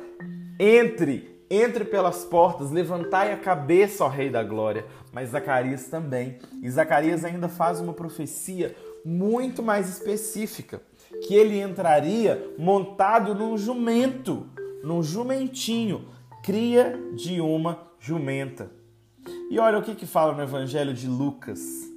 entre, 0.59 1.38
entre 1.51 1.85
pelas 1.85 2.25
portas, 2.25 2.71
levantai 2.71 3.33
a 3.33 3.37
cabeça, 3.37 4.05
ó 4.05 4.09
Rei 4.09 4.31
da 4.31 4.43
Glória, 4.43 4.87
mas 5.13 5.31
Zacarias 5.31 5.89
também. 5.89 6.39
E 6.63 6.71
Zacarias 6.71 7.25
ainda 7.25 7.49
faz 7.49 7.81
uma 7.81 7.93
profecia 7.93 8.75
muito 9.05 9.63
mais 9.63 9.89
específica, 9.89 10.83
que 11.27 11.35
ele 11.35 11.61
entraria 11.61 12.55
montado 12.59 13.35
num 13.35 13.57
jumento, 13.57 14.47
num 14.83 15.03
jumentinho, 15.03 16.09
cria 16.43 16.99
de 17.15 17.41
uma 17.41 17.89
jumenta. 17.99 18.71
E 19.51 19.59
olha 19.59 19.79
o 19.79 19.83
que, 19.83 19.95
que 19.95 20.07
fala 20.07 20.35
no 20.35 20.43
Evangelho 20.43 20.93
de 20.93 21.07
Lucas 21.07 21.89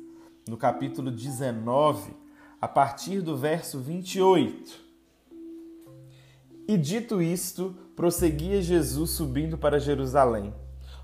no 0.48 0.58
capítulo 0.58 1.12
19, 1.12 2.14
a 2.60 2.68
partir 2.68 3.22
do 3.22 3.38
verso 3.38 3.80
28. 3.80 4.91
E 6.72 6.78
dito 6.78 7.22
isto, 7.22 7.76
prosseguia 7.98 8.62
Jesus 8.62 9.10
subindo 9.10 9.58
para 9.58 9.78
Jerusalém. 9.78 10.54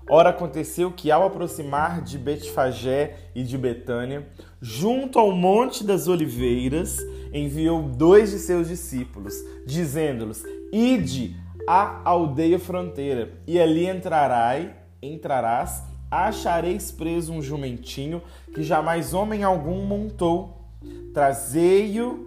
Ora 0.08 0.30
aconteceu 0.30 0.90
que 0.90 1.10
ao 1.10 1.26
aproximar 1.26 2.00
de 2.00 2.16
Betfagé 2.16 3.16
e 3.34 3.42
de 3.42 3.58
Betânia, 3.58 4.26
junto 4.62 5.18
ao 5.18 5.30
monte 5.30 5.84
das 5.84 6.08
oliveiras, 6.08 6.96
enviou 7.34 7.82
dois 7.82 8.30
de 8.30 8.38
seus 8.38 8.66
discípulos, 8.66 9.34
dizendo-lhes: 9.66 10.42
Ide 10.72 11.36
à 11.66 12.00
aldeia 12.02 12.58
fronteira, 12.58 13.34
e 13.46 13.60
ali 13.60 13.86
entrarai, 13.86 14.74
entrarás 15.02 15.82
achareis 16.10 16.90
preso 16.90 17.30
um 17.30 17.42
jumentinho 17.42 18.22
que 18.54 18.62
jamais 18.62 19.12
homem 19.12 19.44
algum 19.44 19.84
montou. 19.84 20.64
Trazei-o 21.12 22.26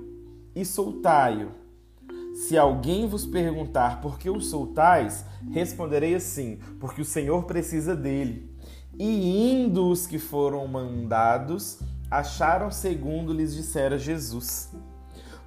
e 0.55 0.63
soltai-o. 0.63 1.60
Se 2.33 2.57
alguém 2.57 3.07
vos 3.07 3.25
perguntar 3.25 4.01
por 4.01 4.17
que 4.17 4.29
o 4.29 4.39
soltais, 4.39 5.25
responderei 5.51 6.15
assim: 6.15 6.59
porque 6.79 7.01
o 7.01 7.05
Senhor 7.05 7.43
precisa 7.43 7.95
dele. 7.95 8.49
E 8.97 9.51
indo 9.51 9.87
os 9.87 10.05
que 10.05 10.19
foram 10.19 10.67
mandados, 10.67 11.79
acharam 12.09 12.71
segundo 12.71 13.33
lhes 13.33 13.55
dissera 13.55 13.97
Jesus. 13.97 14.71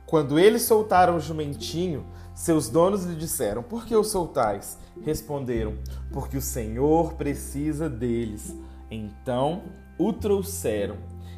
Quando 0.07 0.39
eles 0.39 0.63
soltaram 0.63 1.17
o 1.17 1.21
jumentinho, 1.21 2.07
seus 2.35 2.69
donos 2.69 3.05
lhe 3.05 3.15
disseram: 3.15 3.63
Por 3.63 3.85
que 3.87 3.97
o 3.97 4.05
soltais? 4.05 4.79
Responderam: 5.03 5.75
Porque 6.13 6.37
o 6.37 6.43
Senhor 6.43 7.15
precisa 7.15 7.89
deles. 7.89 8.55
Então 8.91 9.63
o 9.99 10.13
trouxeram 10.13 10.97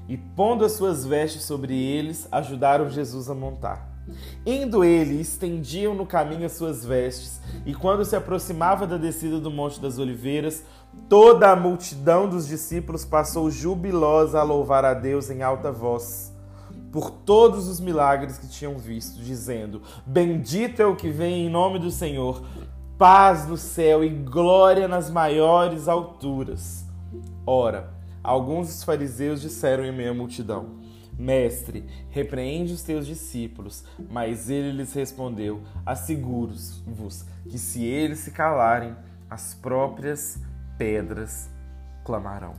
e, 0.08 0.16
pondo 0.16 0.64
as 0.64 0.72
suas 0.72 1.04
vestes 1.04 1.42
sobre 1.42 1.74
eles, 1.74 2.28
ajudaram 2.30 2.88
Jesus 2.88 3.28
a 3.28 3.34
montar. 3.34 3.95
Indo 4.44 4.84
ele, 4.84 5.20
estendiam 5.20 5.94
no 5.94 6.06
caminho 6.06 6.46
as 6.46 6.52
suas 6.52 6.84
vestes, 6.84 7.40
e 7.64 7.74
quando 7.74 8.04
se 8.04 8.14
aproximava 8.14 8.86
da 8.86 8.96
descida 8.96 9.40
do 9.40 9.50
Monte 9.50 9.80
das 9.80 9.98
Oliveiras, 9.98 10.64
toda 11.08 11.50
a 11.50 11.56
multidão 11.56 12.28
dos 12.28 12.46
discípulos 12.46 13.04
passou 13.04 13.50
jubilosa 13.50 14.40
a 14.40 14.44
louvar 14.44 14.84
a 14.84 14.94
Deus 14.94 15.30
em 15.30 15.42
alta 15.42 15.72
voz 15.72 16.36
por 16.96 17.10
todos 17.10 17.68
os 17.68 17.78
milagres 17.78 18.38
que 18.38 18.48
tinham 18.48 18.78
visto, 18.78 19.20
dizendo: 19.20 19.82
Bendito 20.06 20.80
é 20.80 20.86
o 20.86 20.96
que 20.96 21.10
vem 21.10 21.46
em 21.46 21.50
nome 21.50 21.78
do 21.78 21.90
Senhor, 21.90 22.42
paz 22.96 23.46
no 23.46 23.58
céu 23.58 24.02
e 24.02 24.08
glória 24.08 24.88
nas 24.88 25.10
maiores 25.10 25.88
alturas. 25.88 26.86
Ora, 27.46 27.90
alguns 28.22 28.68
dos 28.68 28.82
fariseus 28.82 29.42
disseram 29.42 29.84
em 29.84 29.92
meio 29.92 30.12
à 30.12 30.14
multidão: 30.14 30.75
Mestre, 31.18 31.84
repreende 32.10 32.72
os 32.72 32.82
teus 32.82 33.06
discípulos. 33.06 33.84
Mas 34.10 34.50
ele 34.50 34.72
lhes 34.72 34.92
respondeu: 34.92 35.62
Asseguro-vos 35.84 37.24
que 37.48 37.58
se 37.58 37.84
eles 37.84 38.20
se 38.20 38.30
calarem, 38.30 38.94
as 39.28 39.54
próprias 39.54 40.38
pedras 40.78 41.50
clamarão. 42.04 42.54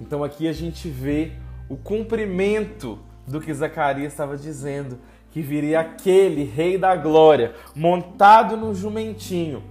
Então 0.00 0.24
aqui 0.24 0.48
a 0.48 0.52
gente 0.52 0.88
vê 0.88 1.32
o 1.68 1.76
cumprimento 1.76 2.98
do 3.26 3.40
que 3.40 3.52
Zacarias 3.52 4.12
estava 4.12 4.36
dizendo, 4.36 4.98
que 5.30 5.40
viria 5.40 5.80
aquele 5.80 6.42
rei 6.42 6.76
da 6.76 6.96
glória, 6.96 7.54
montado 7.74 8.56
no 8.56 8.74
jumentinho, 8.74 9.62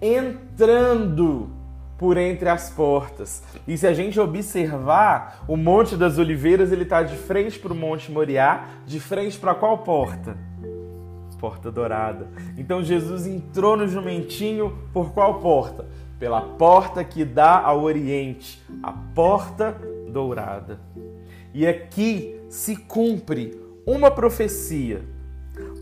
entrando 0.00 1.55
por 1.98 2.16
entre 2.16 2.48
as 2.48 2.70
portas. 2.70 3.42
E 3.66 3.76
se 3.76 3.86
a 3.86 3.94
gente 3.94 4.18
observar, 4.20 5.44
o 5.48 5.56
Monte 5.56 5.96
das 5.96 6.18
Oliveiras 6.18 6.72
ele 6.72 6.82
está 6.82 7.02
de 7.02 7.16
frente 7.16 7.58
para 7.58 7.72
o 7.72 7.76
Monte 7.76 8.10
Moriá, 8.12 8.66
de 8.86 9.00
frente 9.00 9.38
para 9.38 9.54
qual 9.54 9.78
porta? 9.78 10.36
Porta 11.38 11.70
Dourada. 11.70 12.28
Então 12.56 12.82
Jesus 12.82 13.26
entrou 13.26 13.76
no 13.76 13.86
jumentinho 13.86 14.76
por 14.92 15.12
qual 15.12 15.40
porta? 15.40 15.86
Pela 16.18 16.40
porta 16.40 17.04
que 17.04 17.24
dá 17.24 17.60
ao 17.60 17.82
Oriente, 17.82 18.62
a 18.82 18.90
Porta 18.90 19.76
Dourada. 20.08 20.80
E 21.52 21.66
aqui 21.66 22.40
se 22.48 22.74
cumpre 22.74 23.60
uma 23.86 24.10
profecia, 24.10 25.02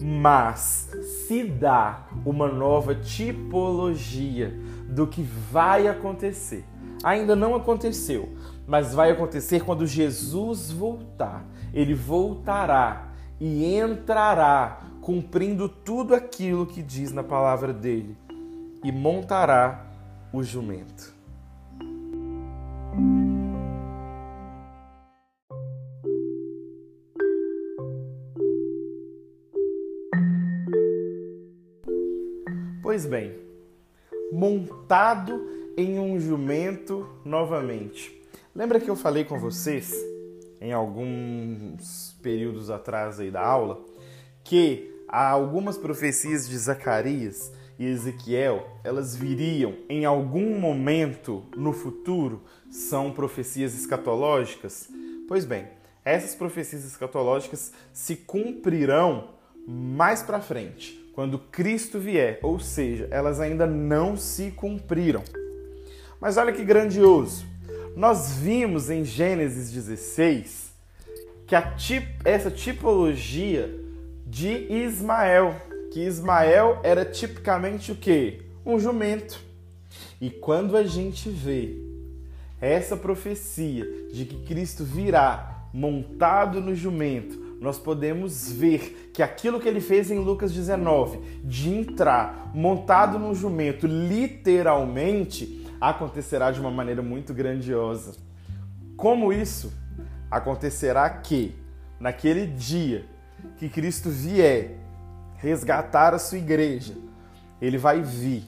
mas 0.01 0.91
se 1.27 1.45
dá 1.45 2.07
uma 2.27 2.49
nova 2.49 2.95
tipologia 2.95 4.53
do 4.95 5.07
que 5.07 5.23
vai 5.23 5.89
acontecer. 5.89 6.65
Ainda 7.03 7.35
não 7.35 7.55
aconteceu, 7.55 8.29
mas 8.67 8.95
vai 8.95 9.11
acontecer 9.11 9.63
quando 9.65 9.87
Jesus 9.87 10.71
voltar. 10.71 11.45
Ele 11.73 11.93
voltará 11.93 13.09
e 13.41 13.75
entrará 13.75 14.81
cumprindo 15.01 15.69
tudo 15.69 16.15
aquilo 16.15 16.65
que 16.65 16.83
diz 16.83 17.13
na 17.13 17.23
palavra 17.23 17.73
dele 17.73 18.17
e 18.83 18.93
montará 18.93 19.85
o 20.33 20.43
jumento. 20.43 21.13
Pois 32.81 33.07
bem, 33.07 33.35
montado 34.35 35.49
em 35.77 36.01
um 36.01 36.19
jumento 36.19 37.09
novamente. 37.25 38.21
Lembra 38.53 38.81
que 38.81 38.91
eu 38.91 38.97
falei 38.97 39.25
com 39.25 39.39
vocês 39.39 39.95
em 40.61 40.73
alguns 40.73 42.17
períodos 42.21 42.69
atrás 42.69 43.21
aí 43.21 43.31
da 43.31 43.41
aula 43.41 43.85
que 44.43 44.93
algumas 45.09 45.79
profecias 45.79 46.49
de 46.49 46.59
Zacarias 46.59 47.53
e 47.79 47.87
Ezequiel, 47.87 48.67
elas 48.83 49.15
viriam 49.15 49.77
em 49.89 50.05
algum 50.05 50.59
momento 50.59 51.45
no 51.57 51.73
futuro, 51.73 52.43
são 52.69 53.13
profecias 53.13 53.73
escatológicas? 53.75 54.89
Pois 55.29 55.45
bem, 55.45 55.69
essas 56.05 56.35
profecias 56.35 56.85
escatológicas 56.85 57.73
se 57.93 58.17
cumprirão 58.17 59.31
mais 59.67 60.23
para 60.23 60.41
frente 60.41 61.04
quando 61.15 61.39
Cristo 61.39 62.01
vier, 62.01 62.41
ou 62.43 62.59
seja, 62.59 63.07
elas 63.11 63.39
ainda 63.39 63.67
não 63.67 64.17
se 64.17 64.51
cumpriram. 64.51 65.23
Mas 66.21 66.37
olha 66.37 66.53
que 66.53 66.65
grandioso! 66.65 67.47
Nós 67.97 68.37
vimos 68.37 68.91
em 68.91 69.05
Gênesis 69.05 69.71
16 69.71 70.75
que 71.47 71.55
tip, 71.77 72.07
essa 72.25 72.51
tipologia 72.51 73.73
de 74.27 74.67
Ismael, 74.73 75.55
que 75.93 76.01
Ismael 76.01 76.81
era 76.83 77.05
tipicamente 77.05 77.93
o 77.93 77.95
quê? 77.95 78.43
Um 78.67 78.81
jumento. 78.81 79.39
E 80.21 80.31
quando 80.31 80.77
a 80.77 80.83
gente 80.83 81.29
vê 81.29 81.77
essa 82.61 82.97
profecia 82.97 83.87
de 84.13 84.25
que 84.25 84.45
Cristo 84.45 84.83
virá 84.83 85.69
montado 85.73 86.61
no 86.61 86.75
jumento, 86.75 87.44
nós 87.61 87.79
podemos 87.79 88.51
ver 88.53 89.11
que 89.13 89.23
aquilo 89.23 89.61
que 89.61 89.69
ele 89.69 89.81
fez 89.81 90.11
em 90.11 90.19
Lucas 90.19 90.53
19, 90.53 91.19
de 91.45 91.71
entrar 91.71 92.51
montado 92.55 93.19
no 93.19 93.35
jumento, 93.35 93.87
literalmente, 93.87 95.67
acontecerá 95.81 96.51
de 96.51 96.61
uma 96.61 96.71
maneira 96.71 97.03
muito 97.03 97.33
grandiosa. 97.33 98.17
Como 98.97 99.33
isso? 99.33 99.73
Acontecerá 100.31 101.09
que, 101.09 101.55
naquele 101.99 102.47
dia 102.47 103.07
que 103.57 103.69
Cristo 103.69 104.11
vier 104.11 104.79
resgatar 105.37 106.15
a 106.15 106.19
sua 106.19 106.39
igreja, 106.39 106.95
ele 107.61 107.79
vai 107.79 108.03
vir. 108.03 108.45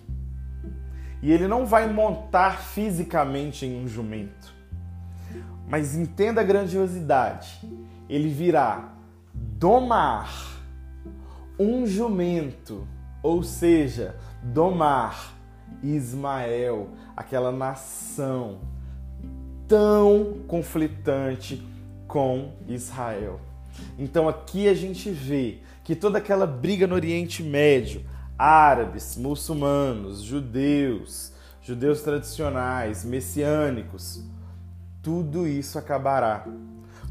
E 1.23 1.33
ele 1.33 1.47
não 1.47 1.67
vai 1.67 1.91
montar 1.93 2.61
fisicamente 2.61 3.67
em 3.67 3.83
um 3.83 3.89
jumento. 3.89 4.55
Mas 5.69 5.95
entenda 5.95 6.41
a 6.41 6.45
grandiosidade. 6.45 7.61
Ele 8.09 8.29
virá 8.29 8.96
domar 9.59 10.57
um 11.59 11.87
jumento, 11.87 12.87
ou 13.23 13.43
seja, 13.43 14.17
domar 14.43 15.35
Ismael, 15.83 16.91
aquela 17.17 17.53
nação 17.53 18.59
tão 19.69 20.43
conflitante 20.47 21.63
com 22.07 22.53
Israel. 22.69 23.41
Então 23.99 24.29
aqui 24.29 24.69
a 24.69 24.75
gente 24.75 25.11
vê 25.11 25.59
que 25.85 25.95
toda 25.95 26.19
aquela 26.19 26.47
briga 26.47 26.87
no 26.87 26.95
Oriente 26.95 27.43
Médio, 27.43 28.05
árabes, 28.39 29.17
muçulmanos, 29.17 30.23
judeus, 30.23 31.33
judeus 31.63 32.03
tradicionais, 32.03 33.05
messiânicos, 33.05 34.23
tudo 35.03 35.47
isso 35.47 35.79
acabará, 35.79 36.47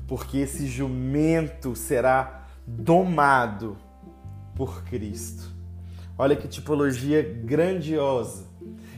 porque 0.08 0.38
esse 0.38 0.68
jumento 0.68 1.76
será 1.76 2.46
domado 2.66 3.78
por 4.56 4.84
Cristo. 4.84 5.54
Olha 6.18 6.36
que 6.36 6.48
tipologia 6.48 7.22
grandiosa. 7.22 8.46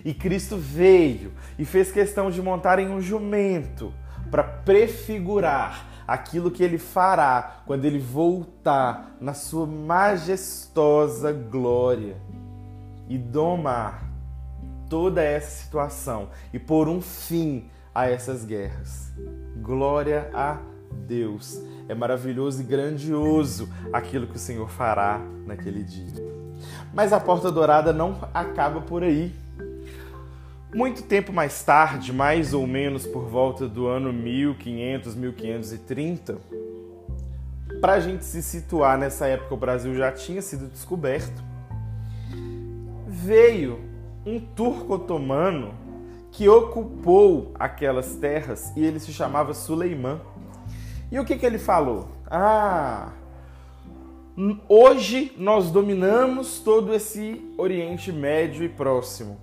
E 0.06 0.14
Cristo 0.14 0.56
veio 0.56 1.34
e 1.58 1.66
fez 1.66 1.92
questão 1.92 2.30
de 2.30 2.42
montar 2.42 2.80
em 2.80 2.90
um 2.90 3.02
jumento 3.02 3.94
para 4.30 4.44
prefigurar 4.44 5.86
aquilo 6.08 6.52
que 6.52 6.64
ele 6.64 6.78
fará 6.78 7.62
quando 7.66 7.86
ele 7.86 8.00
voltar 8.00 9.18
na 9.20 9.34
sua 9.34 9.66
majestosa 9.66 11.34
glória 11.34 12.16
e 13.10 13.18
domar 13.18 14.08
toda 14.90 15.22
essa 15.22 15.64
situação 15.64 16.30
e 16.54 16.60
pôr 16.60 16.88
um 16.88 17.02
fim 17.02 17.70
a 17.94 18.10
essas 18.10 18.46
guerras. 18.46 19.12
Glória 19.62 20.30
a 20.34 20.54
Deus. 20.54 20.77
É 21.88 21.96
maravilhoso 21.96 22.62
e 22.62 22.66
grandioso 22.66 23.70
aquilo 23.94 24.28
que 24.28 24.36
o 24.36 24.40
Senhor 24.40 24.70
fará 24.70 25.22
naquele 25.46 25.84
dia. 25.84 26.24
Mas 26.94 27.14
a 27.14 27.20
porta 27.20 27.52
dourada 27.52 27.94
não 27.94 28.18
acaba 28.34 28.82
por 28.82 29.04
aí. 29.04 29.34
Muito 30.74 31.04
tempo 31.04 31.32
mais 31.32 31.64
tarde, 31.64 32.12
mais 32.12 32.54
ou 32.54 32.68
menos 32.68 33.06
por 33.06 33.24
volta 33.24 33.68
do 33.68 33.88
ano 33.88 34.12
1500, 34.12 35.16
1530, 35.16 36.38
para 37.80 37.94
a 37.94 38.00
gente 38.00 38.26
se 38.26 38.42
situar 38.42 38.98
nessa 38.98 39.28
época, 39.28 39.54
o 39.54 39.58
Brasil 39.58 39.94
já 39.96 40.12
tinha 40.12 40.42
sido 40.42 40.68
descoberto. 40.68 41.44
Veio 43.08 43.80
um 44.26 44.40
turco 44.40 44.96
otomano 44.96 45.74
que 46.32 46.50
ocupou 46.50 47.52
aquelas 47.56 48.16
terras 48.16 48.72
e 48.76 48.84
ele 48.84 49.00
se 49.00 49.14
chamava 49.14 49.54
Suleiman. 49.54 50.20
E 51.10 51.18
o 51.20 51.24
que, 51.24 51.38
que 51.38 51.46
ele 51.46 51.58
falou? 51.58 52.10
Ah, 52.30 53.14
hoje 54.68 55.32
nós 55.38 55.72
dominamos 55.72 56.60
todo 56.60 56.94
esse 56.94 57.42
Oriente 57.58 58.12
Médio 58.12 58.66
e 58.66 58.70
Próximo. 58.70 59.40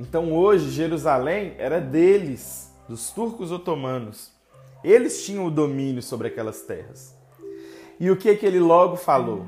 Então 0.00 0.32
hoje 0.32 0.70
Jerusalém 0.70 1.54
era 1.56 1.80
deles, 1.80 2.74
dos 2.88 3.10
turcos 3.10 3.52
otomanos. 3.52 4.32
Eles 4.82 5.24
tinham 5.24 5.46
o 5.46 5.50
domínio 5.50 6.02
sobre 6.02 6.26
aquelas 6.26 6.62
terras. 6.62 7.16
E 8.00 8.10
o 8.10 8.16
que 8.16 8.34
que 8.34 8.44
ele 8.44 8.58
logo 8.58 8.96
falou? 8.96 9.46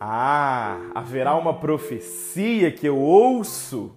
Ah, 0.00 0.80
haverá 0.94 1.34
uma 1.36 1.52
profecia 1.52 2.72
que 2.72 2.88
eu 2.88 2.96
ouço 2.96 3.94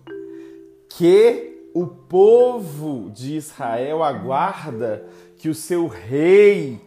que 0.89 1.69
o 1.73 1.87
povo 1.87 3.09
de 3.11 3.37
Israel 3.37 4.03
aguarda 4.03 5.07
que 5.39 5.47
o 5.47 5.55
seu 5.55 5.87
rei 5.87 6.81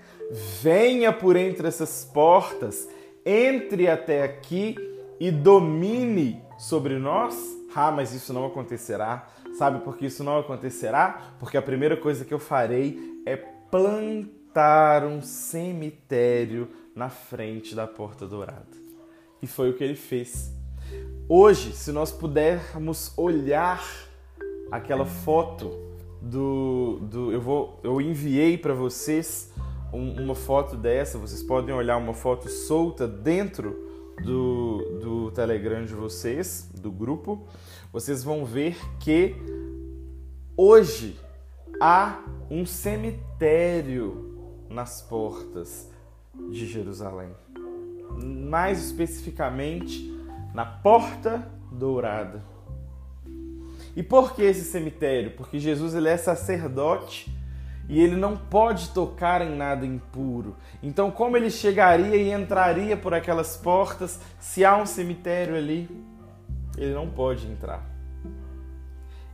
venha 0.60 1.10
por 1.10 1.36
entre 1.36 1.66
essas 1.66 2.04
portas, 2.04 2.86
entre 3.24 3.88
até 3.88 4.22
aqui 4.22 4.76
e 5.18 5.30
domine 5.30 6.40
sobre 6.58 6.98
nós? 6.98 7.34
Ah, 7.74 7.90
mas 7.90 8.12
isso 8.12 8.32
não 8.32 8.44
acontecerá. 8.46 9.26
Sabe 9.54 9.80
por 9.80 9.96
que 9.96 10.06
isso 10.06 10.22
não 10.22 10.38
acontecerá? 10.38 11.34
Porque 11.40 11.56
a 11.56 11.62
primeira 11.62 11.96
coisa 11.96 12.26
que 12.26 12.32
eu 12.32 12.38
farei 12.38 13.22
é 13.24 13.36
plantar 13.36 15.04
um 15.04 15.22
cemitério 15.22 16.68
na 16.94 17.08
frente 17.08 17.74
da 17.74 17.86
Porta 17.86 18.26
Dourada. 18.26 18.66
E 19.40 19.46
foi 19.46 19.70
o 19.70 19.74
que 19.74 19.82
ele 19.82 19.96
fez. 19.96 20.52
Hoje, 21.26 21.72
se 21.72 21.90
nós 21.90 22.12
pudermos 22.12 23.16
olhar 23.16 23.82
aquela 24.70 25.06
foto 25.06 25.81
do, 26.22 27.00
do 27.02 27.32
eu 27.32 27.40
vou 27.40 27.80
eu 27.82 28.00
enviei 28.00 28.56
para 28.56 28.72
vocês 28.72 29.52
um, 29.92 30.22
uma 30.22 30.34
foto 30.34 30.76
dessa, 30.76 31.18
vocês 31.18 31.42
podem 31.42 31.74
olhar 31.74 31.96
uma 31.96 32.14
foto 32.14 32.48
solta 32.48 33.06
dentro 33.06 33.90
do, 34.24 34.98
do 35.00 35.30
Telegram 35.32 35.84
de 35.84 35.94
vocês, 35.94 36.70
do 36.74 36.90
grupo, 36.90 37.46
vocês 37.92 38.22
vão 38.22 38.44
ver 38.44 38.76
que 39.00 39.34
hoje 40.56 41.18
há 41.80 42.22
um 42.50 42.64
cemitério 42.64 44.64
nas 44.70 45.02
portas 45.02 45.90
de 46.50 46.66
Jerusalém. 46.66 47.30
Mais 48.24 48.84
especificamente, 48.84 50.10
na 50.54 50.64
Porta 50.64 51.50
Dourada. 51.70 52.51
E 53.94 54.02
por 54.02 54.34
que 54.34 54.42
esse 54.42 54.64
cemitério? 54.64 55.32
Porque 55.32 55.58
Jesus 55.58 55.94
ele 55.94 56.08
é 56.08 56.16
sacerdote 56.16 57.30
e 57.88 58.00
ele 58.00 58.16
não 58.16 58.36
pode 58.36 58.90
tocar 58.90 59.42
em 59.42 59.54
nada 59.54 59.84
impuro. 59.84 60.56
Então, 60.82 61.10
como 61.10 61.36
ele 61.36 61.50
chegaria 61.50 62.16
e 62.16 62.32
entraria 62.32 62.96
por 62.96 63.12
aquelas 63.12 63.56
portas 63.56 64.20
se 64.40 64.64
há 64.64 64.76
um 64.76 64.86
cemitério 64.86 65.54
ali? 65.56 65.90
Ele 66.76 66.94
não 66.94 67.08
pode 67.10 67.46
entrar. 67.46 67.84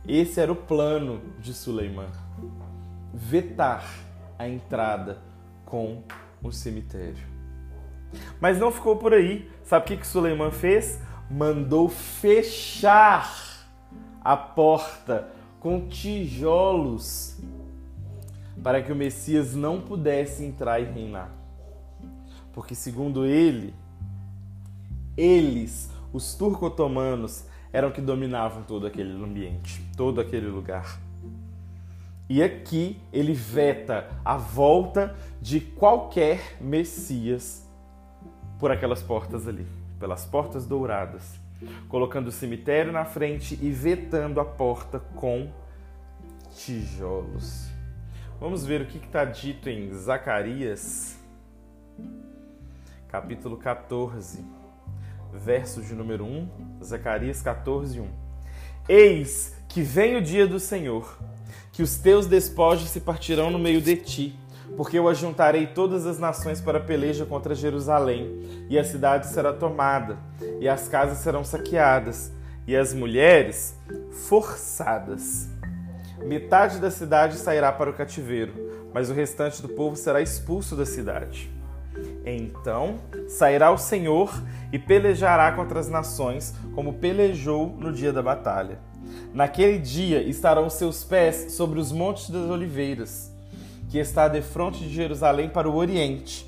Esse 0.05 0.41
era 0.41 0.51
o 0.51 0.55
plano 0.55 1.21
de 1.39 1.53
Suleiman: 1.53 2.09
vetar 3.13 3.87
a 4.37 4.47
entrada 4.47 5.19
com 5.65 6.03
o 6.41 6.51
cemitério. 6.51 7.29
Mas 8.41 8.57
não 8.57 8.71
ficou 8.71 8.97
por 8.97 9.13
aí. 9.13 9.49
Sabe 9.63 9.85
o 9.85 9.87
que, 9.87 9.97
que 9.97 10.07
Suleiman 10.07 10.51
fez? 10.51 10.99
Mandou 11.29 11.87
fechar 11.87 13.48
a 14.29 14.37
porta 14.37 15.27
com 15.59 15.87
tijolos 15.87 17.35
para 18.61 18.79
que 18.79 18.91
o 18.91 18.95
Messias 18.95 19.55
não 19.55 19.81
pudesse 19.81 20.45
entrar 20.45 20.79
e 20.79 20.83
reinar. 20.83 21.31
Porque, 22.53 22.75
segundo 22.75 23.25
ele, 23.25 23.73
eles, 25.17 25.89
os 26.13 26.35
turco-otomanos, 26.35 27.43
eram 27.73 27.89
que 27.89 28.01
dominavam 28.01 28.61
todo 28.61 28.85
aquele 28.85 29.11
ambiente, 29.11 29.81
todo 29.97 30.21
aquele 30.21 30.45
lugar. 30.45 31.01
E 32.29 32.43
aqui 32.43 33.01
ele 33.11 33.33
veta 33.33 34.11
a 34.23 34.37
volta 34.37 35.15
de 35.41 35.59
qualquer 35.59 36.55
Messias 36.61 37.67
por 38.59 38.69
aquelas 38.69 39.01
portas 39.01 39.47
ali, 39.47 39.65
pelas 39.99 40.23
portas 40.23 40.67
douradas, 40.67 41.38
colocando 41.87 42.27
o 42.27 42.31
cemitério 42.31 42.91
na 42.91 43.05
frente 43.05 43.57
e 43.61 43.69
vetando 43.71 44.39
a 44.39 44.45
porta 44.45 44.99
com 44.99 45.51
tijolos. 46.55 47.67
Vamos 48.39 48.65
ver 48.65 48.81
o 48.81 48.85
que 48.85 48.97
está 48.97 49.25
dito 49.25 49.69
em 49.69 49.93
Zacarias, 49.93 51.17
capítulo 53.09 53.57
14, 53.57 54.45
verso 55.33 55.81
de 55.81 55.93
número 55.93 56.25
1. 56.25 56.49
Zacarias 56.83 57.41
14, 57.41 57.99
1. 57.99 58.07
Eis 58.87 59.55
que 59.67 59.81
vem 59.81 60.15
o 60.15 60.21
dia 60.21 60.47
do 60.47 60.59
Senhor, 60.59 61.19
que 61.71 61.83
os 61.83 61.97
teus 61.97 62.27
despojos 62.27 62.89
se 62.89 63.01
partirão 63.01 63.51
no 63.51 63.59
meio 63.59 63.81
de 63.81 63.95
ti, 63.97 64.39
porque 64.75 64.97
eu 64.97 65.07
ajuntarei 65.07 65.67
todas 65.67 66.05
as 66.05 66.19
nações 66.19 66.61
para 66.61 66.77
a 66.77 66.81
peleja 66.81 67.25
contra 67.25 67.55
Jerusalém, 67.55 68.65
e 68.69 68.77
a 68.77 68.83
cidade 68.83 69.27
será 69.27 69.53
tomada, 69.53 70.17
e 70.59 70.67
as 70.67 70.87
casas 70.87 71.19
serão 71.19 71.43
saqueadas, 71.43 72.31
e 72.67 72.75
as 72.75 72.93
mulheres 72.93 73.75
forçadas. 74.27 75.49
Metade 76.23 76.79
da 76.79 76.91
cidade 76.91 77.37
sairá 77.37 77.71
para 77.71 77.89
o 77.89 77.93
cativeiro, 77.93 78.53
mas 78.93 79.09
o 79.09 79.13
restante 79.13 79.61
do 79.61 79.69
povo 79.69 79.95
será 79.95 80.21
expulso 80.21 80.75
da 80.75 80.85
cidade. 80.85 81.51
Então 82.25 82.99
sairá 83.27 83.71
o 83.71 83.77
Senhor 83.77 84.31
e 84.71 84.77
pelejará 84.77 85.51
contra 85.51 85.79
as 85.79 85.89
nações, 85.89 86.53
como 86.75 86.93
pelejou 86.93 87.67
no 87.77 87.91
dia 87.91 88.13
da 88.13 88.21
batalha. 88.21 88.79
Naquele 89.33 89.79
dia 89.79 90.21
estarão 90.21 90.69
seus 90.69 91.03
pés 91.03 91.53
sobre 91.53 91.79
os 91.79 91.91
montes 91.91 92.29
das 92.29 92.49
oliveiras 92.49 93.38
que 93.89 93.97
está 93.97 94.27
de 94.27 94.41
frente 94.41 94.79
de 94.79 94.93
Jerusalém 94.93 95.49
para 95.49 95.69
o 95.69 95.75
oriente. 95.75 96.45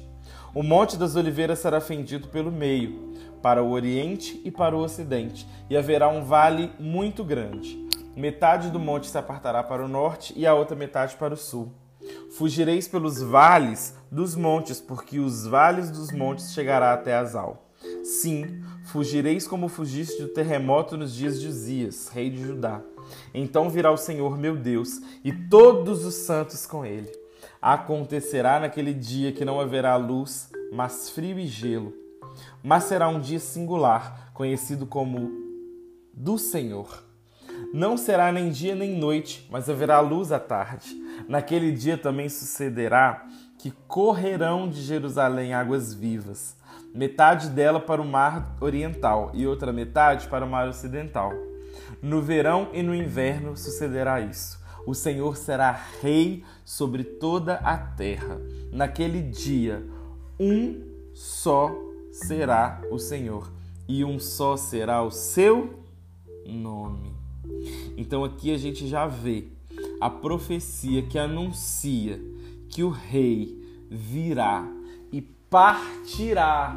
O 0.53 0.61
Monte 0.61 0.95
das 0.95 1.15
Oliveiras 1.15 1.59
será 1.59 1.81
fendido 1.81 2.27
pelo 2.27 2.51
meio, 2.51 3.11
para 3.41 3.63
o 3.63 3.71
oriente 3.71 4.39
e 4.45 4.51
para 4.51 4.75
o 4.75 4.79
ocidente, 4.79 5.47
e 5.69 5.75
haverá 5.75 6.07
um 6.07 6.23
vale 6.23 6.71
muito 6.79 7.23
grande. 7.23 7.81
Metade 8.15 8.69
do 8.69 8.79
monte 8.79 9.07
se 9.07 9.17
apartará 9.17 9.63
para 9.63 9.83
o 9.83 9.87
norte 9.87 10.33
e 10.35 10.45
a 10.45 10.53
outra 10.53 10.75
metade 10.75 11.15
para 11.15 11.33
o 11.33 11.37
sul. 11.37 11.71
Fugireis 12.31 12.87
pelos 12.87 13.21
vales 13.21 13.95
dos 14.11 14.35
montes, 14.35 14.81
porque 14.81 15.19
os 15.19 15.47
vales 15.47 15.89
dos 15.89 16.11
montes 16.11 16.53
chegará 16.53 16.93
até 16.93 17.15
Azal. 17.15 17.69
Sim, 18.03 18.61
fugireis 18.83 19.47
como 19.47 19.69
fugiste 19.69 20.21
do 20.21 20.27
terremoto 20.27 20.97
nos 20.97 21.15
dias 21.15 21.39
de 21.39 21.47
Uzias, 21.47 22.09
rei 22.09 22.29
de 22.29 22.43
Judá. 22.43 22.81
Então 23.33 23.69
virá 23.69 23.91
o 23.91 23.97
Senhor 23.97 24.37
meu 24.37 24.57
Deus 24.57 24.99
e 25.23 25.31
todos 25.31 26.05
os 26.05 26.15
santos 26.15 26.65
com 26.65 26.85
ele. 26.85 27.20
Acontecerá 27.62 28.59
naquele 28.59 28.91
dia 28.91 29.32
que 29.32 29.45
não 29.45 29.59
haverá 29.59 29.95
luz, 29.95 30.49
mas 30.74 31.12
frio 31.12 31.38
e 31.38 31.45
gelo. 31.45 31.93
Mas 32.64 32.86
será 32.86 33.07
um 33.07 33.20
dia 33.20 33.39
singular, 33.39 34.32
conhecido 34.34 34.88
como 34.88 35.30
do 36.12 36.39
Senhor. 36.39 37.03
Não 37.72 37.97
será 37.97 38.32
nem 38.32 38.49
dia 38.49 38.74
nem 38.74 38.97
noite, 38.97 39.47
mas 39.51 39.70
haverá 39.70 39.99
luz 39.99 40.32
à 40.32 40.39
tarde. 40.39 40.88
Naquele 41.28 41.72
dia 41.72 41.99
também 41.99 42.30
sucederá 42.30 43.28
que 43.59 43.70
correrão 43.88 44.68
de 44.68 44.82
Jerusalém 44.82 45.53
águas 45.53 45.93
vivas, 45.93 46.57
metade 46.95 47.47
dela 47.49 47.80
para 47.80 48.01
o 48.01 48.05
mar 48.05 48.55
oriental 48.59 49.30
e 49.36 49.45
outra 49.45 49.72
metade 49.72 50.28
para 50.28 50.45
o 50.45 50.49
mar 50.49 50.68
ocidental. 50.68 51.32
No 52.01 52.24
verão 52.24 52.70
e 52.74 52.82
no 52.82 52.95
inverno 52.95 53.55
sucederá 53.55 54.20
isso 54.20 54.61
o 54.86 54.93
Senhor 54.93 55.38
será 55.38 55.71
rei 56.01 56.43
sobre 56.65 57.03
toda 57.03 57.55
a 57.55 57.77
terra. 57.77 58.39
Naquele 58.71 59.21
dia, 59.21 59.86
um 60.39 60.82
só 61.13 61.71
será 62.11 62.82
o 62.91 62.97
Senhor, 62.97 63.51
e 63.88 64.03
um 64.03 64.19
só 64.19 64.57
será 64.57 65.03
o 65.03 65.11
seu 65.11 65.84
nome. 66.45 67.13
Então 67.97 68.23
aqui 68.23 68.53
a 68.53 68.57
gente 68.57 68.88
já 68.88 69.05
vê 69.05 69.47
a 69.99 70.09
profecia 70.09 71.01
que 71.03 71.17
anuncia 71.17 72.19
que 72.69 72.84
o 72.84 72.89
rei 72.89 73.59
virá 73.89 74.65
e 75.11 75.21
partirá 75.21 76.75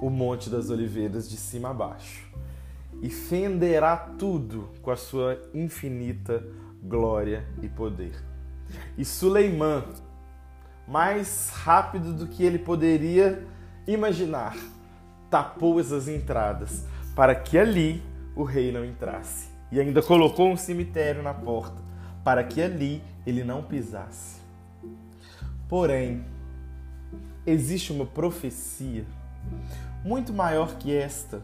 o 0.00 0.10
Monte 0.10 0.50
das 0.50 0.70
Oliveiras 0.70 1.28
de 1.28 1.36
cima 1.36 1.70
a 1.70 1.74
baixo 1.74 2.23
e 3.04 3.10
fenderá 3.10 3.98
tudo 3.98 4.70
com 4.80 4.90
a 4.90 4.96
sua 4.96 5.38
infinita 5.52 6.42
glória 6.82 7.46
e 7.60 7.68
poder. 7.68 8.14
E 8.96 9.04
Suleimã, 9.04 9.84
mais 10.88 11.50
rápido 11.50 12.14
do 12.14 12.26
que 12.26 12.42
ele 12.42 12.58
poderia 12.58 13.46
imaginar, 13.86 14.56
tapou 15.28 15.78
essas 15.78 16.08
entradas 16.08 16.86
para 17.14 17.34
que 17.34 17.58
ali 17.58 18.02
o 18.34 18.42
rei 18.42 18.72
não 18.72 18.82
entrasse. 18.82 19.50
E 19.70 19.78
ainda 19.78 20.00
colocou 20.00 20.50
um 20.50 20.56
cemitério 20.56 21.22
na 21.22 21.34
porta 21.34 21.82
para 22.24 22.42
que 22.42 22.62
ali 22.62 23.02
ele 23.26 23.44
não 23.44 23.62
pisasse. 23.62 24.40
Porém, 25.68 26.24
existe 27.46 27.92
uma 27.92 28.06
profecia 28.06 29.04
muito 30.02 30.32
maior 30.32 30.78
que 30.78 30.96
esta 30.96 31.42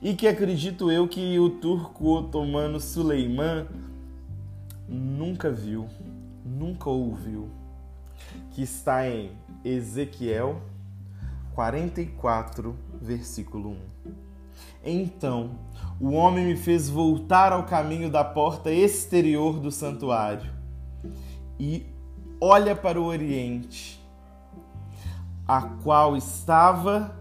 e 0.00 0.14
que 0.14 0.28
acredito 0.28 0.90
eu 0.90 1.08
que 1.08 1.38
o 1.38 1.50
turco 1.50 2.12
otomano 2.12 2.80
Suleiman 2.80 3.66
nunca 4.88 5.50
viu, 5.50 5.88
nunca 6.44 6.90
ouviu, 6.90 7.48
que 8.50 8.62
está 8.62 9.08
em 9.08 9.32
Ezequiel 9.64 10.60
44, 11.54 12.76
versículo 13.00 13.70
1. 13.70 13.76
Então 14.84 15.58
o 15.98 16.12
homem 16.12 16.44
me 16.44 16.56
fez 16.56 16.88
voltar 16.88 17.52
ao 17.52 17.64
caminho 17.64 18.10
da 18.10 18.22
porta 18.22 18.70
exterior 18.70 19.58
do 19.58 19.70
santuário 19.70 20.50
e 21.58 21.86
olha 22.40 22.76
para 22.76 23.00
o 23.00 23.04
oriente, 23.04 23.98
a 25.48 25.62
qual 25.62 26.16
estava 26.16 27.16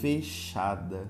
fechada 0.00 1.08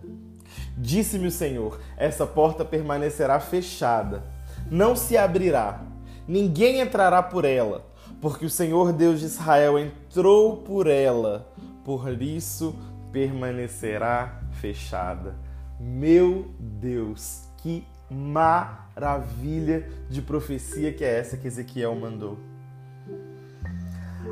Disse-me 0.76 1.26
o 1.26 1.32
Senhor: 1.32 1.80
essa 1.96 2.26
porta 2.26 2.64
permanecerá 2.64 3.40
fechada, 3.40 4.22
não 4.70 4.94
se 4.94 5.16
abrirá, 5.16 5.80
ninguém 6.26 6.80
entrará 6.80 7.22
por 7.22 7.44
ela, 7.44 7.86
porque 8.20 8.46
o 8.46 8.50
Senhor 8.50 8.92
Deus 8.92 9.20
de 9.20 9.26
Israel 9.26 9.78
entrou 9.78 10.58
por 10.58 10.86
ela, 10.86 11.52
por 11.84 12.20
isso 12.22 12.74
permanecerá 13.12 14.40
fechada. 14.60 15.34
Meu 15.80 16.50
Deus, 16.58 17.48
que 17.58 17.86
maravilha 18.10 19.88
de 20.08 20.22
profecia 20.22 20.92
que 20.92 21.04
é 21.04 21.18
essa 21.18 21.36
que 21.36 21.46
Ezequiel 21.46 21.94
mandou. 21.94 22.38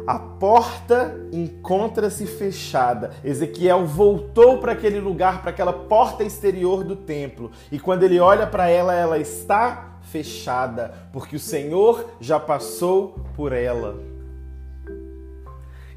A 0.07 0.21
porta 0.21 1.17
encontra-se 1.33 2.27
fechada. 2.27 3.11
Ezequiel 3.25 3.85
voltou 3.85 4.59
para 4.59 4.73
aquele 4.73 5.01
lugar, 5.01 5.43
para 5.43 5.51
aquela 5.51 5.73
porta 5.73 6.23
exterior 6.23 6.85
do 6.85 6.95
templo. 6.95 7.51
E 7.73 7.79
quando 7.79 8.05
ele 8.05 8.21
olha 8.21 8.47
para 8.47 8.69
ela, 8.69 8.95
ela 8.95 9.19
está 9.19 9.99
fechada, 10.03 10.95
porque 11.13 11.35
o 11.35 11.41
Senhor 11.41 12.09
já 12.21 12.39
passou 12.39 13.17
por 13.35 13.53
ela. 13.53 13.99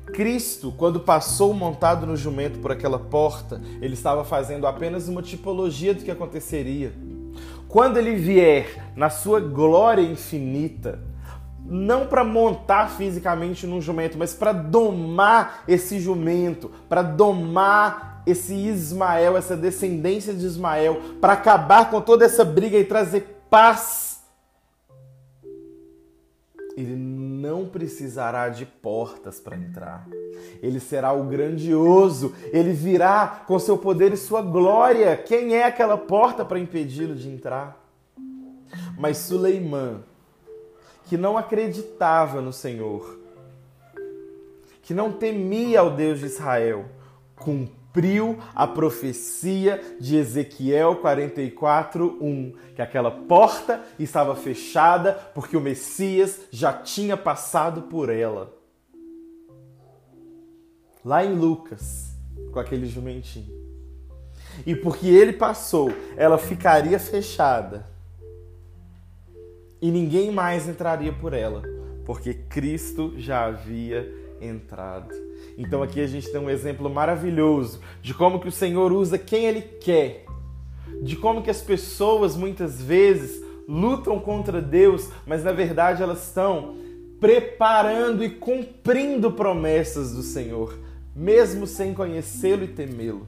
Cristo, 0.07 0.73
quando 0.75 0.99
passou 0.99 1.53
montado 1.53 2.07
no 2.07 2.17
jumento 2.17 2.57
por 2.57 2.71
aquela 2.71 2.97
porta, 2.97 3.61
ele 3.79 3.93
estava 3.93 4.25
fazendo 4.25 4.65
apenas 4.65 5.07
uma 5.07 5.21
tipologia 5.21 5.93
do 5.93 6.03
que 6.03 6.09
aconteceria. 6.09 6.91
Quando 7.67 7.97
ele 7.97 8.15
vier 8.15 8.91
na 8.95 9.11
sua 9.11 9.39
glória 9.39 10.01
infinita, 10.01 10.99
não 11.69 12.07
para 12.07 12.23
montar 12.23 12.89
fisicamente 12.89 13.67
num 13.67 13.79
jumento, 13.79 14.17
mas 14.17 14.33
para 14.33 14.51
domar 14.51 15.63
esse 15.67 15.99
jumento, 15.99 16.71
para 16.89 17.03
domar 17.03 18.23
esse 18.25 18.53
Ismael, 18.53 19.37
essa 19.37 19.55
descendência 19.55 20.33
de 20.33 20.45
Ismael, 20.45 20.99
para 21.21 21.33
acabar 21.33 21.89
com 21.89 22.01
toda 22.01 22.25
essa 22.25 22.43
briga 22.43 22.77
e 22.77 22.83
trazer 22.83 23.43
paz. 23.49 24.23
Ele 26.75 26.95
não 26.95 27.67
precisará 27.67 28.49
de 28.49 28.65
portas 28.65 29.39
para 29.39 29.57
entrar. 29.57 30.07
Ele 30.61 30.79
será 30.79 31.11
o 31.11 31.25
grandioso, 31.25 32.33
ele 32.53 32.71
virá 32.71 33.43
com 33.45 33.59
seu 33.59 33.77
poder 33.77 34.13
e 34.13 34.17
sua 34.17 34.41
glória. 34.41 35.17
Quem 35.17 35.55
é 35.55 35.65
aquela 35.65 35.97
porta 35.97 36.45
para 36.45 36.57
impedi-lo 36.57 37.15
de 37.15 37.29
entrar? 37.29 37.85
Mas 38.97 39.17
Suleimã 39.17 40.03
que 41.09 41.17
não 41.17 41.39
acreditava 41.39 42.39
no 42.39 42.53
Senhor, 42.53 43.19
que 44.83 44.93
não 44.93 45.11
temia 45.11 45.79
ao 45.79 45.89
Deus 45.89 46.19
de 46.19 46.27
Israel, 46.27 46.85
cumpriu 47.35 48.37
a 48.53 48.67
profecia 48.67 49.81
de 49.99 50.17
Ezequiel 50.17 50.97
44:1, 51.01 52.53
que 52.75 52.81
aquela 52.83 53.09
porta 53.09 53.83
estava 53.97 54.35
fechada 54.35 55.13
porque 55.33 55.57
o 55.57 55.61
Messias 55.61 56.41
já 56.51 56.71
tinha 56.73 57.17
passado 57.17 57.81
por 57.83 58.11
ela. 58.11 58.55
Lá 61.03 61.25
em 61.25 61.33
Lucas, 61.33 62.13
com 62.53 62.59
aquele 62.59 62.85
jumentinho. 62.85 63.57
E 64.63 64.75
porque 64.75 65.07
ele 65.07 65.33
passou, 65.33 65.91
ela 66.15 66.37
ficaria 66.37 66.99
fechada 66.99 67.88
e 69.81 69.91
ninguém 69.91 70.31
mais 70.31 70.67
entraria 70.67 71.13
por 71.13 71.33
ela, 71.33 71.61
porque 72.05 72.33
Cristo 72.33 73.13
já 73.17 73.45
havia 73.45 74.11
entrado. 74.41 75.13
Então 75.57 75.83
aqui 75.83 76.01
a 76.01 76.07
gente 76.07 76.31
tem 76.31 76.39
um 76.39 76.49
exemplo 76.49 76.89
maravilhoso 76.89 77.79
de 78.01 78.13
como 78.13 78.39
que 78.39 78.47
o 78.47 78.51
Senhor 78.51 78.91
usa 78.91 79.17
quem 79.17 79.45
ele 79.45 79.61
quer, 79.61 80.25
de 81.01 81.15
como 81.15 81.41
que 81.41 81.49
as 81.49 81.61
pessoas 81.61 82.35
muitas 82.35 82.81
vezes 82.81 83.43
lutam 83.67 84.19
contra 84.19 84.61
Deus, 84.61 85.09
mas 85.25 85.43
na 85.43 85.51
verdade 85.51 86.01
elas 86.01 86.25
estão 86.27 86.75
preparando 87.19 88.23
e 88.23 88.29
cumprindo 88.29 89.31
promessas 89.31 90.13
do 90.13 90.23
Senhor, 90.23 90.77
mesmo 91.15 91.67
sem 91.67 91.93
conhecê-lo 91.93 92.63
e 92.63 92.67
temê-lo. 92.67 93.27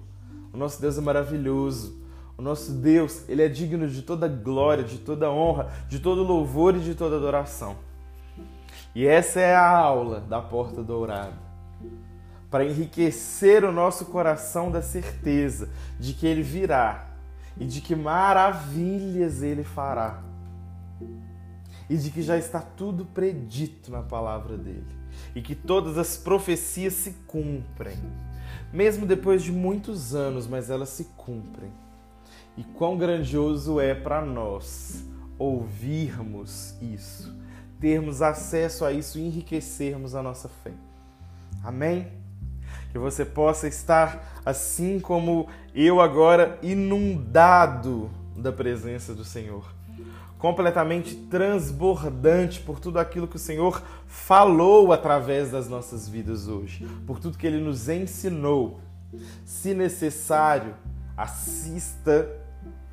O 0.53 0.57
nosso 0.57 0.81
Deus 0.81 0.97
é 0.97 1.01
maravilhoso. 1.01 2.00
O 2.41 2.43
nosso 2.43 2.71
Deus, 2.71 3.23
ele 3.29 3.43
é 3.43 3.47
digno 3.47 3.87
de 3.87 4.01
toda 4.01 4.27
glória, 4.27 4.83
de 4.83 4.97
toda 4.97 5.29
honra, 5.29 5.71
de 5.87 5.99
todo 5.99 6.23
louvor 6.23 6.75
e 6.75 6.79
de 6.79 6.95
toda 6.95 7.17
adoração. 7.17 7.75
E 8.95 9.05
essa 9.05 9.39
é 9.39 9.53
a 9.53 9.69
aula 9.69 10.21
da 10.21 10.41
porta 10.41 10.81
dourada. 10.81 11.37
Para 12.49 12.65
enriquecer 12.65 13.63
o 13.63 13.71
nosso 13.71 14.05
coração 14.05 14.71
da 14.71 14.81
certeza 14.81 15.69
de 15.99 16.13
que 16.13 16.25
ele 16.25 16.41
virá 16.41 17.09
e 17.59 17.63
de 17.63 17.79
que 17.79 17.95
maravilhas 17.95 19.43
ele 19.43 19.63
fará. 19.63 20.23
E 21.87 21.95
de 21.95 22.09
que 22.09 22.23
já 22.23 22.39
está 22.39 22.59
tudo 22.59 23.05
predito 23.05 23.91
na 23.91 24.01
palavra 24.01 24.57
dele. 24.57 24.87
E 25.35 25.43
que 25.43 25.53
todas 25.53 25.95
as 25.95 26.17
profecias 26.17 26.93
se 26.93 27.11
cumprem. 27.27 27.99
Mesmo 28.73 29.05
depois 29.05 29.43
de 29.43 29.51
muitos 29.51 30.15
anos, 30.15 30.47
mas 30.47 30.71
elas 30.71 30.89
se 30.89 31.03
cumprem. 31.15 31.71
E 32.57 32.63
quão 32.63 32.97
grandioso 32.97 33.79
é 33.79 33.93
para 33.95 34.21
nós 34.23 35.05
ouvirmos 35.37 36.75
isso 36.81 37.41
termos 37.81 38.21
acesso 38.21 38.85
a 38.85 38.93
isso 38.93 39.17
e 39.17 39.25
enriquecermos 39.25 40.13
a 40.13 40.21
nossa 40.21 40.47
fé. 40.47 40.71
Amém? 41.63 42.07
Que 42.91 42.99
você 42.99 43.25
possa 43.25 43.67
estar 43.67 44.39
assim 44.45 44.99
como 44.99 45.47
eu 45.73 45.99
agora, 45.99 46.59
inundado 46.61 48.09
da 48.37 48.51
presença 48.51 49.15
do 49.15 49.25
Senhor, 49.25 49.65
completamente 50.37 51.15
transbordante 51.15 52.59
por 52.61 52.79
tudo 52.79 52.99
aquilo 52.99 53.27
que 53.27 53.35
o 53.35 53.39
Senhor 53.39 53.81
falou 54.05 54.93
através 54.93 55.51
das 55.51 55.67
nossas 55.67 56.07
vidas 56.07 56.47
hoje, 56.47 56.87
por 57.07 57.19
tudo 57.19 57.37
que 57.37 57.47
Ele 57.47 57.59
nos 57.59 57.89
ensinou. 57.89 58.79
Se 59.43 59.73
necessário, 59.73 60.75
assista 61.17 62.29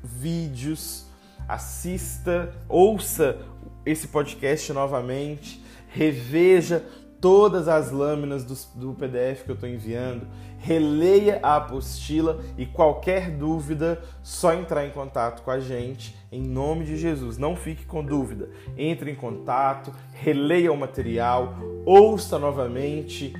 vídeos, 0.03 1.05
assista, 1.47 2.53
ouça 2.67 3.37
esse 3.85 4.07
podcast 4.07 4.71
novamente, 4.73 5.63
reveja 5.87 6.85
todas 7.19 7.67
as 7.67 7.91
lâminas 7.91 8.43
do, 8.73 8.93
PDF 8.93 9.43
que 9.43 9.51
eu 9.51 9.55
estou 9.55 9.69
enviando, 9.69 10.27
releia 10.57 11.39
a 11.43 11.57
apostila 11.57 12.39
e 12.57 12.65
qualquer 12.65 13.31
dúvida, 13.31 14.01
só 14.23 14.53
entrar 14.53 14.85
em 14.85 14.91
contato 14.91 15.41
com 15.43 15.51
a 15.51 15.59
gente 15.59 16.15
em 16.31 16.41
nome 16.41 16.85
de 16.85 16.97
Jesus. 16.97 17.37
Não 17.37 17.55
fique 17.55 17.85
com 17.85 18.03
dúvida. 18.03 18.49
Entre 18.77 19.11
em 19.11 19.15
contato, 19.15 19.91
releia 20.13 20.71
o 20.71 20.77
material, 20.77 21.55
ouça 21.85 22.37
novamente 22.37 23.33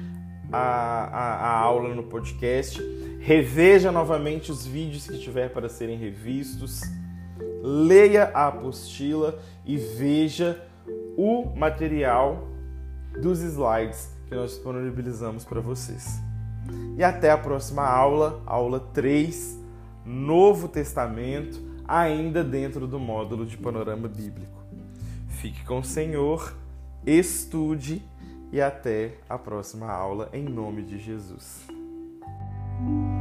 a, 0.51 0.59
a, 0.59 1.33
a 1.35 1.59
aula 1.59 1.93
no 1.93 2.03
podcast, 2.03 2.81
reveja 3.19 3.91
novamente 3.91 4.51
os 4.51 4.65
vídeos 4.65 5.07
que 5.07 5.17
tiver 5.19 5.49
para 5.49 5.69
serem 5.69 5.97
revistos 5.97 6.81
leia 7.61 8.31
a 8.33 8.47
apostila 8.47 9.39
e 9.65 9.77
veja 9.77 10.65
o 11.17 11.45
material 11.55 12.47
dos 13.21 13.41
slides 13.41 14.09
que 14.27 14.35
nós 14.35 14.51
disponibilizamos 14.51 15.43
para 15.43 15.59
vocês. 15.59 16.19
E 16.97 17.03
até 17.03 17.31
a 17.31 17.37
próxima 17.37 17.83
aula, 17.83 18.41
aula 18.45 18.79
3, 18.79 19.59
Novo 20.05 20.67
Testamento, 20.67 21.59
ainda 21.87 22.43
dentro 22.43 22.87
do 22.87 22.99
módulo 22.99 23.45
de 23.45 23.57
panorama 23.57 24.07
bíblico. 24.07 24.63
Fique 25.27 25.63
com 25.65 25.79
o 25.79 25.83
Senhor, 25.83 26.53
estude 27.05 28.03
e 28.51 28.61
até 28.61 29.15
a 29.27 29.37
próxima 29.37 29.87
aula 29.91 30.29
em 30.33 30.43
nome 30.43 30.83
de 30.83 30.97
Jesus. 30.99 31.78
Thank 32.79 32.91
you. 32.91 33.18